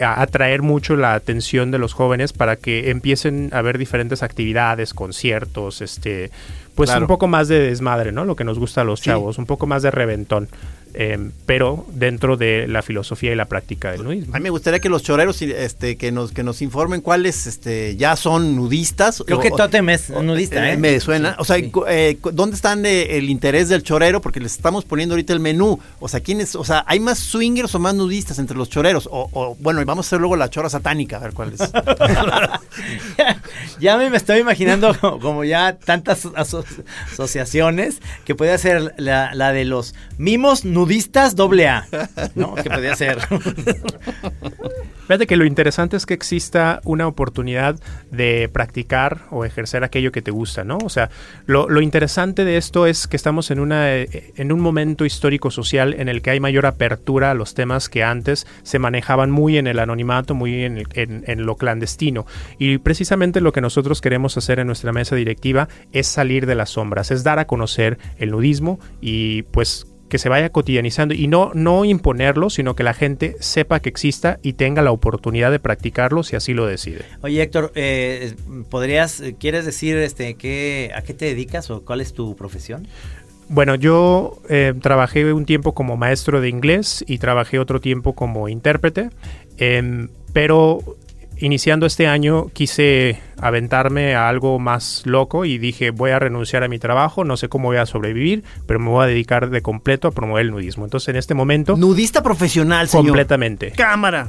atraer 0.00 0.62
mucho 0.62 0.96
la 0.96 1.14
atención 1.14 1.70
de 1.70 1.78
los 1.78 1.92
jóvenes 1.92 2.32
para 2.32 2.56
que 2.56 2.90
empiecen 2.90 3.50
a 3.52 3.62
ver 3.62 3.78
diferentes 3.78 4.22
actividades, 4.22 4.94
conciertos, 4.94 5.80
este, 5.80 6.30
pues 6.74 6.90
Claro. 6.90 7.02
un 7.04 7.08
poco 7.08 7.26
más 7.26 7.48
de 7.48 7.58
desmadre, 7.60 8.12
¿no? 8.12 8.24
Lo 8.24 8.36
que 8.36 8.44
nos 8.44 8.58
gusta 8.58 8.82
a 8.82 8.84
los 8.84 9.00
Sí. 9.00 9.06
chavos, 9.06 9.38
un 9.38 9.46
poco 9.46 9.66
más 9.66 9.82
de 9.82 9.90
reventón, 9.90 10.48
em, 11.00 11.30
pero 11.46 11.86
dentro 11.92 12.36
de 12.36 12.66
la 12.66 12.82
filosofía 12.82 13.30
y 13.32 13.36
la 13.36 13.44
práctica 13.44 13.92
del 13.92 14.02
nudismo. 14.02 14.34
A 14.34 14.38
mí 14.40 14.42
me 14.42 14.50
gustaría 14.50 14.80
que 14.80 14.88
los 14.88 15.04
choreros 15.04 15.40
este, 15.42 15.96
que 15.96 16.10
nos 16.10 16.32
que 16.32 16.42
nos 16.42 16.60
informen 16.60 17.02
cuáles 17.02 17.46
este, 17.46 17.94
ya 17.96 18.16
son 18.16 18.56
nudistas. 18.56 19.22
Creo 19.24 19.38
o- 19.38 19.40
que 19.40 19.50
o- 19.52 19.56
Totem 19.56 19.88
es 19.90 20.10
nudista, 20.10 20.68
Eh, 20.68 20.72
¿eh? 20.72 20.76
Me 20.76 20.98
suena. 20.98 21.36
O 21.38 21.44
sea, 21.44 21.56
Sí. 21.56 21.70
eh, 21.88 22.18
¿dónde 22.32 22.56
están 22.56 22.84
eh, 22.84 23.16
el 23.16 23.30
interés 23.30 23.68
del 23.68 23.84
chorero? 23.84 24.20
Porque 24.20 24.40
les 24.40 24.52
estamos 24.56 24.84
poniendo 24.84 25.14
ahorita 25.14 25.32
el 25.32 25.38
menú. 25.40 25.78
O 26.00 26.08
sea, 26.08 26.18
¿quiénes? 26.20 26.56
O 26.56 26.64
sea, 26.64 26.82
¿hay 26.88 26.98
más 26.98 27.20
swingers 27.20 27.72
o 27.76 27.78
más 27.78 27.94
nudistas 27.94 28.40
entre 28.40 28.56
los 28.56 28.68
choreros? 28.68 29.06
O, 29.10 29.28
o, 29.32 29.54
bueno, 29.60 29.80
y 29.80 29.84
vamos 29.84 30.04
a 30.04 30.08
hacer 30.08 30.18
luego 30.18 30.34
la 30.34 30.50
chora 30.50 30.68
satánica, 30.68 31.18
a 31.18 31.20
ver 31.20 31.32
cuál 31.32 31.52
es. 31.52 31.60
ya 33.80 33.96
me, 33.96 34.10
me 34.10 34.16
estoy 34.16 34.40
imaginando 34.40 34.96
como, 35.00 35.20
como 35.20 35.44
ya 35.44 35.76
tantas 35.76 36.26
aso- 36.26 36.64
asociaciones 37.12 38.00
que 38.24 38.34
podría 38.34 38.58
ser 38.58 38.94
la, 38.96 39.34
la 39.34 39.52
de 39.52 39.64
los 39.64 39.94
mimos 40.18 40.64
nudistas 40.64 40.87
doble 41.34 41.68
A, 41.68 41.86
¿no? 42.34 42.54
Que 42.62 42.70
podría 42.70 42.94
ser. 42.96 43.18
Fíjate 45.06 45.26
que 45.26 45.36
lo 45.36 45.46
interesante 45.46 45.96
es 45.96 46.04
que 46.04 46.14
exista 46.14 46.80
una 46.84 47.06
oportunidad 47.06 47.78
de 48.10 48.50
practicar 48.52 49.22
o 49.30 49.44
ejercer 49.44 49.82
aquello 49.84 50.12
que 50.12 50.20
te 50.20 50.30
gusta, 50.30 50.64
¿no? 50.64 50.76
O 50.84 50.90
sea, 50.90 51.08
lo, 51.46 51.68
lo 51.68 51.80
interesante 51.80 52.44
de 52.44 52.56
esto 52.58 52.86
es 52.86 53.06
que 53.06 53.16
estamos 53.16 53.50
en, 53.50 53.58
una, 53.60 53.94
eh, 53.96 54.32
en 54.36 54.52
un 54.52 54.60
momento 54.60 55.04
histórico 55.06 55.50
social 55.50 55.94
en 55.98 56.08
el 56.08 56.20
que 56.20 56.30
hay 56.30 56.40
mayor 56.40 56.66
apertura 56.66 57.30
a 57.30 57.34
los 57.34 57.54
temas 57.54 57.88
que 57.88 58.02
antes 58.04 58.46
se 58.62 58.78
manejaban 58.78 59.30
muy 59.30 59.56
en 59.56 59.66
el 59.66 59.78
anonimato, 59.78 60.34
muy 60.34 60.64
en, 60.64 60.78
el- 60.78 60.88
en- 60.94 61.24
en 61.26 61.46
lo 61.46 61.56
clandestino. 61.56 62.26
Y 62.58 62.78
precisamente 62.78 63.40
lo 63.40 63.52
que 63.52 63.60
nosotros 63.62 64.00
queremos 64.02 64.36
hacer 64.36 64.58
en 64.58 64.66
nuestra 64.66 64.92
mesa 64.92 65.16
directiva 65.16 65.68
es 65.92 66.06
salir 66.06 66.44
de 66.46 66.54
las 66.54 66.70
sombras, 66.70 67.10
es 67.10 67.24
dar 67.24 67.38
a 67.38 67.46
conocer 67.46 67.98
el 68.18 68.30
nudismo 68.30 68.78
y 69.00 69.42
pues 69.44 69.86
que 70.08 70.18
se 70.18 70.28
vaya 70.28 70.50
cotidianizando 70.50 71.14
y 71.14 71.26
no, 71.26 71.52
no 71.54 71.84
imponerlo, 71.84 72.50
sino 72.50 72.74
que 72.74 72.82
la 72.82 72.94
gente 72.94 73.36
sepa 73.40 73.80
que 73.80 73.88
exista 73.88 74.38
y 74.42 74.54
tenga 74.54 74.82
la 74.82 74.92
oportunidad 74.92 75.50
de 75.50 75.58
practicarlo 75.58 76.22
si 76.22 76.36
así 76.36 76.54
lo 76.54 76.66
decide. 76.66 77.04
Oye, 77.22 77.42
Héctor, 77.42 77.72
eh, 77.74 78.34
¿podrías, 78.70 79.22
quieres 79.38 79.64
decir 79.64 79.96
este, 79.98 80.34
qué, 80.34 80.90
a 80.94 81.02
qué 81.02 81.14
te 81.14 81.26
dedicas 81.26 81.70
o 81.70 81.84
cuál 81.84 82.00
es 82.00 82.12
tu 82.12 82.34
profesión? 82.36 82.86
Bueno, 83.48 83.74
yo 83.76 84.42
eh, 84.50 84.74
trabajé 84.80 85.32
un 85.32 85.46
tiempo 85.46 85.72
como 85.72 85.96
maestro 85.96 86.40
de 86.40 86.50
inglés 86.50 87.02
y 87.06 87.18
trabajé 87.18 87.58
otro 87.58 87.80
tiempo 87.80 88.12
como 88.12 88.48
intérprete, 88.48 89.08
em, 89.56 90.08
pero 90.34 90.97
iniciando 91.40 91.86
este 91.86 92.06
año 92.06 92.48
quise 92.52 93.20
aventarme 93.40 94.16
a 94.16 94.28
algo 94.28 94.58
más 94.58 95.02
loco 95.06 95.44
y 95.44 95.58
dije 95.58 95.90
voy 95.90 96.10
a 96.10 96.18
renunciar 96.18 96.64
a 96.64 96.68
mi 96.68 96.78
trabajo, 96.80 97.24
no 97.24 97.36
sé 97.36 97.48
cómo 97.48 97.68
voy 97.68 97.76
a 97.76 97.86
sobrevivir, 97.86 98.42
pero 98.66 98.80
me 98.80 98.88
voy 98.88 99.04
a 99.04 99.06
dedicar 99.06 99.48
de 99.50 99.62
completo 99.62 100.08
a 100.08 100.10
promover 100.10 100.44
el 100.46 100.50
nudismo. 100.50 100.84
Entonces 100.84 101.08
en 101.08 101.16
este 101.16 101.34
momento... 101.34 101.76
Nudista 101.76 102.22
profesional, 102.22 102.88
señor. 102.88 103.06
Completamente. 103.06 103.70
Cámara. 103.70 104.28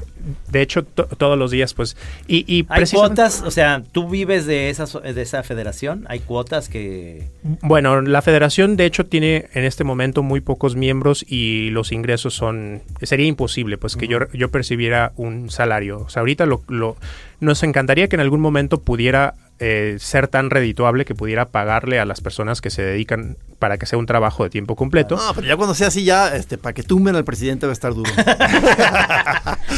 De 0.51 0.61
hecho, 0.61 0.83
to- 0.83 1.05
todos 1.05 1.39
los 1.39 1.49
días, 1.49 1.73
pues. 1.73 1.97
Y, 2.27 2.45
y 2.47 2.65
¿Hay 2.69 2.85
cuotas? 2.85 3.41
O 3.41 3.49
sea, 3.49 3.81
¿tú 3.91 4.07
vives 4.09 4.45
de 4.45 4.69
esa, 4.69 4.85
so- 4.85 4.99
de 4.99 5.19
esa 5.21 5.41
federación? 5.41 6.05
¿Hay 6.07 6.19
cuotas 6.19 6.69
que...? 6.69 7.29
Bueno, 7.61 8.01
la 8.01 8.21
federación 8.21 8.75
de 8.77 8.85
hecho 8.85 9.07
tiene 9.07 9.47
en 9.53 9.63
este 9.63 9.83
momento 9.83 10.21
muy 10.21 10.41
pocos 10.41 10.75
miembros 10.75 11.25
y 11.27 11.71
los 11.71 11.91
ingresos 11.91 12.35
son... 12.35 12.83
Sería 13.01 13.25
imposible 13.25 13.77
pues 13.79 13.95
que 13.95 14.07
yo, 14.07 14.19
yo 14.33 14.51
percibiera 14.51 15.13
un 15.15 15.49
salario. 15.49 16.01
O 16.01 16.09
sea, 16.09 16.19
ahorita 16.19 16.45
lo, 16.45 16.61
lo- 16.67 16.95
nos 17.39 17.63
encantaría 17.63 18.07
que 18.07 18.15
en 18.15 18.21
algún 18.21 18.41
momento 18.41 18.81
pudiera 18.81 19.33
eh, 19.61 19.97
ser 19.99 20.27
tan 20.29 20.49
redituable 20.49 21.03
que 21.03 21.15
pudiera 21.15 21.49
pagarle 21.49 21.99
a 21.99 22.05
las 22.05 22.21
personas 22.21 22.61
que 22.61 22.69
se 22.69 22.81
dedican 22.81 23.35
para 23.59 23.77
que 23.77 23.85
sea 23.85 23.99
un 23.99 24.05
trabajo 24.05 24.43
de 24.45 24.49
tiempo 24.49 24.77
completo. 24.77 25.17
No, 25.17 25.33
pero 25.35 25.45
ya 25.47 25.57
cuando 25.57 25.75
sea 25.75 25.87
así, 25.87 26.05
ya, 26.05 26.33
este, 26.33 26.57
para 26.57 26.73
que 26.73 26.81
tumben 26.83 27.15
al 27.17 27.25
presidente 27.25 27.65
va 27.65 27.71
a 27.71 27.73
estar 27.73 27.93
duro. 27.93 28.09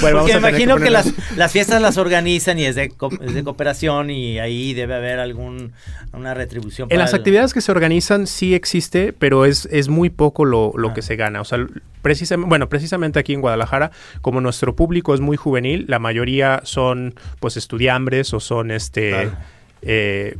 Bueno, 0.01 0.17
vamos 0.17 0.31
Porque 0.31 0.33
a 0.33 0.39
me 0.39 0.47
que 0.57 0.63
imagino 0.63 0.77
que, 0.77 0.89
las, 0.89 1.13
las 1.35 1.51
fiestas 1.51 1.81
las 1.81 1.97
organizan 1.97 2.57
y 2.57 2.65
es 2.65 2.75
de, 2.75 2.89
co- 2.89 3.09
es 3.21 3.33
de 3.35 3.43
cooperación 3.43 4.09
y 4.09 4.39
ahí 4.39 4.73
debe 4.73 4.95
haber 4.95 5.19
algún 5.19 5.73
una 6.13 6.33
retribución. 6.33 6.85
En 6.85 6.89
para 6.89 7.01
las 7.01 7.13
el- 7.13 7.19
actividades 7.19 7.53
que 7.53 7.61
se 7.61 7.71
organizan 7.71 8.25
sí 8.25 8.55
existe, 8.55 9.13
pero 9.13 9.45
es, 9.45 9.67
es 9.71 9.89
muy 9.89 10.09
poco 10.09 10.45
lo, 10.45 10.71
lo 10.75 10.89
Ah. 10.89 10.93
que 10.93 11.01
se 11.01 11.15
gana. 11.17 11.41
O 11.41 11.45
sea, 11.45 11.59
precisamente, 12.01 12.49
bueno, 12.49 12.69
precisamente 12.69 13.19
aquí 13.19 13.33
en 13.33 13.41
Guadalajara, 13.41 13.91
como 14.21 14.41
nuestro 14.41 14.75
público 14.75 15.13
es 15.13 15.19
muy 15.19 15.37
juvenil, 15.37 15.85
la 15.87 15.99
mayoría 15.99 16.61
son 16.63 17.15
pues 17.39 17.57
estudiambres 17.57 18.33
o 18.33 18.39
son 18.39 18.71
este 18.71 19.09
Claro. 19.11 19.31
eh, 19.81 20.37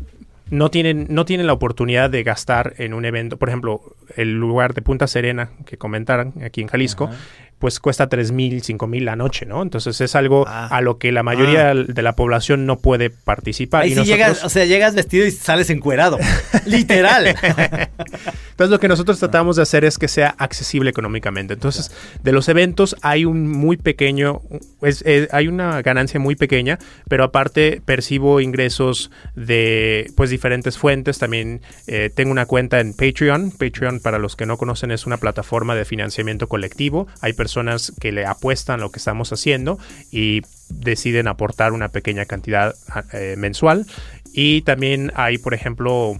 no 0.49 0.69
tienen, 0.69 1.07
no 1.09 1.23
tienen 1.25 1.47
la 1.47 1.53
oportunidad 1.53 2.09
de 2.09 2.23
gastar 2.23 2.73
en 2.77 2.93
un 2.93 3.05
evento. 3.05 3.37
Por 3.37 3.47
ejemplo, 3.47 3.95
el 4.17 4.33
lugar 4.33 4.73
de 4.73 4.81
Punta 4.81 5.07
Serena 5.07 5.49
que 5.65 5.77
comentaron 5.77 6.33
aquí 6.43 6.61
en 6.61 6.67
Jalisco, 6.67 7.05
Ajá. 7.05 7.15
Pues 7.61 7.79
cuesta 7.79 8.09
tres 8.09 8.33
mil, 8.33 8.61
cinco 8.63 8.87
mil 8.87 9.05
la 9.05 9.15
noche, 9.15 9.45
¿no? 9.45 9.61
Entonces 9.61 10.01
es 10.01 10.15
algo 10.15 10.43
Ah. 10.47 10.67
a 10.67 10.81
lo 10.81 10.97
que 10.97 11.11
la 11.13 11.23
mayoría 11.23 11.73
de 11.75 12.01
la 12.01 12.13
población 12.15 12.65
no 12.65 12.79
puede 12.79 13.09
participar. 13.11 13.83
Ahí 13.83 13.91
Y 13.93 13.95
nosotros- 13.95 14.07
llegas, 14.17 14.43
o 14.43 14.49
sea, 14.49 14.65
llegas 14.65 14.95
vestido 14.95 15.25
y 15.25 15.31
sales 15.31 15.69
encuerado. 15.69 16.17
Literal. 16.65 17.27
Entonces 17.27 18.69
lo 18.71 18.79
que 18.79 18.87
nosotros 18.87 19.19
tratamos 19.19 19.55
de 19.55 19.61
hacer 19.61 19.85
es 19.85 19.97
que 19.97 20.07
sea 20.07 20.35
accesible 20.37 20.89
económicamente. 20.89 21.53
Entonces, 21.53 21.91
de 22.23 22.31
los 22.31 22.49
eventos 22.49 22.95
hay 23.01 23.25
un 23.25 23.47
muy 23.49 23.77
pequeño, 23.77 24.41
es- 24.81 25.03
es- 25.05 25.31
hay 25.33 25.47
una 25.47 25.81
ganancia 25.83 26.19
muy 26.19 26.35
pequeña, 26.35 26.79
pero 27.07 27.23
aparte 27.23 27.81
percibo 27.85 28.41
ingresos 28.41 29.11
de 29.35 30.11
pues 30.17 30.29
diferentes 30.31 30.77
fuentes. 30.77 31.19
También 31.19 31.61
eh, 31.87 32.09
tengo 32.13 32.31
una 32.31 32.45
cuenta 32.47 32.79
en 32.79 32.93
Patreon. 32.93 33.51
Patreon, 33.51 33.99
para 33.99 34.17
los 34.19 34.35
que 34.35 34.45
no 34.47 34.57
conocen, 34.57 34.91
es 34.91 35.05
una 35.05 35.17
plataforma 35.17 35.75
de 35.75 35.85
financiamiento 35.85 36.47
colectivo. 36.47 37.07
Hay 37.21 37.33
personas 37.33 37.50
que 37.99 38.11
le 38.11 38.25
apuestan 38.25 38.79
lo 38.79 38.91
que 38.91 38.99
estamos 38.99 39.31
haciendo 39.33 39.79
y 40.11 40.41
deciden 40.69 41.27
aportar 41.27 41.73
una 41.73 41.89
pequeña 41.89 42.25
cantidad 42.25 42.75
eh, 43.13 43.35
mensual. 43.37 43.85
Y 44.33 44.61
también 44.61 45.11
hay, 45.15 45.37
por 45.37 45.53
ejemplo, 45.53 46.17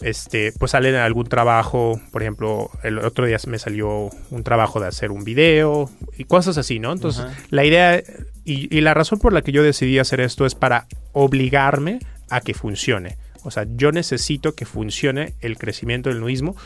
este, 0.00 0.52
pues 0.52 0.72
sale 0.72 0.98
algún 0.98 1.26
trabajo, 1.26 2.00
por 2.10 2.22
ejemplo, 2.22 2.70
el 2.82 2.98
otro 2.98 3.26
día 3.26 3.38
me 3.46 3.58
salió 3.58 4.10
un 4.30 4.42
trabajo 4.42 4.80
de 4.80 4.88
hacer 4.88 5.10
un 5.10 5.24
video 5.24 5.90
y 6.18 6.24
cosas 6.24 6.58
así, 6.58 6.80
¿no? 6.80 6.92
Entonces, 6.92 7.24
la 7.50 7.64
idea 7.64 8.02
y, 8.44 8.76
y 8.76 8.80
la 8.80 8.94
razón 8.94 9.20
por 9.20 9.32
la 9.32 9.42
que 9.42 9.52
yo 9.52 9.62
decidí 9.62 9.98
hacer 9.98 10.20
esto 10.20 10.44
es 10.44 10.54
para 10.54 10.86
obligarme 11.12 12.00
a 12.30 12.40
que 12.40 12.54
funcione. 12.54 13.16
O 13.44 13.50
sea, 13.50 13.66
yo 13.76 13.92
necesito 13.92 14.54
que 14.54 14.64
funcione 14.64 15.34
el 15.40 15.58
crecimiento 15.58 16.10
del 16.10 16.20
nudismo 16.20 16.56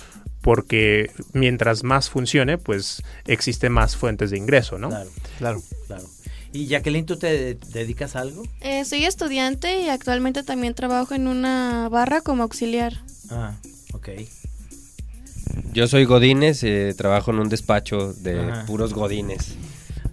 porque 0.47 1.11
mientras 1.33 1.83
más 1.83 2.09
funcione, 2.09 2.57
pues 2.57 3.03
existen 3.27 3.73
más 3.73 3.97
fuentes 3.97 4.31
de 4.31 4.39
ingreso, 4.39 4.79
¿no? 4.79 4.91
Claro, 4.91 5.11
Claro. 5.39 5.63
claro. 5.89 6.05
Y 6.53 6.69
Jacqueline, 6.69 7.05
¿tú 7.05 7.17
te 7.17 7.55
dedicas 7.73 8.15
a 8.15 8.21
algo? 8.21 8.45
Eh, 8.61 8.85
soy 8.85 9.05
estudiante 9.07 9.83
y 9.83 9.89
actualmente 9.89 10.45
también 10.45 10.73
trabajo 10.75 11.15
en 11.17 11.27
una 11.27 11.89
barra 11.91 12.21
como 12.21 12.45
auxiliar. 12.45 12.93
Ah, 13.29 13.57
ok. 13.93 14.11
Yo 15.73 15.89
soy 15.89 16.05
Godínez, 16.05 16.63
eh, 16.63 16.95
trabajo 16.97 17.33
en 17.33 17.41
un 17.41 17.49
despacho 17.49 18.13
de 18.13 18.39
Ajá. 18.39 18.67
puros 18.67 18.95
Godines. 18.95 19.57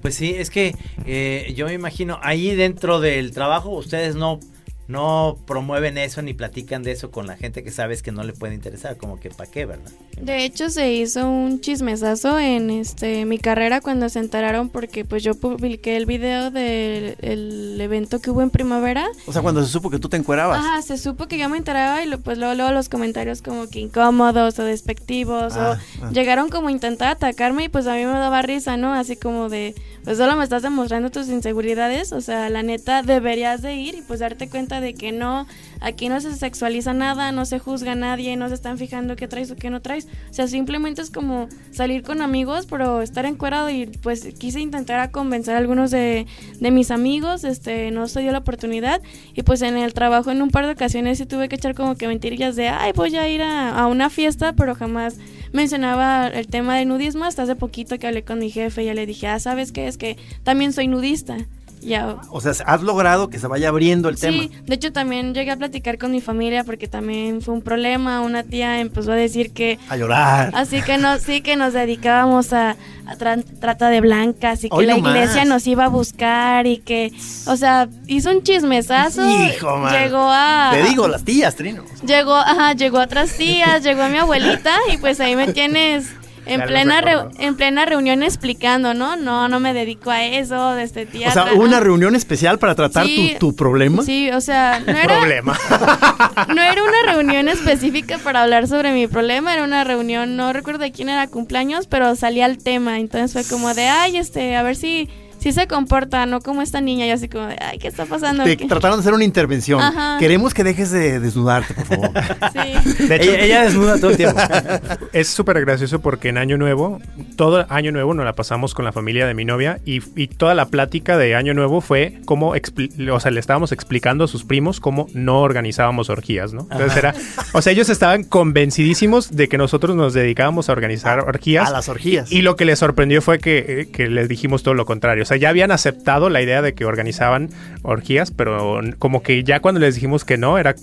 Pues 0.01 0.15
sí, 0.15 0.33
es 0.35 0.49
que 0.49 0.75
eh, 1.05 1.53
yo 1.55 1.67
me 1.67 1.73
imagino, 1.73 2.17
ahí 2.23 2.55
dentro 2.55 2.99
del 2.99 3.33
trabajo, 3.33 3.69
ustedes 3.69 4.15
no, 4.15 4.39
no 4.87 5.37
promueven 5.47 5.97
eso 5.97 6.21
ni 6.21 6.33
platican 6.33 6.83
de 6.83 6.91
eso 6.91 7.09
con 7.11 7.25
la 7.27 7.37
gente 7.37 7.63
que 7.63 7.71
sabes 7.71 8.03
que 8.03 8.11
no 8.11 8.23
le 8.23 8.33
puede 8.33 8.53
interesar, 8.53 8.97
como 8.97 9.19
que 9.19 9.29
para 9.29 9.49
qué, 9.49 9.65
¿verdad? 9.65 9.91
De 10.21 10.43
hecho, 10.45 10.69
se 10.69 10.91
hizo 10.93 11.29
un 11.29 11.61
chismesazo 11.61 12.37
en 12.39 12.69
este 12.69 13.25
mi 13.25 13.37
carrera 13.39 13.81
cuando 13.81 14.09
se 14.09 14.19
enteraron 14.19 14.69
porque 14.69 15.05
pues 15.05 15.23
yo 15.23 15.35
publiqué 15.35 15.95
el 15.97 16.05
video 16.05 16.51
del 16.51 17.15
el 17.21 17.79
evento 17.79 18.19
que 18.19 18.29
hubo 18.31 18.41
en 18.41 18.49
primavera. 18.49 19.07
O 19.25 19.33
sea, 19.33 19.41
cuando 19.41 19.63
se 19.65 19.71
supo 19.71 19.89
que 19.89 19.99
tú 19.99 20.09
te 20.09 20.17
encuerabas. 20.17 20.59
Ajá, 20.59 20.81
se 20.81 20.97
supo 20.97 21.27
que 21.27 21.37
yo 21.37 21.49
me 21.49 21.57
enteraba 21.57 22.03
y 22.03 22.07
lo- 22.07 22.19
pues 22.19 22.37
luego, 22.37 22.53
luego 22.53 22.71
los 22.71 22.89
comentarios 22.89 23.41
como 23.41 23.67
que 23.67 23.79
incómodos 23.79 24.59
o 24.59 24.63
despectivos 24.65 25.53
Ah, 25.55 25.79
o 26.01 26.05
ah. 26.05 26.09
llegaron 26.11 26.49
como 26.49 26.67
a 26.67 26.71
intentar 26.71 27.07
atacarme 27.09 27.65
y 27.65 27.69
pues 27.69 27.87
a 27.87 27.95
mí 27.95 28.05
me 28.05 28.11
daba 28.11 28.41
risa, 28.41 28.77
¿no? 28.77 28.93
Así 28.93 29.15
como 29.15 29.49
de, 29.49 29.75
pues 30.03 30.17
solo 30.17 30.35
me 30.35 30.43
estás 30.43 30.61
demostrando 30.61 31.09
tus 31.09 31.29
inseguridades, 31.29 32.11
o 32.11 32.21
sea, 32.21 32.49
la 32.49 32.63
neta 32.63 33.03
deberías 33.03 33.61
de 33.61 33.75
ir 33.75 33.95
y 33.95 34.01
pues 34.01 34.19
darte 34.19 34.49
cuenta 34.49 34.81
de 34.81 34.93
que 34.93 35.11
no, 35.11 35.47
aquí 35.79 36.09
no 36.09 36.19
se 36.19 36.33
sexualiza 36.35 36.93
nada, 36.93 37.31
no 37.31 37.45
se 37.45 37.59
juzga 37.59 37.95
nadie, 37.95 38.35
no 38.35 38.49
se 38.49 38.55
están 38.55 38.77
fijando 38.77 39.15
qué 39.15 39.27
traes 39.27 39.51
o 39.51 39.55
qué 39.55 39.69
no 39.69 39.81
traes, 39.81 40.07
o 40.29 40.33
sea, 40.33 40.47
simplemente 40.47 41.01
es 41.01 41.09
como 41.09 41.47
salir 41.71 42.03
con 42.03 42.21
amigos, 42.21 42.65
pero 42.65 43.01
estar 43.01 43.25
encuerado 43.25 43.69
y 43.69 43.85
pues 43.85 44.27
quise 44.37 44.59
intentar 44.59 44.99
a 44.99 45.11
convencer 45.11 45.55
a 45.55 45.57
algunos 45.57 45.91
de, 45.91 46.27
de 46.59 46.71
mis 46.71 46.91
amigos, 46.91 47.43
este, 47.43 47.91
no 47.91 48.07
se 48.07 48.21
dio 48.21 48.31
la 48.31 48.39
oportunidad 48.39 49.01
y 49.33 49.43
pues 49.43 49.61
en 49.61 49.77
el 49.77 49.93
trabajo 49.93 50.31
en 50.31 50.41
un 50.41 50.49
par 50.49 50.65
de 50.65 50.73
ocasiones 50.73 51.17
sí 51.17 51.25
tuve 51.25 51.49
que 51.49 51.55
echar 51.55 51.75
como 51.75 51.95
que 51.95 52.07
mentirillas 52.07 52.55
de, 52.55 52.67
ay, 52.67 52.91
voy 52.93 53.15
a 53.15 53.27
ir 53.29 53.41
a, 53.41 53.69
a 53.69 53.87
una 53.87 54.09
fiesta, 54.09 54.53
pero 54.53 54.75
jamás 54.75 55.17
mencionaba 55.53 56.27
el 56.27 56.47
tema 56.47 56.75
de 56.75 56.85
nudismo 56.85 57.23
hasta 57.23 57.43
hace 57.43 57.55
poquito 57.55 57.97
que 57.97 58.07
hablé 58.07 58.23
con 58.23 58.39
mi 58.39 58.49
jefe 58.49 58.83
y 58.83 58.87
ya 58.87 58.93
le 58.93 59.05
dije, 59.05 59.27
ah, 59.27 59.39
¿sabes 59.39 59.71
qué? 59.71 59.87
Es 59.87 59.97
que 59.97 60.17
también 60.43 60.73
soy 60.73 60.87
nudista. 60.87 61.37
Ya, 61.85 62.17
O 62.29 62.39
sea, 62.41 62.53
has 62.65 62.81
logrado 62.81 63.29
que 63.29 63.39
se 63.39 63.47
vaya 63.47 63.69
abriendo 63.69 64.09
el 64.09 64.17
tema. 64.19 64.43
Sí, 64.43 64.51
de 64.65 64.75
hecho 64.75 64.91
también 64.91 65.33
llegué 65.33 65.51
a 65.51 65.57
platicar 65.57 65.97
con 65.97 66.11
mi 66.11 66.21
familia 66.21 66.63
porque 66.63 66.87
también 66.87 67.41
fue 67.41 67.53
un 67.53 67.61
problema. 67.61 68.21
Una 68.21 68.43
tía 68.43 68.79
empezó 68.79 69.11
a 69.11 69.15
decir 69.15 69.51
que 69.51 69.79
A 69.89 69.97
llorar. 69.97 70.51
así 70.53 70.81
que 70.81 70.97
no, 70.97 71.17
sí 71.19 71.41
que 71.41 71.55
nos 71.55 71.73
dedicábamos 71.73 72.53
a, 72.53 72.71
a 73.05 73.15
tra- 73.17 73.43
trata 73.59 73.89
de 73.89 74.01
blancas 74.01 74.63
y 74.63 74.69
que 74.69 74.75
Hoy 74.75 74.85
la 74.85 74.93
no 74.97 74.99
iglesia 75.09 75.41
más. 75.41 75.47
nos 75.47 75.67
iba 75.67 75.85
a 75.85 75.89
buscar 75.89 76.67
y 76.67 76.77
que, 76.77 77.11
o 77.47 77.55
sea, 77.57 77.87
hizo 78.07 78.29
un 78.31 78.43
chismesazo. 78.43 79.21
Hijo, 79.29 79.77
man. 79.77 79.93
Llegó 79.93 80.19
a 80.21 80.71
Te 80.73 80.83
digo, 80.83 81.07
las 81.07 81.23
tías, 81.23 81.55
Trino. 81.55 81.83
Llegó, 82.05 82.35
ajá, 82.35 82.73
llegó 82.73 82.99
a 82.99 83.03
otras 83.03 83.33
tías, 83.35 83.83
llegó 83.83 84.03
a 84.03 84.09
mi 84.09 84.17
abuelita 84.17 84.75
y 84.93 84.97
pues 84.97 85.19
ahí 85.19 85.35
me 85.35 85.51
tienes 85.53 86.07
en 86.45 86.61
plena 86.63 87.01
reu- 87.01 87.29
en 87.39 87.55
plena 87.55 87.85
reunión 87.85 88.23
explicando, 88.23 88.93
¿no? 88.93 89.15
No, 89.15 89.47
no 89.47 89.59
me 89.59 89.73
dedico 89.73 90.09
a 90.11 90.23
eso, 90.25 90.71
de 90.75 90.83
este 90.83 91.05
tía. 91.05 91.29
O 91.29 91.31
sea, 91.31 91.53
hubo 91.53 91.63
una 91.63 91.79
reunión 91.79 92.15
especial 92.15 92.59
para 92.59 92.75
tratar 92.75 93.05
Sí. 93.05 93.35
tu, 93.39 93.51
tu 93.51 93.55
problema. 93.55 94.03
Sí, 94.03 94.29
o 94.31 94.41
sea, 94.41 94.79
no 94.85 94.91
era, 94.97 95.17
Problema. 95.19 95.57
no 96.55 96.61
era 96.61 96.83
una 96.83 97.13
reunión 97.13 97.47
específica 97.49 98.17
para 98.17 98.43
hablar 98.43 98.67
sobre 98.67 98.91
mi 98.93 99.07
problema, 99.07 99.53
era 99.53 99.63
una 99.63 99.83
reunión, 99.83 100.35
no 100.35 100.53
recuerdo 100.53 100.79
de 100.83 100.91
quién 100.91 101.09
era 101.09 101.27
cumpleaños, 101.27 101.87
pero 101.87 102.15
salía 102.15 102.45
el 102.45 102.57
tema, 102.57 102.99
entonces 102.99 103.31
fue 103.33 103.43
como 103.57 103.73
de, 103.73 103.87
ay, 103.87 104.17
este, 104.17 104.55
a 104.55 104.63
ver 104.63 104.75
si, 104.75 105.09
si 105.43 105.51
se 105.51 105.67
comporta, 105.67 106.25
no 106.25 106.39
como 106.39 106.61
esta 106.61 106.79
niña, 106.79 107.05
y 107.05 107.11
así 107.11 107.27
como 107.27 107.47
de, 107.47 107.57
ay, 107.59 107.77
¿qué 107.77 107.89
está 107.89 108.05
pasando? 108.05 108.43
Te 108.45 108.55
¿Qué- 108.55 108.65
trataron 108.65 108.97
de 108.97 109.01
hacer 109.01 109.13
una 109.13 109.25
intervención. 109.25 109.81
Ajá. 109.81 110.17
Queremos 110.19 110.53
que 110.53 110.63
dejes 110.63 110.89
de 110.91 111.19
desnudarte, 111.19 111.73
por 111.73 111.85
favor. 111.85 112.09
Sí. 112.53 113.03
De 113.07 113.15
hecho, 113.17 113.31
ella, 113.31 113.43
ella 113.43 113.63
desnuda 113.63 113.97
todo 113.99 114.11
el 114.11 114.17
tiempo. 114.17 114.39
es 115.13 115.27
súper 115.27 115.59
gracioso 115.61 115.99
porque 115.99 116.29
en 116.29 116.37
Año 116.37 116.57
Nuevo, 116.57 117.01
todo 117.35 117.65
Año 117.69 117.91
Nuevo 117.91 118.13
nos 118.13 118.23
la 118.25 118.33
pasamos 118.33 118.73
con 118.73 118.85
la 118.85 118.91
familia 118.93 119.27
de 119.27 119.33
mi 119.33 119.43
novia 119.43 119.79
y, 119.85 120.01
y 120.15 120.27
toda 120.27 120.55
la 120.55 120.67
plática 120.67 121.17
de 121.17 121.35
Año 121.35 121.53
Nuevo 121.53 121.81
fue 121.81 122.21
cómo, 122.25 122.55
expli- 122.55 123.11
o 123.11 123.19
sea, 123.19 123.31
le 123.31 123.39
estábamos 123.41 123.71
explicando 123.73 124.23
a 124.23 124.27
sus 124.29 124.45
primos 124.45 124.79
cómo 124.79 125.07
no 125.13 125.41
organizábamos 125.41 126.09
orgías, 126.09 126.53
¿no? 126.53 126.67
Entonces 126.71 126.95
era, 126.97 127.13
o 127.51 127.61
sea, 127.61 127.73
ellos 127.73 127.89
estaban 127.89 128.23
convencidísimos 128.23 129.35
de 129.35 129.49
que 129.49 129.57
nosotros 129.57 129.95
nos 129.95 130.13
dedicábamos 130.13 130.69
a 130.69 130.71
organizar 130.71 131.19
orgías. 131.19 131.67
A 131.67 131.71
las 131.71 131.89
orgías. 131.89 132.31
Y 132.31 132.41
lo 132.43 132.55
que 132.55 132.63
les 132.65 132.79
sorprendió 132.79 133.21
fue 133.21 133.39
que, 133.39 133.57
eh, 133.81 133.89
que 133.91 134.07
les 134.07 134.29
dijimos 134.29 134.63
todo 134.63 134.73
lo 134.73 134.85
contrario. 134.85 135.23
O 135.23 135.25
sea, 135.25 135.32
ya 135.35 135.49
habían 135.49 135.71
aceptado 135.71 136.29
la 136.29 136.41
idea 136.41 136.61
de 136.61 136.73
que 136.73 136.85
organizaban 136.85 137.49
orgías, 137.81 138.31
pero 138.31 138.79
como 138.99 139.21
que 139.23 139.43
ya 139.43 139.59
cuando 139.59 139.79
les 139.79 139.95
dijimos 139.95 140.25
que 140.25 140.37
no, 140.37 140.57
era... 140.57 140.75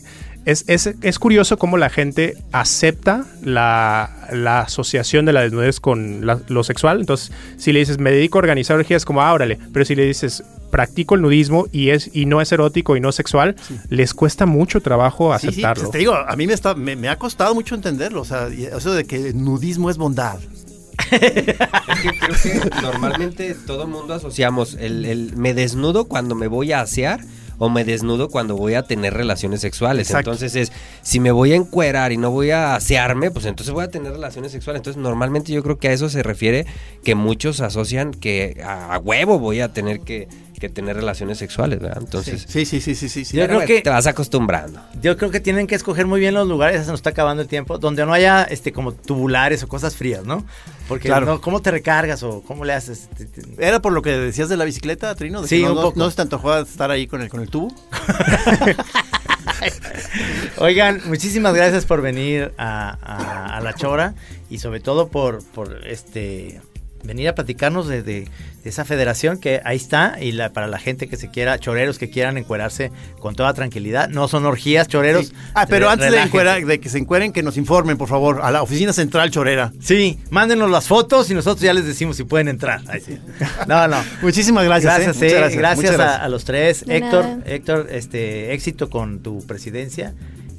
Es, 0.46 0.64
es, 0.68 0.94
es 1.03 1.18
curioso 1.18 1.59
cómo 1.59 1.76
la 1.76 1.90
gente 1.90 2.34
acepta 2.51 3.26
la, 3.42 4.26
la 4.32 4.61
asociación 4.61 5.26
de 5.26 5.34
la 5.34 5.42
desnudez 5.42 5.80
con 5.80 6.24
la- 6.24 6.40
lo 6.48 6.64
sexual. 6.64 6.98
Entonces, 7.01 7.30
si 7.59 7.72
le 7.74 7.80
dices, 7.80 7.98
me 7.98 8.11
dedico 8.11 8.38
a 8.38 8.40
organizar 8.40 8.78
orgías, 8.78 9.05
como, 9.05 9.20
ah, 9.20 9.34
órale. 9.34 9.59
Pero 9.70 9.84
si 9.84 9.94
le 9.94 10.07
dices, 10.07 10.42
practico 10.70 11.14
el 11.14 11.20
nudismo 11.20 11.66
y, 11.72 11.90
es, 11.90 12.11
y 12.14 12.24
no 12.24 12.40
es 12.40 12.51
erótico 12.53 12.96
y 12.96 13.01
no 13.01 13.12
sexual, 13.12 13.55
les 13.90 14.14
cuesta 14.14 14.46
mucho 14.46 14.80
trabajo 14.80 15.30
Sí, 15.38 15.40
sí, 15.42 15.48
aceptarlo. 15.48 15.82
pues 15.82 15.92
te 15.92 15.98
digo, 15.98 16.14
a 16.14 16.34
mí 16.36 16.46
me, 16.46 16.55
está, 16.55 16.74
me, 16.74 16.96
me 16.96 17.11
ha 17.11 17.16
costado 17.18 17.55
mucho 17.55 17.74
entenderlo. 17.74 18.22
O 18.22 18.24
sea, 18.24 18.48
eso 18.48 18.94
de 18.94 19.05
que 19.05 19.16
el 19.28 19.44
nudismo 19.44 19.90
es 19.90 19.98
bondad. 19.98 20.38
Creo 21.09 22.36
que 22.42 22.82
normalmente 22.82 23.55
todo 23.66 23.84
el 23.84 23.88
mundo 23.88 24.14
asociamos 24.14 24.74
el, 24.74 25.05
el 25.05 25.36
me 25.36 25.55
desnudo 25.55 26.07
cuando 26.07 26.34
me 26.34 26.46
voy 26.46 26.72
a 26.72 26.80
asear 26.80 27.20
o 27.61 27.68
me 27.68 27.84
desnudo 27.84 28.30
cuando 28.30 28.57
voy 28.57 28.72
a 28.72 28.82
tener 28.84 29.12
relaciones 29.12 29.61
sexuales. 29.61 30.09
Exacto. 30.09 30.30
Entonces 30.30 30.57
es, 30.57 30.72
si 31.03 31.20
me 31.20 31.30
voy 31.30 31.53
a 31.53 31.57
encuerar 31.57 32.11
y 32.11 32.16
no 32.16 32.30
voy 32.30 32.51
a 32.53 32.74
asearme, 32.74 33.30
pues 33.30 33.44
entonces 33.44 33.74
voy 33.74 33.84
a 33.84 33.88
tener 33.88 34.12
relaciones 34.12 34.53
sexuales. 34.53 34.80
Entonces 34.80 35.01
normalmente 35.01 35.53
yo 35.53 35.62
creo 35.62 35.78
que 35.78 35.88
a 35.88 35.92
eso 35.92 36.09
se 36.09 36.22
refiere 36.22 36.64
que 37.05 37.14
muchos 37.14 37.61
asocian 37.61 38.12
que 38.12 38.62
a, 38.64 38.94
a 38.94 38.98
huevo 38.98 39.38
voy 39.38 39.61
a 39.61 39.74
tener 39.74 40.01
que, 40.01 40.26
que 40.61 40.68
tener 40.68 40.94
relaciones 40.94 41.38
sexuales, 41.38 41.80
¿verdad? 41.80 41.98
Entonces, 42.00 42.44
Sí, 42.46 42.64
sí, 42.64 42.80
sí, 42.80 42.94
sí, 42.94 43.08
sí. 43.08 43.24
sí. 43.24 43.36
Yo 43.36 43.46
creo 43.48 43.64
que- 43.64 43.80
te 43.82 43.90
vas 43.90 44.06
acostumbrando. 44.06 44.80
Yo 45.02 45.16
creo 45.16 45.32
que 45.32 45.40
tienen 45.40 45.66
que 45.66 45.74
escoger 45.74 46.06
muy 46.06 46.20
bien 46.20 46.34
los 46.34 46.46
lugares, 46.46 46.76
ya 46.76 46.84
se 46.84 46.90
nos 46.92 47.00
está 47.00 47.11
acabando 47.11 47.42
el 47.42 47.48
tiempo, 47.48 47.78
donde 47.78 48.06
no 48.06 48.12
haya 48.12 48.44
este 48.44 48.72
como 48.72 48.92
tubulares 48.92 49.64
o 49.64 49.68
cosas 49.68 49.96
frías, 49.96 50.24
¿no? 50.24 50.46
Porque 50.86 51.08
Claro. 51.08 51.26
no, 51.26 51.40
¿cómo 51.40 51.61
te 51.62 51.72
recargas 51.72 52.22
o 52.22 52.42
cómo 52.42 52.64
le 52.64 52.74
haces? 52.74 53.08
¿Era 53.58 53.80
por 53.82 53.92
lo 53.92 54.02
que 54.02 54.11
decías 54.11 54.48
de 54.48 54.56
la 54.56 54.64
bicicleta, 54.64 55.12
Trino? 55.16 55.42
De 55.42 55.48
Sí, 55.48 55.56
que 55.58 55.62
no, 55.64 55.70
un 55.70 55.76
no- 55.76 55.82
poco. 55.82 55.98
¿No 55.98 56.11
se 56.11 56.16
te 56.16 56.22
antojó 56.22 56.56
estar 56.58 56.90
ahí 56.90 57.06
con 57.08 57.22
el, 57.22 57.28
con 57.28 57.40
el 57.40 57.48
tubo? 57.48 57.74
Oigan, 60.58 61.00
muchísimas 61.06 61.54
gracias 61.54 61.86
por 61.86 62.02
venir 62.02 62.52
a, 62.58 62.96
a- 63.02 63.56
a 63.56 63.61
La 63.61 63.74
Chora 63.74 64.14
y 64.48 64.58
sobre 64.58 64.80
todo 64.80 65.08
por, 65.08 65.42
por 65.44 65.86
este 65.86 66.61
venir 67.03 67.28
a 67.28 67.34
platicarnos 67.34 67.88
de, 67.88 68.03
de- 68.03 68.28
de 68.62 68.68
esa 68.68 68.84
federación 68.84 69.38
que 69.38 69.62
ahí 69.64 69.78
está 69.78 70.18
y 70.20 70.32
la, 70.32 70.53
para 70.53 70.66
la 70.66 70.78
gente 70.78 71.09
que 71.09 71.16
se 71.16 71.30
quiera, 71.30 71.59
choreros 71.59 71.98
que 71.98 72.11
quieran 72.11 72.36
encuerarse 72.36 72.92
con 73.18 73.34
toda 73.34 73.55
tranquilidad. 73.55 74.11
No 74.11 74.28
son 74.28 74.44
orgías, 74.44 74.86
choreros. 74.86 75.28
Sí. 75.28 75.32
Ah, 75.55 75.64
pero 75.66 75.86
Re- 75.86 75.92
antes 75.94 76.11
de, 76.12 76.20
encuera- 76.20 76.61
de 76.61 76.78
que 76.78 76.88
se 76.90 76.98
encueren, 76.98 77.32
que 77.32 77.42
nos 77.42 77.57
informen, 77.57 77.96
por 77.96 78.09
favor, 78.09 78.40
a 78.42 78.51
la 78.51 78.61
oficina 78.62 78.92
central 78.92 79.30
chorera. 79.30 79.72
Sí, 79.80 80.18
mándenos 80.28 80.70
las 80.70 80.86
fotos 80.88 81.30
y 81.30 81.34
nosotros 81.34 81.62
ya 81.62 81.72
les 81.72 81.86
decimos 81.86 82.18
si 82.18 82.24
pueden 82.24 82.48
entrar. 82.48 82.82
Ay, 82.86 83.01
sí. 83.01 83.18
No, 83.66 83.88
no. 83.88 83.96
Muchísimas 84.22 84.64
gracias. 84.66 84.94
Gracias, 84.94 85.22
¿eh? 85.22 85.28
eh, 85.28 85.34
Muchas 85.40 85.55
gracias, 85.57 85.92
muchas 85.92 86.01
a, 86.07 86.16
a 86.24 86.28
los 86.28 86.44
tres. 86.44 86.84
De 86.84 86.96
Héctor, 86.98 87.24
nada. 87.24 87.38
Héctor, 87.46 87.88
este, 87.90 88.53
éxito 88.53 88.90
con 88.90 89.20
tu 89.20 89.46
presidencia. 89.46 90.12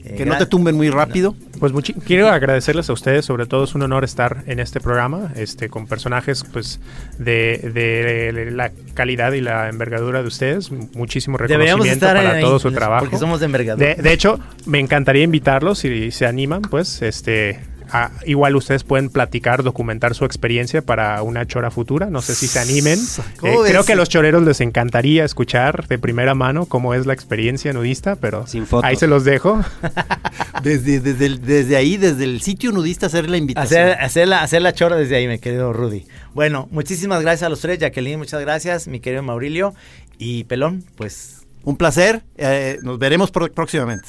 Eh, 0.03 0.15
Que 0.17 0.25
no 0.25 0.37
te 0.37 0.45
tumben 0.45 0.75
muy 0.75 0.89
rápido. 0.89 1.35
Pues 1.59 1.73
muchi- 1.73 1.93
quiero 1.93 2.27
agradecerles 2.29 2.89
a 2.89 2.93
ustedes, 2.93 3.23
sobre 3.25 3.45
todo 3.45 3.63
es 3.65 3.75
un 3.75 3.83
honor 3.83 4.03
estar 4.03 4.43
en 4.47 4.59
este 4.59 4.79
programa, 4.79 5.31
este, 5.35 5.69
con 5.69 5.85
personajes 5.87 6.43
pues 6.51 6.79
de, 7.19 7.69
de 7.73 8.51
la 8.51 8.71
calidad 8.93 9.31
y 9.33 9.41
la 9.41 9.69
envergadura 9.69 10.21
de 10.21 10.27
ustedes. 10.27 10.71
Muchísimo 10.71 11.37
reconocimiento 11.37 11.85
estar 11.93 12.15
para 12.15 12.31
ahí, 12.31 12.43
todo 12.43 12.57
su 12.59 12.71
trabajo. 12.71 13.05
Porque 13.05 13.17
somos 13.17 13.39
de 13.39 13.45
envergadura. 13.45 13.95
De, 13.95 14.01
de 14.01 14.11
hecho, 14.13 14.39
me 14.65 14.79
encantaría 14.79 15.23
invitarlos 15.23 15.79
si 15.79 16.11
se 16.11 16.25
animan, 16.25 16.61
pues, 16.63 17.01
este, 17.03 17.59
a- 17.91 18.11
igual 18.25 18.55
ustedes 18.55 18.83
pueden 18.83 19.09
platicar, 19.09 19.63
documentar 19.63 20.15
su 20.15 20.25
experiencia 20.25 20.81
para 20.81 21.21
una 21.23 21.45
chora 21.45 21.71
futura. 21.71 22.09
No 22.09 22.21
sé 22.21 22.35
si 22.35 22.47
se 22.47 22.59
animen. 22.59 22.99
¿Cómo 23.39 23.65
Eh, 23.65 23.69
creo 23.69 23.83
que 23.83 23.93
a 23.93 23.95
los 23.95 24.09
choreros 24.09 24.43
les 24.43 24.61
encantaría 24.61 25.23
escuchar 25.25 25.87
de 25.87 25.97
primera 25.99 26.33
mano 26.35 26.65
cómo 26.65 26.93
es 26.93 27.05
la 27.05 27.13
experiencia 27.13 27.73
nudista, 27.73 28.15
pero 28.15 28.47
Sin 28.47 28.65
fotos. 28.65 28.85
ahí 28.89 28.95
se 28.95 29.07
los 29.07 29.23
dejo. 29.23 29.59
Desde, 30.63 30.99
desde, 30.99 31.25
el- 31.25 31.41
desde 31.41 31.75
ahí, 31.75 31.97
desde 31.97 32.23
el 32.23 32.41
sitio 32.41 32.71
nudista, 32.71 33.07
hacer 33.07 33.27
la 33.29 33.37
invitación. 33.37 33.81
Hacer, 33.89 33.99
hacer, 33.99 34.27
la, 34.27 34.41
hacer 34.43 34.61
la 34.61 34.73
chora 34.73 34.95
desde 34.95 35.15
ahí, 35.15 35.27
mi 35.27 35.39
querido 35.39 35.73
Rudy. 35.73 36.05
Bueno, 36.35 36.67
muchísimas 36.71 37.21
gracias 37.23 37.47
a 37.47 37.49
los 37.49 37.61
tres. 37.61 37.79
Jacqueline, 37.79 38.19
muchas 38.19 38.39
gracias. 38.41 38.87
Mi 38.87 38.99
querido 38.99 39.23
Maurilio. 39.23 39.73
Y 40.19 40.43
Pelón, 40.43 40.83
pues 40.97 41.41
Un 41.63 41.77
placer. 41.77 42.21
eh, 42.37 42.77
nos 42.83 42.99
veremos 42.99 43.31
próximamente. 43.31 44.07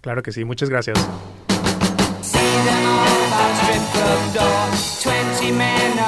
Claro 0.00 0.22
que 0.22 0.30
sí, 0.30 0.44
muchas 0.44 0.68
gracias. 0.68 0.96
Strip 3.28 3.82
20 5.00 5.52
men 5.52 6.07